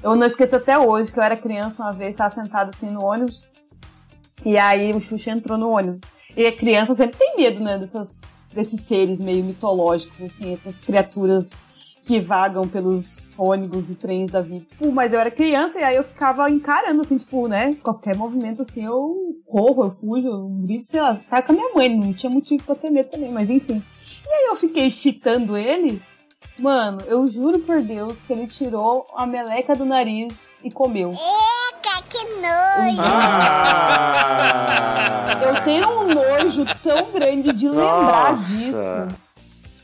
[0.02, 3.04] Eu não esqueço até hoje que eu era criança uma vez, tava sentada assim no
[3.04, 3.48] ônibus.
[4.44, 6.00] E aí o Xuxa entrou no ônibus.
[6.36, 7.78] E a criança sempre tem medo, né?
[7.78, 8.20] Dessas,
[8.52, 11.62] desses seres meio mitológicos, assim, essas criaturas
[12.04, 14.66] que vagam pelos ônibus e trens da vida.
[14.76, 17.76] Pô, mas eu era criança e aí eu ficava encarando, assim, tipo, né?
[17.80, 21.20] Qualquer movimento, assim, eu corro, eu fujo, eu grito, sei lá.
[21.30, 23.80] Tava com a minha mãe, não tinha motivo pra ter medo também, mas enfim.
[24.26, 26.02] E aí eu fiquei fitando ele.
[26.58, 31.10] Mano, eu juro por Deus que ele tirou a meleca do nariz e comeu.
[31.10, 33.00] Eca, que nojo!
[33.00, 34.52] Ah!
[35.42, 38.48] Eu tenho um nojo tão grande de lembrar Nossa.
[38.48, 39.08] disso.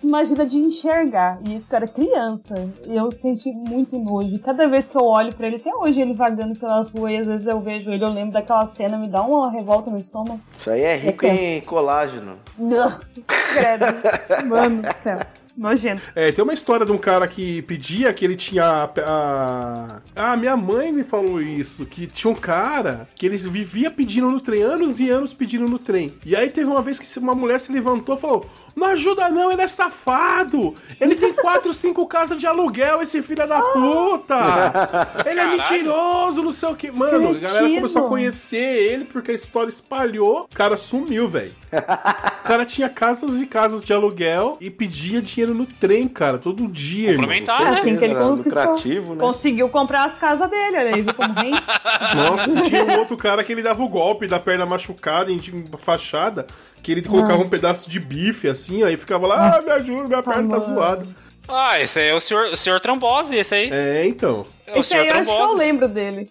[0.03, 1.39] Imagina de enxergar.
[1.45, 2.55] E isso era criança.
[2.86, 4.36] E eu senti muito nojo.
[4.36, 7.16] E Cada vez que eu olho pra ele, até hoje ele vagando pelas ruas, e
[7.16, 10.40] às vezes eu vejo ele, eu lembro daquela cena, me dá uma revolta no estômago.
[10.57, 12.36] Isso aí é rico em colágeno.
[12.57, 12.89] Não,
[13.27, 14.47] credo.
[14.47, 15.19] Mano do céu.
[15.59, 16.01] Nojento.
[16.14, 18.64] É, tem uma história de um cara que pedia que ele tinha.
[18.64, 21.85] A, a- Ah, minha mãe me falou isso.
[21.85, 25.78] Que tinha um cara que ele vivia pedindo no trem, anos e anos pedindo no
[25.78, 26.14] trem.
[26.24, 29.51] E aí teve uma vez que uma mulher se levantou e falou: Não ajuda não,
[29.51, 30.74] ele é safado!
[31.01, 35.22] Ele tem quatro, cinco casas de aluguel, esse filho da puta!
[35.28, 36.90] Ele é mentiroso, não sei o que.
[36.90, 38.56] Mano, a galera começou a conhecer
[38.93, 40.48] ele porque a história espalhou.
[40.51, 41.52] O cara sumiu, velho.
[41.70, 46.66] O cara tinha casas e casas de aluguel e pedia dinheiro no trem, cara, todo
[46.66, 47.15] dia.
[47.15, 47.81] Complementar, É né?
[47.81, 49.20] assim que ele lucrativo, né?
[49.20, 51.51] Conseguiu comprar as casas dele, olha aí, viu como vem?
[51.51, 55.40] Nossa, tinha um outro cara que ele dava o golpe da perna machucada em
[55.78, 56.47] fachada,
[56.82, 60.23] que ele colocava um pedaço de bife assim, aí ficava lá, ah, me ajuda, minha
[60.23, 61.07] perna tá zoada.
[61.47, 63.70] Ah, esse aí é o senhor, o senhor Trombose, esse aí.
[63.73, 64.47] É, então.
[64.66, 66.31] É o Esse aí senhor eu acho que eu lembro dele.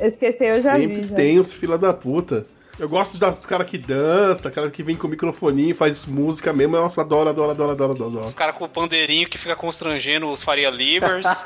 [0.00, 1.08] Esse aí eu já Sempre vi.
[1.08, 1.14] Já.
[1.14, 2.46] tem os fila da puta.
[2.78, 6.76] Eu gosto dos caras que dançam, cara que vem com o microfoninho, faz música mesmo.
[6.76, 8.24] Nossa, adoro, adoro, adoro, adoro, adoro.
[8.24, 11.26] Os caras com o pandeirinho que fica constrangendo os Faria Libers.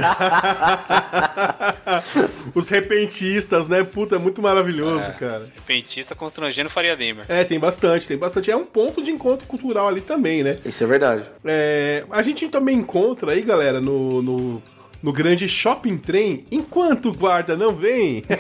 [2.55, 3.83] Os repentistas, né?
[3.85, 5.51] Puta, é muito maravilhoso, cara.
[5.55, 7.27] Repentista constrangendo o Faria Limer.
[7.29, 8.51] É, tem bastante, tem bastante.
[8.51, 10.59] É um ponto de encontro cultural ali também, né?
[10.65, 11.25] Isso é verdade.
[11.45, 14.63] É, a gente também encontra aí, galera, no, no,
[15.03, 18.25] no grande shopping trem, enquanto o guarda não vem.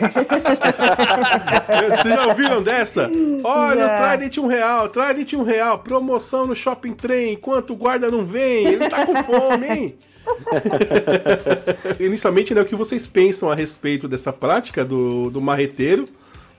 [1.88, 3.10] Vocês já ouviram dessa?
[3.44, 3.94] Olha, Já.
[3.94, 8.24] o Trident um real, Trident um real, promoção no shopping trem, enquanto o guarda não
[8.24, 9.94] vem, ele tá com fome, hein?
[12.00, 16.06] Inicialmente, né, o que vocês pensam a respeito dessa prática do, do marreteiro?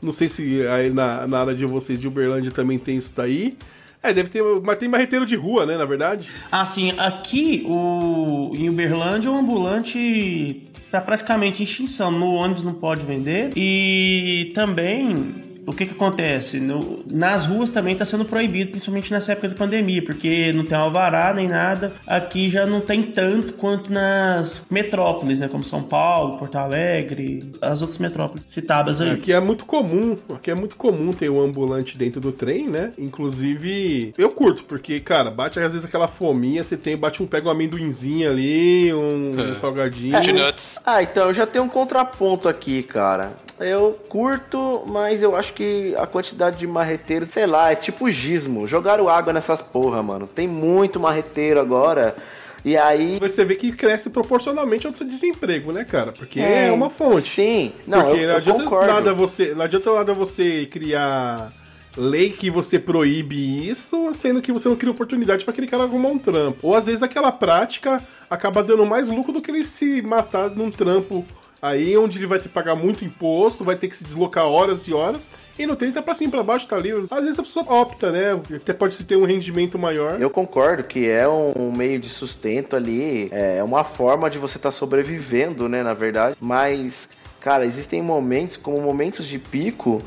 [0.02, 3.56] Não sei se aí na, na área de vocês de Uberlândia também tem isso daí.
[4.02, 6.30] É, deve ter, mas tem marreteiro de rua, né, na verdade?
[6.52, 12.12] Ah, sim, aqui o, em Uberlândia o ambulante tá praticamente em extinção.
[12.12, 13.52] No ônibus não pode vender.
[13.56, 15.47] E também.
[15.68, 16.62] O que que acontece?
[16.62, 20.78] No- nas ruas também está sendo proibido, principalmente nessa época de pandemia, porque não tem
[20.78, 21.92] alvará nem nada.
[22.08, 25.50] Aqui já não tem tanto quanto nas metrópoles, né?
[25.50, 29.12] Como São Paulo, Porto Alegre, as outras metrópoles citadas aí.
[29.12, 32.94] Aqui é muito comum, aqui é muito comum ter um ambulante dentro do trem, né?
[32.98, 37.50] Inclusive, eu curto, porque, cara, bate às vezes aquela fominha, você tem, bate um, pega
[37.50, 40.20] um amendoinzinho ali, um, um salgadinho.
[40.22, 40.80] De nuts.
[40.86, 43.34] Ah, então eu já tenho um contraponto aqui, cara.
[43.60, 48.68] Eu curto, mas eu acho que a quantidade de marreteiro, sei lá, é tipo gismo.
[48.68, 50.28] Jogaram água nessas porra, mano.
[50.28, 52.16] Tem muito marreteiro agora.
[52.64, 53.18] E aí.
[53.20, 56.12] Você vê que cresce proporcionalmente ao seu desemprego, né, cara?
[56.12, 57.30] Porque É, é, uma fonte.
[57.30, 58.88] Sim, não, Porque eu- não eu adianta concordo.
[58.94, 61.52] nada você, não adianta nada você criar
[61.96, 66.10] lei que você proíbe isso, sendo que você não cria oportunidade para aquele cara arrumar
[66.10, 66.60] um trampo.
[66.62, 70.70] Ou às vezes aquela prática acaba dando mais lucro do que ele se matar num
[70.70, 71.26] trampo
[71.62, 74.88] aí onde ele vai ter que pagar muito imposto, vai ter que se deslocar horas
[74.88, 76.92] e horas, e no trem tá pra cima pra baixo, tá ali.
[77.10, 78.40] Às vezes a pessoa opta, né?
[78.56, 80.22] Até pode se ter um rendimento maior.
[80.22, 84.72] Eu concordo que é um meio de sustento ali, é uma forma de você estar
[84.72, 86.38] sobrevivendo, né, na verdade.
[86.40, 87.10] Mas,
[87.40, 90.04] cara, existem momentos, como momentos de pico,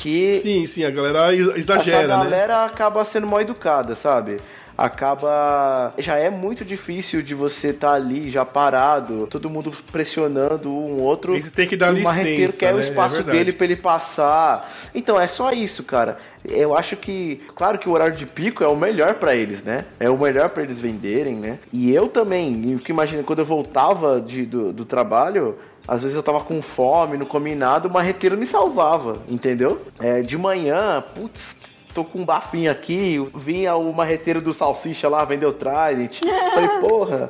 [0.00, 2.24] que Sim, sim, a galera ex- exagera, essa né?
[2.24, 4.38] galera acaba sendo mal educada, sabe?
[4.76, 5.92] Acaba.
[5.98, 11.36] Já é muito difícil de você estar ali, já parado, todo mundo pressionando um outro.
[11.36, 12.82] Você tem que dar o marreteiro licença, quer o né?
[12.84, 14.72] espaço É dele pra ele passar.
[14.94, 16.16] Então é só isso, cara.
[16.48, 19.84] Eu acho que, claro que o horário de pico é o melhor pra eles, né?
[19.98, 21.58] É o melhor pra eles venderem, né?
[21.70, 25.58] E eu também, imaginando, quando eu voltava de, do, do trabalho,
[25.90, 29.82] às vezes eu tava com fome, não comi nada, o marreteiro me salvava, entendeu?
[29.98, 31.56] É, de manhã, putz,
[31.92, 36.20] tô com um bafinho aqui, vinha o marreteiro do salsicha lá, vendeu Trident.
[36.54, 37.28] Falei, porra,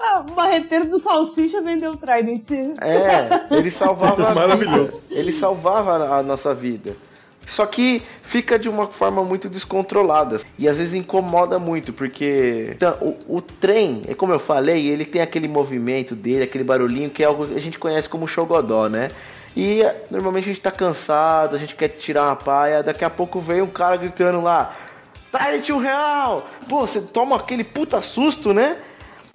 [0.00, 2.50] Ah, o barreteiro do Salsicha vendeu o Trident.
[2.80, 5.02] É, ele salvava a Maravilhoso.
[5.08, 5.20] vida.
[5.20, 6.96] Ele salvava a nossa vida.
[7.48, 10.38] Só que fica de uma forma muito descontrolada.
[10.58, 15.06] E às vezes incomoda muito, porque então, o, o trem, é como eu falei, ele
[15.06, 18.86] tem aquele movimento dele, aquele barulhinho que é algo que a gente conhece como xogodó,
[18.90, 19.10] né?
[19.56, 23.08] E eh, normalmente a gente tá cansado, a gente quer tirar uma paia, daqui a
[23.08, 24.76] pouco vem um cara gritando lá,
[25.32, 26.46] Trident um real!
[26.68, 28.76] Pô, você toma aquele puta susto, né?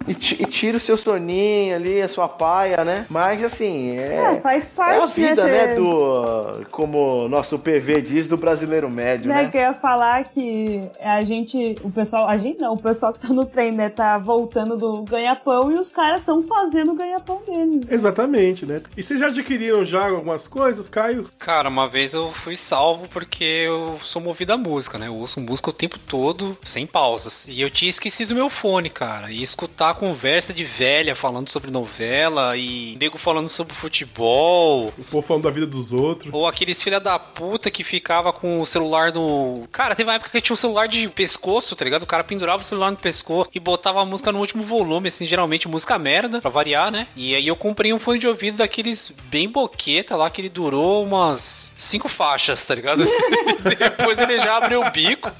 [0.06, 3.06] E, e tira o seu soninho ali, a sua paia, né?
[3.08, 4.34] Mas assim, é.
[4.36, 5.50] É, faz É parte, a vida, né?
[5.52, 6.66] né, Cê- do.
[6.70, 9.48] Como nosso PV diz, do brasileiro médio, Né, né?
[9.50, 13.20] que eu ia falar que a gente, o pessoal, a gente não, o pessoal que
[13.20, 17.42] tá no trem, né, tá voltando do ganha-pão e os caras tão fazendo o ganha-pão
[17.46, 17.86] deles.
[17.90, 18.82] Exatamente, né?
[18.96, 21.28] E vocês já adquiriram já algumas coisas, Caio?
[21.38, 25.08] Cara, uma vez eu fui salvo porque eu sou movido à música, né?
[25.08, 27.46] Eu ouço música o tempo todo, sem pausas.
[27.48, 29.30] E eu tinha esquecido meu fone, cara.
[29.30, 34.92] E escutar conversa de velha falando sobre novela e nego falando sobre futebol.
[34.98, 36.32] O povo falando da vida dos outros.
[36.32, 39.66] Ou aqueles filha da puta que ficava com o celular no.
[39.72, 42.02] Cara, teve uma época que tinha um celular de pescoço, tá ligado?
[42.02, 45.26] O cara pendurava o celular no pescoço e botava a música no último volume, assim,
[45.26, 47.06] geralmente música merda, pra variar, né?
[47.16, 51.04] E aí eu comprei um fone de ouvido daqueles bem boqueta lá, que ele durou
[51.04, 53.04] umas cinco faixas, tá ligado?
[53.78, 55.30] Depois ele já abriu o bico.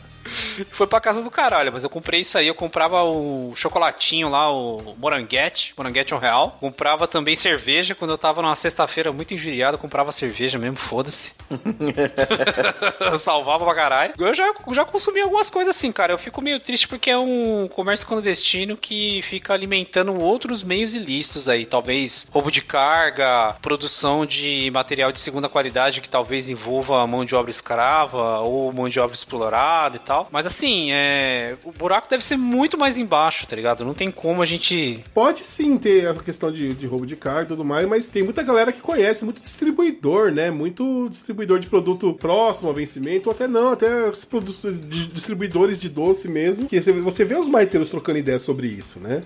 [0.70, 2.46] Foi pra casa do caralho, mas eu comprei isso aí.
[2.46, 6.56] Eu comprava o chocolatinho lá, o moranguete, moranguete um real.
[6.60, 7.94] Comprava também cerveja.
[7.94, 11.32] Quando eu tava numa sexta-feira muito injuriado, eu comprava cerveja mesmo, foda-se.
[13.18, 14.14] Salvava pra caralho.
[14.18, 16.12] Eu já, já consumi algumas coisas assim, cara.
[16.12, 21.48] Eu fico meio triste porque é um comércio clandestino que fica alimentando outros meios ilícitos
[21.48, 21.66] aí.
[21.66, 27.34] Talvez roubo de carga, produção de material de segunda qualidade que talvez envolva mão de
[27.34, 30.13] obra escrava ou mão de obra explorada e tal.
[30.30, 31.56] Mas Mas assim, é...
[31.64, 33.82] o buraco deve ser muito mais embaixo, tá ligado?
[33.82, 35.02] Não tem como a gente.
[35.14, 38.22] Pode sim ter a questão de, de roubo de carga e tudo mais, mas tem
[38.22, 40.50] muita galera que conhece, muito distribuidor, né?
[40.50, 45.80] Muito distribuidor de produto próximo ao vencimento, ou até não, até os produtos de distribuidores
[45.80, 46.66] de doce mesmo.
[46.68, 49.22] Que você- vê os marteiros trocando ideias sobre isso, né?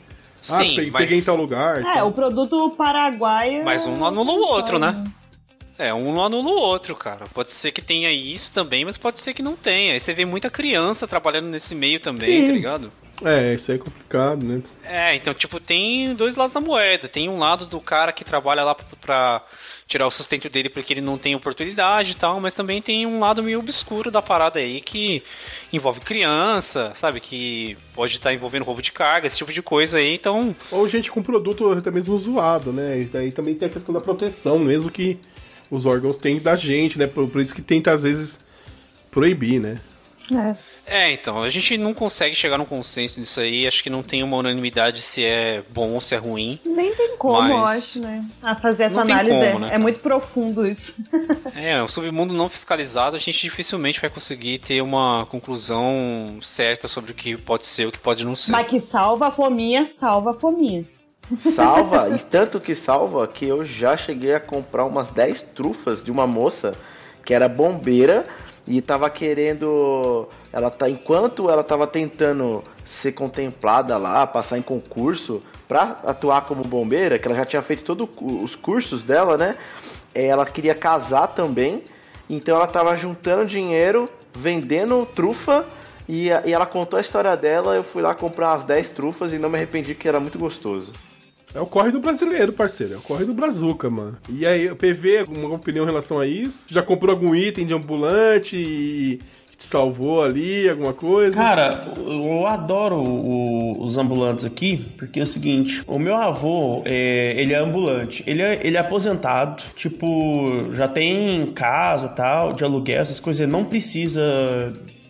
[0.51, 1.83] ah, Sim, pe- mas- peguei em tal lugar.
[1.83, 3.65] É, o produto paraguaio.
[3.65, 5.05] Mas um não anula o outro, né?
[5.79, 7.27] É, um não anula o outro, cara.
[7.33, 9.93] Pode ser que tenha isso também, mas pode ser que não tenha.
[9.93, 12.47] Aí você vê muita criança trabalhando nesse meio também, Sim.
[12.49, 12.93] tá ligado?
[13.25, 14.63] É, isso aí é complicado, né?
[14.85, 17.09] É, então, tipo, tem dois lados da moeda.
[17.09, 19.45] Tem um lado do cara que trabalha lá pra, pra
[19.87, 23.19] tirar o sustento dele porque ele não tem oportunidade e tal, mas também tem um
[23.19, 25.23] lado meio obscuro da parada aí que
[25.73, 27.21] envolve criança, sabe?
[27.21, 30.55] Que pode estar envolvendo roubo de carga, esse tipo de coisa aí, então.
[30.71, 33.01] Ou gente com produto até mesmo zoado, né?
[33.01, 35.19] E daí também tem a questão da proteção, mesmo que
[35.71, 37.07] os órgãos têm da gente, né?
[37.07, 38.41] Por, por isso que tenta, às vezes,
[39.11, 39.81] proibir, né?
[40.87, 44.23] É, então, a gente não consegue chegar num consenso nisso aí, acho que não tem
[44.23, 46.59] uma unanimidade se é bom ou se é ruim.
[46.65, 48.25] Nem tem como, Mas- eu acho, né?
[48.43, 50.97] A fazer essa análise como, é, né, é muito profundo isso.
[51.55, 57.11] É, o submundo não fiscalizado, a gente dificilmente vai conseguir ter uma conclusão certa sobre
[57.11, 58.53] o que pode ser e o que pode não ser.
[58.53, 60.85] Mas que salva a fominha, salva a fominha.
[61.37, 66.11] Salva, e tanto que salva que eu já cheguei a comprar umas 10 trufas de
[66.11, 66.75] uma moça
[67.25, 68.27] que era bombeira
[68.67, 70.27] e tava querendo.
[70.53, 70.89] Ela tá.
[70.89, 77.29] Enquanto ela tava tentando ser contemplada lá, passar em concurso pra atuar como bombeira, que
[77.29, 79.57] ela já tinha feito todos os cursos dela, né?
[80.15, 81.85] eh, Ela queria casar também.
[82.31, 85.67] Então ela tava juntando dinheiro, vendendo trufa.
[86.09, 89.39] E, e ela contou a história dela, eu fui lá comprar umas 10 trufas e
[89.39, 90.95] não me arrependi que era muito gostoso.
[91.55, 92.95] É o corre do brasileiro, parceiro.
[92.95, 94.17] É o corre do Brazuca, mano.
[94.29, 96.67] E aí, o PV, alguma opinião em relação a isso?
[96.71, 99.19] Já comprou algum item de ambulante e
[99.57, 101.37] te salvou ali, alguma coisa?
[101.37, 107.35] Cara, eu adoro o- os ambulantes aqui, porque é o seguinte, o meu avô, é,
[107.37, 113.01] ele é ambulante, ele é, ele é aposentado, tipo, já tem casa tal, de aluguel,
[113.01, 114.23] essas coisas, ele não precisa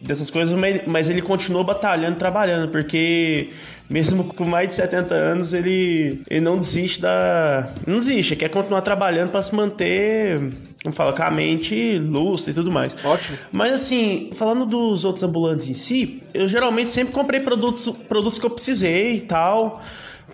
[0.01, 3.51] dessas coisas, mas, ele continua batalhando, trabalhando, porque
[3.91, 7.69] mesmo com mais de 70 anos, ele, ele não desiste da...
[7.87, 10.39] Não desiste, quer continuar trabalhando pra se manter,
[10.83, 12.95] como fala, com a mente lúcida e tudo mais.
[13.05, 13.37] Ótimo.
[13.51, 18.47] Mas assim, falando dos outros ambulantes em si, eu geralmente sempre comprei produtos, produtos que
[18.47, 19.83] eu precisei e tal.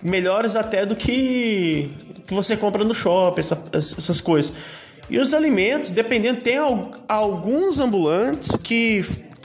[0.02, 1.90] Melhores até do que
[2.26, 4.52] que você compra no shopping, essa- essas coisas.
[5.10, 9.04] E os alimentos, dependendo, tem al- alguns ambulantes que,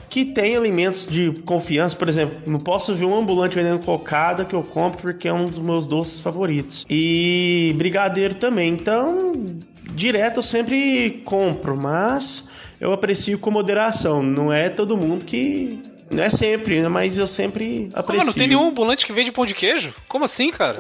[0.10, 1.96] que tem alimentos de confiança.
[1.96, 5.46] Por exemplo, não posso ver um ambulante vendendo cocada que eu compro porque é um
[5.46, 6.86] dos meus doces favoritos.
[6.90, 8.74] E brigadeiro também.
[8.74, 9.60] Então,
[9.92, 12.50] direto eu sempre compro, mas
[12.82, 14.24] eu aprecio com moderação.
[14.24, 15.80] Não é todo mundo que.
[16.10, 16.88] Não é sempre, né?
[16.88, 18.26] mas eu sempre aprecio.
[18.26, 19.94] não tem nenhum ambulante que vende pão de queijo?
[20.08, 20.80] Como assim, cara?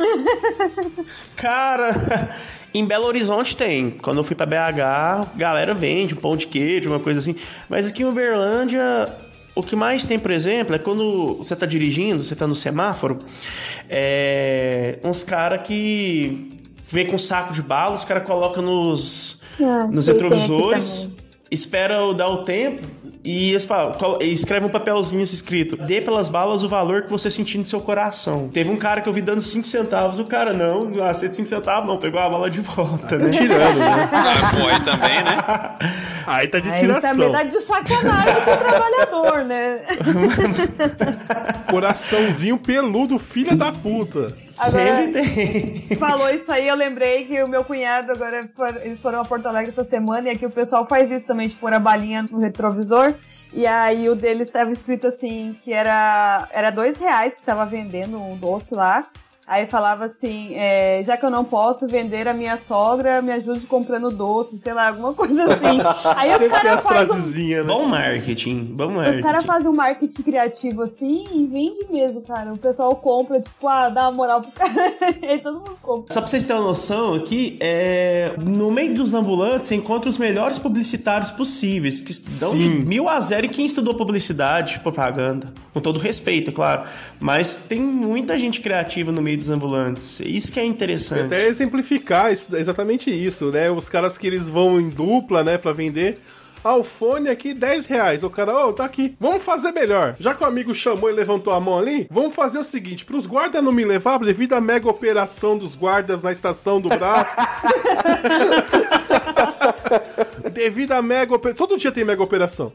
[1.35, 2.35] Cara,
[2.73, 3.91] em Belo Horizonte tem.
[3.91, 7.35] Quando eu fui pra BH, galera vende um pão de queijo, uma coisa assim.
[7.67, 8.81] Mas aqui em Uberlândia,
[9.55, 13.19] o que mais tem, por exemplo, é quando você tá dirigindo, você tá no semáforo,
[13.89, 19.87] é uns caras que vem com um saco de bala, os caras colocam nos, Ah,
[19.89, 21.09] nos retrovisores.
[21.51, 22.83] Espera dar o tempo
[23.23, 27.29] e eles falam- colo- escreve um papelzinho escrito: dê pelas balas o valor que você
[27.29, 28.47] sentir no seu coração.
[28.53, 31.47] Teve um cara que eu vi dando 5 centavos, o cara não, não aceita 5
[31.47, 33.29] centavos, não, pegou a bala de volta, né?
[33.29, 34.09] tirando, né?
[34.13, 35.99] Ah, pô, aí também, né?
[36.29, 37.09] Aí tá de Aí tiração.
[37.11, 39.79] também dá de sacanagem com o trabalhador, né?
[41.69, 44.33] Coraçãozinho peludo, filha da puta.
[44.67, 45.97] Sempre tem.
[45.97, 48.49] Falou isso aí, eu lembrei que o meu cunhado agora
[48.81, 51.55] eles foram a Porto Alegre essa semana e aqui o pessoal faz isso também, de
[51.55, 53.13] pôr a balinha no retrovisor.
[53.53, 58.21] E aí o deles estava escrito assim que era era dois reais que estava vendendo
[58.21, 59.07] um doce lá.
[59.49, 63.65] Aí falava assim, é, já que eu não posso vender a minha sogra, me ajude
[63.65, 65.79] comprando doce, sei lá, alguma coisa assim.
[66.15, 67.63] Aí os caras as fazem um, né?
[67.63, 69.21] Bom marketing, bom os marketing.
[69.23, 72.53] caras fazem um marketing criativo assim e vende mesmo, cara.
[72.53, 74.71] O pessoal compra, tipo, ah, dá uma moral pro cara.
[75.19, 76.13] e aí todo mundo compra.
[76.13, 80.19] Só pra vocês terem uma noção aqui, é, no meio dos ambulantes você encontra os
[80.19, 82.83] melhores publicitários possíveis, que dão de Sim.
[82.85, 85.51] mil a zero e quem estudou publicidade, propaganda.
[85.73, 86.83] Com todo respeito, é claro.
[87.19, 90.19] Mas tem muita gente criativa no meio dos ambulantes.
[90.19, 91.21] Isso que é interessante.
[91.25, 93.71] Até exemplificar isso- exatamente isso, né?
[93.71, 96.19] Os caras que eles vão em dupla, né, pra vender.
[96.61, 98.21] Ah, o fone aqui, 10 reais.
[98.21, 99.15] O cara, ô, tá aqui.
[99.17, 100.17] Vamos fazer melhor.
[100.19, 103.25] Já que o amigo chamou e levantou a mão ali, vamos fazer o seguinte: pros
[103.25, 107.37] guardas não me levar, devido à mega operação dos guardas na estação do braço.
[110.51, 111.67] devido à mega operação.
[111.67, 112.71] Todo dia tem mega operação.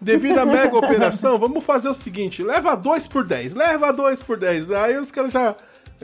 [0.00, 4.36] devido à mega operação, vamos fazer o seguinte: leva dois por 10, leva dois por
[4.36, 4.70] 10.
[4.72, 5.54] Aí os caras já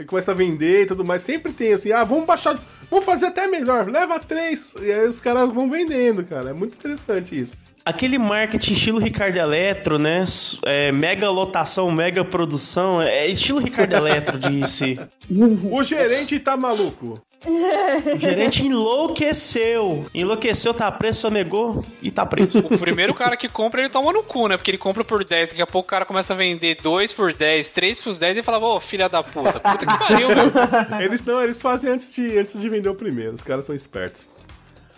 [0.07, 1.23] começam a vender e tudo mais.
[1.23, 2.59] Sempre tem assim, ah, vamos baixar,
[2.91, 4.75] vamos fazer até melhor, leva três.
[4.81, 6.51] E aí os caras vão vendendo, cara.
[6.51, 7.57] É muito interessante isso.
[7.85, 10.23] Aquele marketing estilo Ricardo Eletro, né?
[10.63, 13.01] É, mega lotação, mega produção.
[13.01, 14.99] É estilo Ricardo Eletro de si.
[15.71, 17.19] O gerente tá maluco.
[17.47, 20.05] O gerente enlouqueceu.
[20.13, 22.59] Enlouqueceu, tá preso, sonegou e tá preso.
[22.59, 24.57] O primeiro cara que compra, ele toma no cu, né?
[24.57, 27.33] Porque ele compra por 10, daqui a pouco o cara começa a vender 2 por
[27.33, 30.51] 10, 3 por 10 e fala, ô, filha da puta, puta que pariu, meu.
[31.01, 33.35] Eles não, eles fazem antes de, antes de vender o primeiro.
[33.35, 34.31] Os caras são espertos.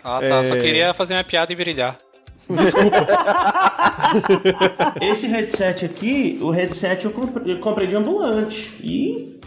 [0.03, 0.61] Ah, tá, só É.
[0.61, 1.97] queria fazer minha piada e brilhar.
[4.99, 8.71] Esse headset aqui, o headset eu comprei, eu comprei de ambulante.
[8.81, 9.39] E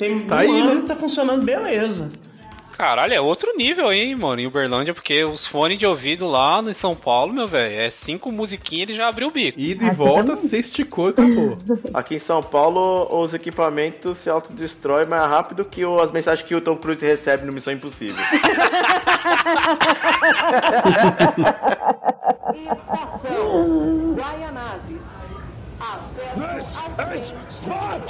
[0.00, 0.80] tem Tá um aí, ano né?
[0.82, 2.10] que tá funcionando beleza.
[2.72, 6.72] Caralho, é outro nível, hein, mano, em Uberlândia, porque os fones de ouvido lá em
[6.72, 9.60] São Paulo, meu velho, é cinco musiquinhas ele já abriu o bico.
[9.60, 11.58] E de volta, você esticou e acabou.
[11.92, 16.54] Aqui em São Paulo, os equipamentos se autodestroem mais rápido que o- as mensagens que
[16.54, 18.16] o Tom Cruise recebe no Missão Impossível.
[22.72, 25.00] Estação Guaianazes.
[25.80, 26.84] Acesso
[27.70, 28.00] ao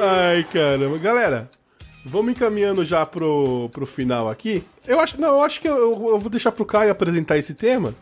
[0.00, 0.98] Ai, caramba.
[0.98, 1.50] Galera,
[2.04, 4.64] vamos encaminhando já pro, pro final aqui.
[4.86, 7.94] Eu acho, não, eu acho que eu, eu vou deixar pro Caio apresentar esse tema,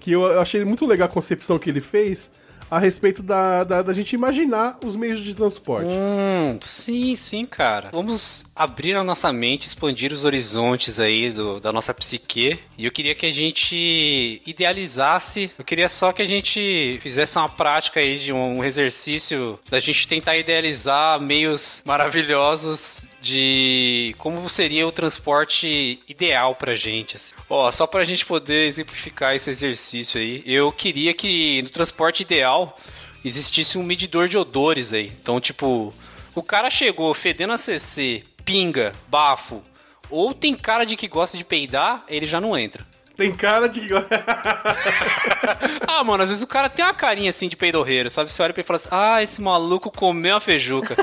[0.00, 2.30] que eu, eu achei muito legal a concepção que ele fez
[2.70, 5.86] a respeito da, da, da gente imaginar os meios de transporte.
[5.86, 7.90] Hum, sim, sim, cara.
[7.92, 12.58] Vamos abrir a nossa mente, expandir os horizontes aí do, da nossa psique.
[12.76, 15.50] E eu queria que a gente idealizasse.
[15.58, 20.06] Eu queria só que a gente fizesse uma prática aí de um exercício da gente
[20.06, 27.16] tentar idealizar meios maravilhosos de como seria o transporte ideal pra gente.
[27.16, 27.34] assim.
[27.50, 32.78] Ó, só pra gente poder exemplificar esse exercício aí, eu queria que no transporte ideal
[33.24, 35.12] existisse um medidor de odores aí.
[35.20, 35.92] Então, tipo,
[36.34, 39.60] o cara chegou fedendo a CC, pinga, bafo,
[40.08, 42.86] ou tem cara de que gosta de peidar, ele já não entra.
[43.16, 43.88] Tem cara de.
[45.88, 48.30] ah, mano, às vezes o cara tem uma carinha assim de peidorreiro, sabe?
[48.30, 50.94] Você olha pra ele e fala assim: ah, esse maluco comeu uma feijuca.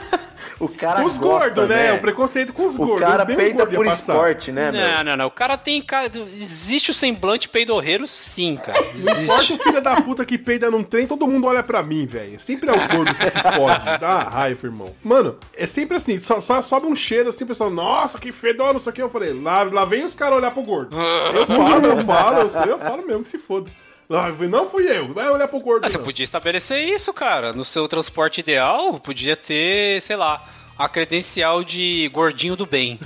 [0.63, 1.91] O cara os gordos, né?
[1.91, 1.93] né?
[1.93, 3.07] O preconceito com os O gordos.
[3.07, 4.81] cara Bem peida gordo por esporte, né, meu?
[4.81, 5.27] Não, não, não.
[5.27, 5.85] O cara tem.
[6.33, 8.79] Existe o semblante peidorreiro, sim, cara.
[8.81, 8.89] Não
[9.21, 9.53] importa Existe.
[9.53, 12.39] o filho da puta que peida num trem, todo mundo olha pra mim, velho.
[12.39, 13.99] Sempre é o gordo que se fode.
[13.99, 14.95] Dá uma raiva, irmão.
[15.03, 18.73] Mano, é sempre assim, só, só sobe um cheiro assim, o pessoal, nossa, que fedor,
[18.73, 19.01] não sei o que.
[19.01, 20.95] Eu falei, lá, lá vem os caras olhar pro gordo.
[20.97, 23.69] Eu falo, eu falo, eu, sei, eu falo mesmo que se foda.
[24.09, 25.85] Lá, Não fui eu, vai olhar pro gordo.
[25.85, 27.53] Ah, você podia estabelecer isso, cara.
[27.53, 30.43] No seu transporte ideal, podia ter, sei lá,
[30.77, 32.99] a credencial de gordinho do bem.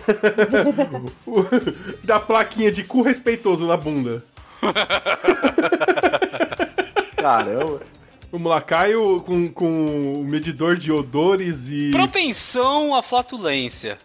[2.03, 4.23] da plaquinha de cu respeitoso na bunda.
[7.15, 7.79] Caramba.
[8.31, 13.97] Vamos lá, Caio com, com o medidor de odores e Propensão à flatulência.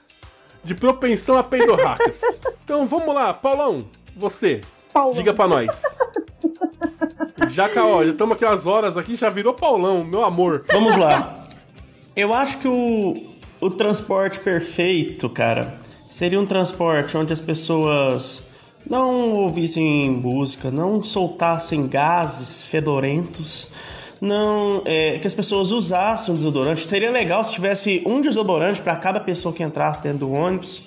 [0.62, 2.22] de propensão a peidorracas.
[2.64, 3.86] então vamos lá, Paulão,
[4.16, 4.60] você,
[4.92, 5.16] Paulão.
[5.16, 5.82] diga pra nós.
[7.50, 10.64] Já, ó, já estamos aqui as horas aqui, já virou Paulão, meu amor.
[10.72, 11.44] Vamos lá.
[12.14, 15.78] Eu acho que o, o transporte perfeito, cara,
[16.08, 18.46] seria um transporte onde as pessoas
[18.88, 23.70] não ouvissem música, não soltassem gases fedorentos,
[24.20, 26.86] não é, que as pessoas usassem um desodorante.
[26.88, 30.84] Seria legal se tivesse um desodorante para cada pessoa que entrasse dentro do ônibus.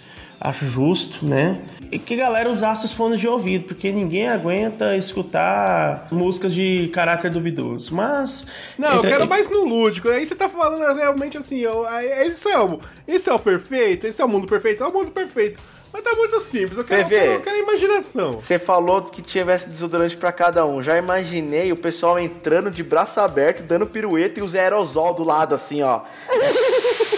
[0.47, 1.59] Acho justo, né?
[1.91, 6.89] E que a galera usasse os fones de ouvido, porque ninguém aguenta escutar músicas de
[6.93, 7.93] caráter duvidoso.
[7.95, 8.45] Mas.
[8.77, 10.07] Não, eu entre- quero mais no lúdico.
[10.09, 14.21] Aí você tá falando realmente assim, aí isso é o, esse é o perfeito, esse
[14.21, 15.59] é o mundo perfeito, é o mundo perfeito.
[15.91, 17.15] Mas tá muito simples, eu quero, eu PV.
[17.15, 18.33] quero, eu quero imaginação.
[18.41, 20.83] Você falou que tivesse desodorante pra cada um.
[20.83, 25.55] Já imaginei o pessoal entrando de braço aberto, dando pirueta e os aerosol do lado,
[25.55, 26.01] assim, ó.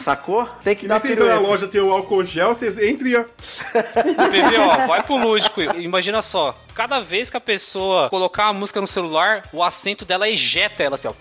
[0.00, 0.46] Sacou?
[0.64, 3.16] Tem que E dar você entra na loja, tem o álcool gel, você entra e
[3.16, 5.60] ó, PV, ó, vai pro lúdico.
[5.60, 10.28] Imagina só, cada vez que a pessoa colocar a música no celular, o assento dela
[10.28, 11.12] ejeta ela assim, ó.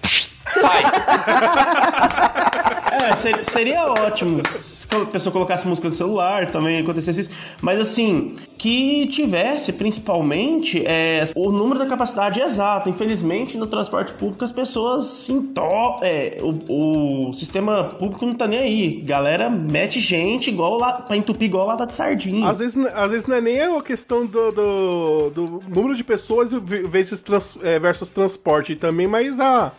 [0.59, 0.83] Sai.
[2.91, 7.29] É, ser- seria ótimo se a pessoa colocasse música no celular, também acontecesse isso.
[7.61, 12.89] Mas assim, que tivesse principalmente é, o número da capacidade exato.
[12.89, 15.61] Infelizmente, no transporte público as pessoas se into...
[16.01, 19.01] é, o, o sistema público não tá nem aí.
[19.01, 22.47] Galera mete gente igual lá, pra entupir igual lata de sardinha.
[22.49, 26.51] Às vezes, às vezes não é nem a questão do, do, do número de pessoas
[26.51, 29.71] vezes trans, é, versus transporte também, mas a,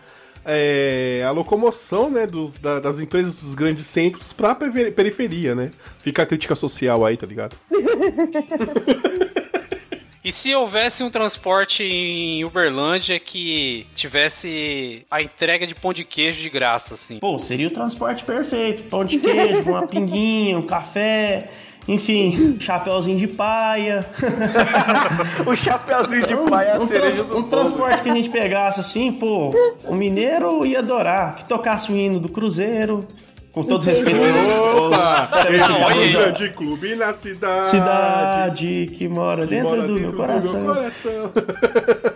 [0.45, 5.71] é, a locomoção né, dos- da- das empresas dos grandes centros pra perife- periferia, né?
[5.99, 7.57] Fica a crítica social aí, tá ligado?
[10.23, 16.43] E se houvesse um transporte em Uberlândia que tivesse a entrega de pão de queijo
[16.43, 17.19] de graça, assim?
[17.19, 18.83] Pô, seria o transporte perfeito.
[18.83, 21.51] Pão de queijo, uma pinguinha, um café,
[21.91, 24.07] enfim, chapéuzinho de paia.
[25.45, 27.49] o chapéuzinho de paia é a um, cereja do um bolo.
[27.49, 29.53] transporte que a gente pegasse assim, pô,
[29.85, 31.35] o mineiro ia adorar.
[31.35, 33.09] Que tocasse o hino do Cruzeiro,
[33.51, 34.21] com todo respeito.
[34.21, 35.31] Opa!
[35.49, 37.71] é um grande clube na cidade.
[37.71, 40.67] Cidade que mora que dentro mora do dentro meu coração.
[40.67, 41.33] coração.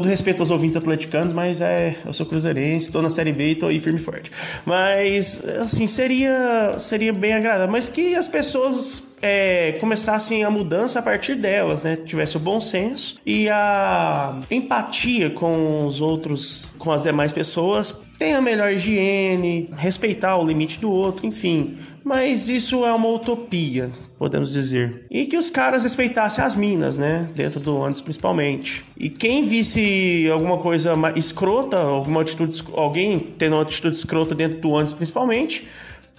[0.00, 3.54] Todo respeito aos ouvintes atleticanos, mas é, eu sou cruzeirense, tô na Série B e
[3.54, 4.32] tô aí firme e forte.
[4.64, 7.70] Mas, assim, seria, seria bem agradável.
[7.70, 11.96] Mas que as pessoas é, começassem a mudança a partir delas, né?
[11.96, 18.40] Tivesse o bom senso e a empatia com os outros, com as demais pessoas, tenha
[18.40, 21.76] melhor higiene, respeitar o limite do outro, enfim.
[22.02, 25.04] Mas isso é uma utopia, podemos dizer.
[25.10, 27.28] E que os caras respeitassem as minas, né?
[27.34, 28.84] Dentro do ônibus, principalmente.
[28.96, 34.70] E quem visse alguma coisa escrota, alguma atitude, alguém tendo uma atitude escrota dentro do
[34.70, 35.68] ônibus, principalmente,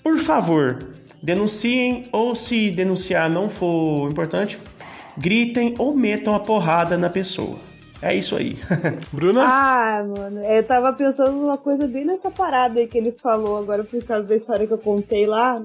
[0.04, 0.86] por favor,
[1.22, 4.60] denunciem ou se denunciar não for importante,
[5.18, 7.71] gritem ou metam a porrada na pessoa.
[8.02, 8.56] É isso aí.
[9.14, 9.44] Bruna?
[9.46, 13.84] Ah, mano, eu tava pensando numa coisa bem nessa parada aí que ele falou agora
[13.84, 15.62] por causa da história que eu contei lá,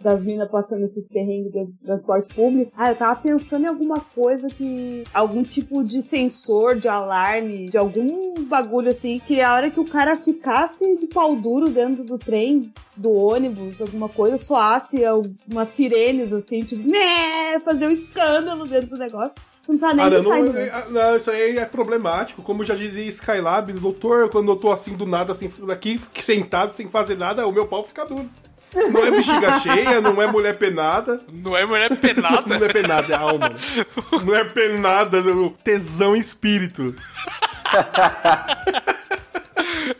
[0.00, 2.72] das minas passando esses perrengues dentro do transporte público.
[2.76, 5.04] Ah, eu tava pensando em alguma coisa que.
[5.12, 9.84] algum tipo de sensor, de alarme, de algum bagulho assim, que a hora que o
[9.84, 15.02] cara ficasse de pau duro dentro do trem, do ônibus, alguma coisa, soasse
[15.50, 19.34] umas sirenes assim, tipo, né, fazer um escândalo dentro do negócio.
[19.70, 22.42] Não precisa nem Ah, não, é- não, isso aí é problemático.
[22.42, 26.88] Como já dizia Skylab, doutor, quando eu tô assim do nada, assim, aqui, sentado, sem
[26.88, 28.28] fazer nada, o meu pau fica duro.
[28.74, 31.20] Não é bexiga cheia, não é mulher penada.
[31.32, 32.42] Não é mulher penada?
[32.58, 33.50] Não é penada, é alma.
[34.24, 35.22] Não é penada, é
[35.64, 36.94] tesão e espírito.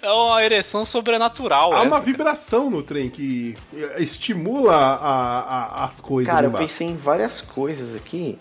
[0.02, 1.72] É uma ereção sobrenatural.
[1.72, 2.02] Há essa, uma cara.
[2.04, 3.54] vibração no trem que
[3.98, 6.32] estimula a- a- as coisas.
[6.32, 8.38] Cara, eu pensei em várias coisas aqui.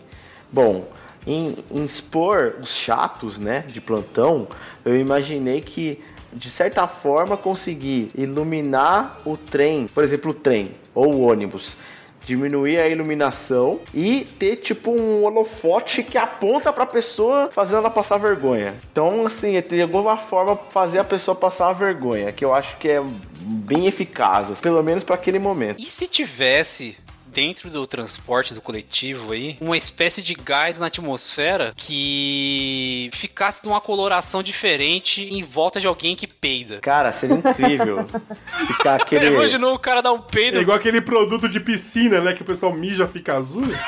[0.51, 0.87] Bom,
[1.29, 4.47] em, em expor os chatos, né, de plantão,
[4.83, 6.01] eu imaginei que,
[6.33, 11.77] de certa forma, conseguir iluminar o trem, por exemplo, o trem ou o ônibus.
[12.25, 18.17] Diminuir a iluminação e ter tipo um holofote que aponta pra pessoa fazendo ela passar
[18.17, 18.75] vergonha.
[18.91, 22.77] Então, assim, é de alguma forma fazer a pessoa passar a vergonha, que eu acho
[22.77, 23.01] que é
[23.41, 25.81] bem eficaz, pelo menos pra aquele momento.
[25.81, 26.97] E se tivesse
[27.31, 33.79] dentro do transporte do coletivo aí uma espécie de gás na atmosfera que ficasse numa
[33.81, 36.79] coloração diferente em volta de alguém que peida?
[36.79, 38.05] Cara, seria incrível.
[38.67, 39.27] Ficar aquele.
[39.27, 40.57] Imaginou o cara dar um peido?
[40.57, 42.33] É igual aquele produto de piscina, né?
[42.33, 43.67] Que o pessoal mija fica azul.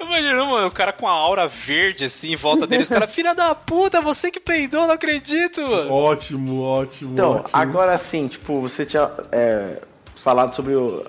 [0.00, 2.84] Imaginou, mano, o cara com a aura verde assim em volta dele.
[2.84, 5.92] Os caras, filha da puta, você que peidou, não acredito, mano.
[5.92, 7.12] Ótimo, ótimo.
[7.12, 7.50] Então, ótimo.
[7.52, 9.82] agora sim, tipo, você tinha é,
[10.22, 11.04] falado sobre o.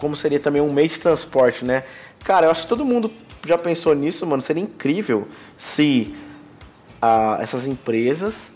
[0.00, 1.84] Como seria também um meio de transporte, né?
[2.24, 3.12] Cara, eu acho que todo mundo
[3.46, 4.42] já pensou nisso, mano.
[4.42, 5.28] Seria incrível
[5.58, 6.14] se
[7.00, 8.52] ah, essas empresas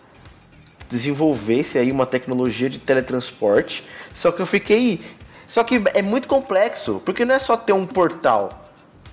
[0.89, 3.85] desenvolvessem aí uma tecnologia de teletransporte.
[4.15, 5.03] Só que eu fiquei.
[5.47, 8.71] Só que é muito complexo, porque não é só ter um portal.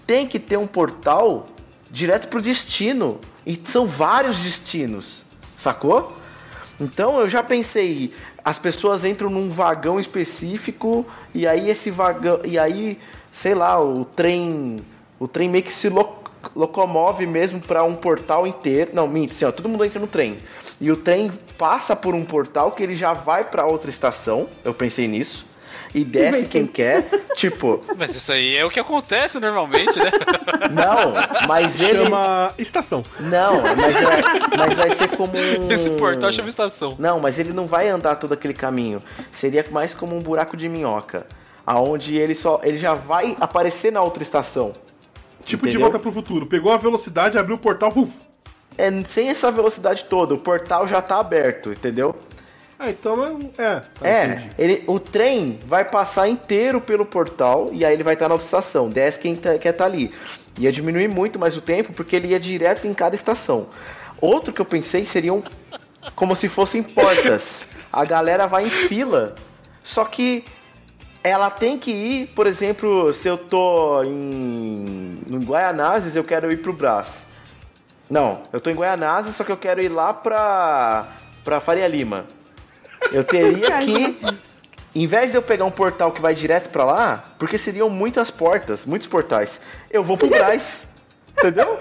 [0.07, 1.49] Tem que ter um portal
[1.89, 3.19] direto pro destino.
[3.45, 5.25] E são vários destinos,
[5.57, 6.15] sacou?
[6.79, 8.13] Então eu já pensei,
[8.43, 12.97] as pessoas entram num vagão específico e aí esse vagão e aí,
[13.31, 14.83] sei lá, o trem,
[15.19, 16.19] o trem meio que se lo-
[16.55, 18.91] locomove mesmo para um portal inteiro.
[18.93, 20.39] Não, minto, assim, ó, todo mundo entra no trem.
[20.79, 24.47] E o trem passa por um portal que ele já vai para outra estação.
[24.63, 25.45] Eu pensei nisso.
[25.93, 27.05] E desce quem quer,
[27.35, 30.09] tipo, Mas isso aí é o que acontece normalmente, né?
[30.71, 31.13] não,
[31.47, 33.03] mas ele Chama estação.
[33.19, 35.69] Não, mas, é- mas vai ser como um...
[35.71, 36.95] Esse portal chama estação.
[36.97, 39.03] Não, mas ele não vai andar todo aquele caminho.
[39.33, 41.25] Seria mais como um buraco de minhoca.
[41.65, 42.59] Aonde ele só.
[42.63, 44.73] ele já vai aparecer na outra estação.
[45.43, 45.81] Tipo de Entendeu?
[45.81, 46.45] volta pro futuro.
[46.45, 47.91] Pegou a velocidade, abriu o portal.
[47.95, 48.11] uf.
[48.77, 52.15] É, sem essa velocidade toda, o portal já tá aberto, entendeu?
[52.83, 53.23] Ah, então
[53.59, 53.63] é.
[53.63, 58.15] É, tá, é, ele, o trem vai passar inteiro pelo portal e aí ele vai
[58.15, 58.89] estar na outra estação.
[58.89, 60.11] Desce quem tá, quer estar ali.
[60.57, 63.67] Ia diminuir muito mais o tempo porque ele ia direto em cada estação.
[64.19, 65.43] Outro que eu pensei seriam
[66.15, 67.63] como se fossem portas.
[67.93, 69.35] A galera vai em fila,
[69.83, 70.43] só que
[71.23, 76.57] ela tem que ir, por exemplo, se eu tô em, em Guaianazes, eu quero ir
[76.63, 77.27] pro Brás.
[78.09, 81.07] Não, eu tô em Guaianazes, só que eu quero ir lá pra
[81.43, 82.25] pra Faria Lima.
[83.11, 84.17] Eu teria que,
[84.93, 88.29] em vez de eu pegar um portal que vai direto pra lá, porque seriam muitas
[88.31, 89.59] portas, muitos portais,
[89.89, 90.85] eu vou pro Brás.
[91.37, 91.77] entendeu?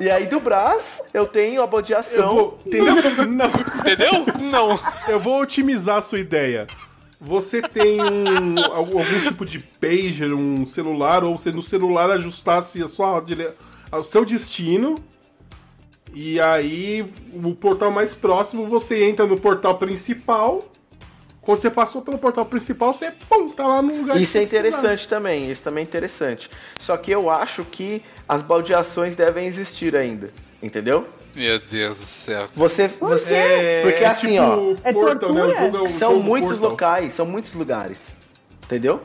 [0.00, 2.18] E aí do Brás eu tenho a bodeação.
[2.18, 2.94] Eu vou, entendeu?
[3.26, 3.46] Não.
[3.78, 4.12] Entendeu?
[4.40, 4.80] Não.
[5.08, 6.66] Eu vou otimizar a sua ideia.
[7.20, 12.82] Você tem um, algum, algum tipo de pager, um celular, ou você no celular ajustasse
[12.82, 13.50] a sua, dire-
[13.90, 15.02] o seu destino.
[16.14, 17.04] E aí,
[17.34, 20.64] o portal mais próximo, você entra no portal principal.
[21.40, 24.42] Quando você passou pelo portal principal, você pum, tá lá no lugar Isso que é
[24.44, 26.48] interessante também, isso também é interessante.
[26.78, 30.30] Só que eu acho que as baldeações devem existir ainda,
[30.62, 31.06] entendeu?
[31.34, 32.48] Meu Deus do céu.
[32.54, 35.42] Você, você, É, porque é assim, tipo ó, É Portal, né?
[35.42, 35.60] O tortura?
[35.64, 36.70] jogo é o são jogo muitos Portal.
[36.70, 37.98] locais, são muitos lugares,
[38.64, 39.02] entendeu?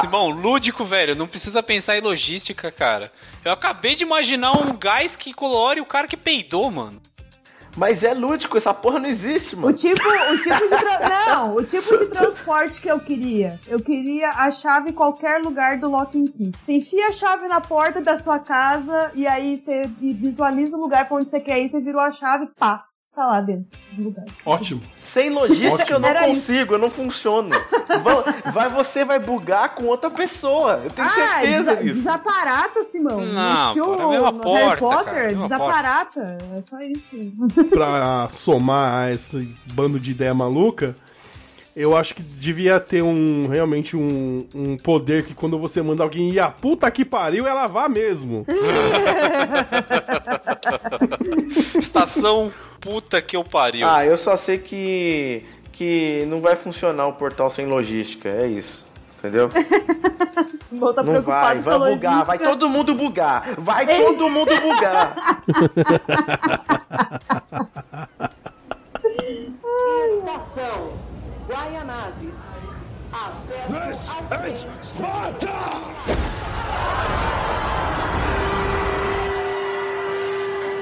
[0.00, 1.14] Simão, lúdico, velho.
[1.14, 3.12] Não precisa pensar em logística, cara.
[3.44, 7.00] Eu acabei de imaginar um gás que colore o cara que peidou, mano.
[7.76, 9.76] Mas é lúdico, essa porra não existe, O mano.
[9.76, 13.58] tipo, o tipo de tra- não, o tipo de transporte que eu queria.
[13.66, 16.52] Eu queria a chave em qualquer lugar do Lock and Key.
[16.64, 21.08] Você enfia a chave na porta da sua casa e aí você visualiza o lugar
[21.08, 22.84] pra onde você quer ir, você virou a chave, pá,
[23.14, 24.24] tá lá dentro do lugar.
[24.44, 24.80] Ótimo.
[25.00, 25.96] Sem logística Ótimo.
[25.96, 27.50] eu não Era consigo, eu não funciono.
[28.02, 30.80] Vai, vai- você vai bugar com outra pessoa.
[30.84, 31.94] Eu tenho ah, certeza desa- disso.
[31.96, 33.20] desaparata, Simão.
[33.20, 36.38] Não, pô, é no porta, Harry Potter, cara, é desaparata.
[36.58, 37.32] É só isso.
[37.70, 40.96] pra somar a esse bando de ideia maluca,
[41.76, 46.30] eu acho que devia ter um realmente um, um poder que quando você manda alguém
[46.30, 48.46] ir a puta que pariu, ela vá mesmo.
[51.78, 52.50] Estação
[52.84, 53.88] puta que eu pariu.
[53.88, 58.84] Ah, eu só sei que que não vai funcionar o portal sem logística, é isso.
[59.18, 59.50] Entendeu?
[60.94, 63.54] Tá Não vai, vai bugar, vai todo mundo bugar.
[63.58, 65.40] Vai todo mundo bugar.
[70.18, 70.94] Estação
[71.48, 72.34] Guaianazes.
[73.12, 74.16] Acesso
[75.00, 75.34] ao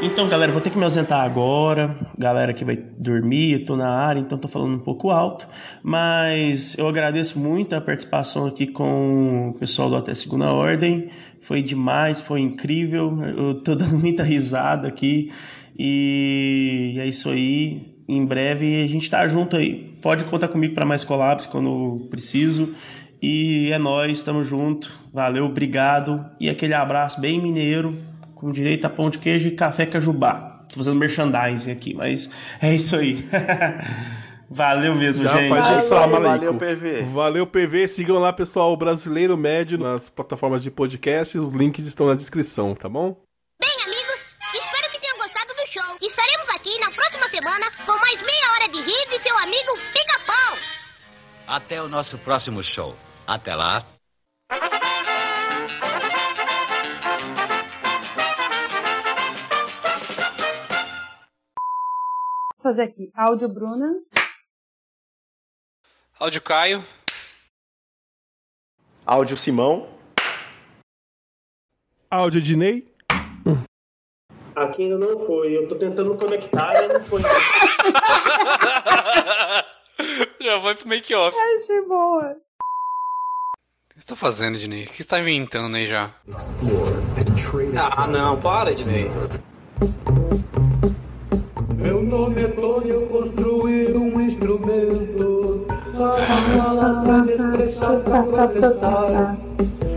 [0.05, 1.97] Então, galera, vou ter que me ausentar agora.
[2.19, 5.47] Galera que vai dormir, eu tô na área, então tô falando um pouco alto.
[5.81, 11.07] Mas eu agradeço muito a participação aqui com o pessoal do Até Segunda Ordem.
[11.41, 13.17] Foi demais, foi incrível.
[13.23, 15.31] Eu tô dando muita risada aqui.
[15.79, 17.95] E é isso aí.
[18.09, 19.97] Em breve a gente tá junto aí.
[20.03, 22.75] Pode contar comigo para mais collabs quando preciso.
[23.23, 24.91] E é nóis, tamo junto.
[25.15, 26.27] Valeu, obrigado.
[26.41, 28.11] E aquele abraço bem mineiro
[28.43, 30.65] com direito a pão de queijo e café cajubá.
[30.69, 32.29] Tô fazendo merchandising aqui, mas
[32.61, 33.25] é isso aí.
[34.51, 35.49] Valeu mesmo, Já gente.
[35.49, 36.59] faz Valeu, isso, valeu, aleikum.
[36.59, 37.03] PV.
[37.05, 37.89] Valeu, PV.
[37.89, 41.39] Sigam lá, pessoal, o Brasileiro Médio nas plataformas de podcast.
[41.39, 43.17] Os links estão na descrição, tá bom?
[43.59, 44.21] Bem, amigos,
[44.53, 45.97] espero que tenham gostado do show.
[46.07, 50.59] Estaremos aqui na próxima semana com mais meia hora de riso e seu amigo Pica-Pau.
[51.47, 52.95] Até o nosso próximo show.
[53.27, 53.87] Até lá.
[62.63, 63.11] Fazer aqui.
[63.15, 64.01] Áudio Bruna.
[66.19, 66.85] Áudio Caio.
[69.05, 69.89] Áudio Simão.
[72.11, 72.87] Áudio Dinei.
[74.55, 75.57] Aqui ainda não foi.
[75.57, 77.23] Eu tô tentando conectar e não foi.
[80.41, 81.37] Já vai pro make-off.
[81.37, 82.33] Achei boa.
[82.33, 84.85] O que você tá fazendo, Dinei?
[84.85, 86.15] O que você tá inventando aí já?
[87.97, 89.11] Ah, não, para, Ednei.
[91.83, 96.27] Meu nome é Tony, eu construí um instrumento para
[96.57, 99.37] falar, para me expressar, para protestar.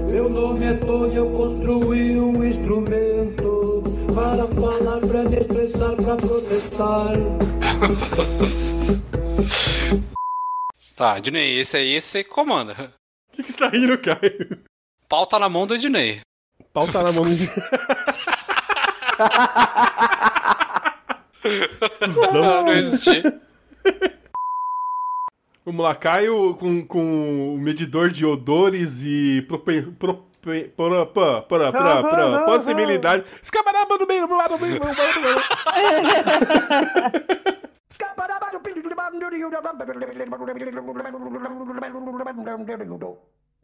[0.10, 3.84] Meu nome é Tony, eu construí um instrumento
[4.14, 7.14] para falar, para me expressar, para protestar.
[10.96, 12.92] Tá, Dinei, esse aí você comanda.
[13.32, 14.58] O que, que você tá rindo, Caio?
[15.08, 16.22] Pau tá na mão do Dinei.
[16.74, 17.26] Pau tá na mão
[22.34, 23.24] Não, não existe.
[25.66, 31.72] Vamos lá, Caio com, com o medidor de odores e propen, propen, para, para, para,
[31.72, 33.24] para, para, possibilidade.
[33.42, 35.42] Escabaraba no meio, do lado, do meio, do lado, do lado.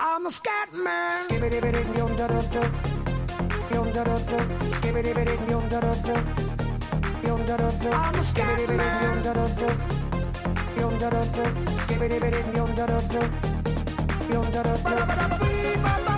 [0.03, 1.27] I'm a scat man.
[11.83, 13.21] Skibbity-bitty, yum da da da.
[14.33, 16.10] Yum da da da.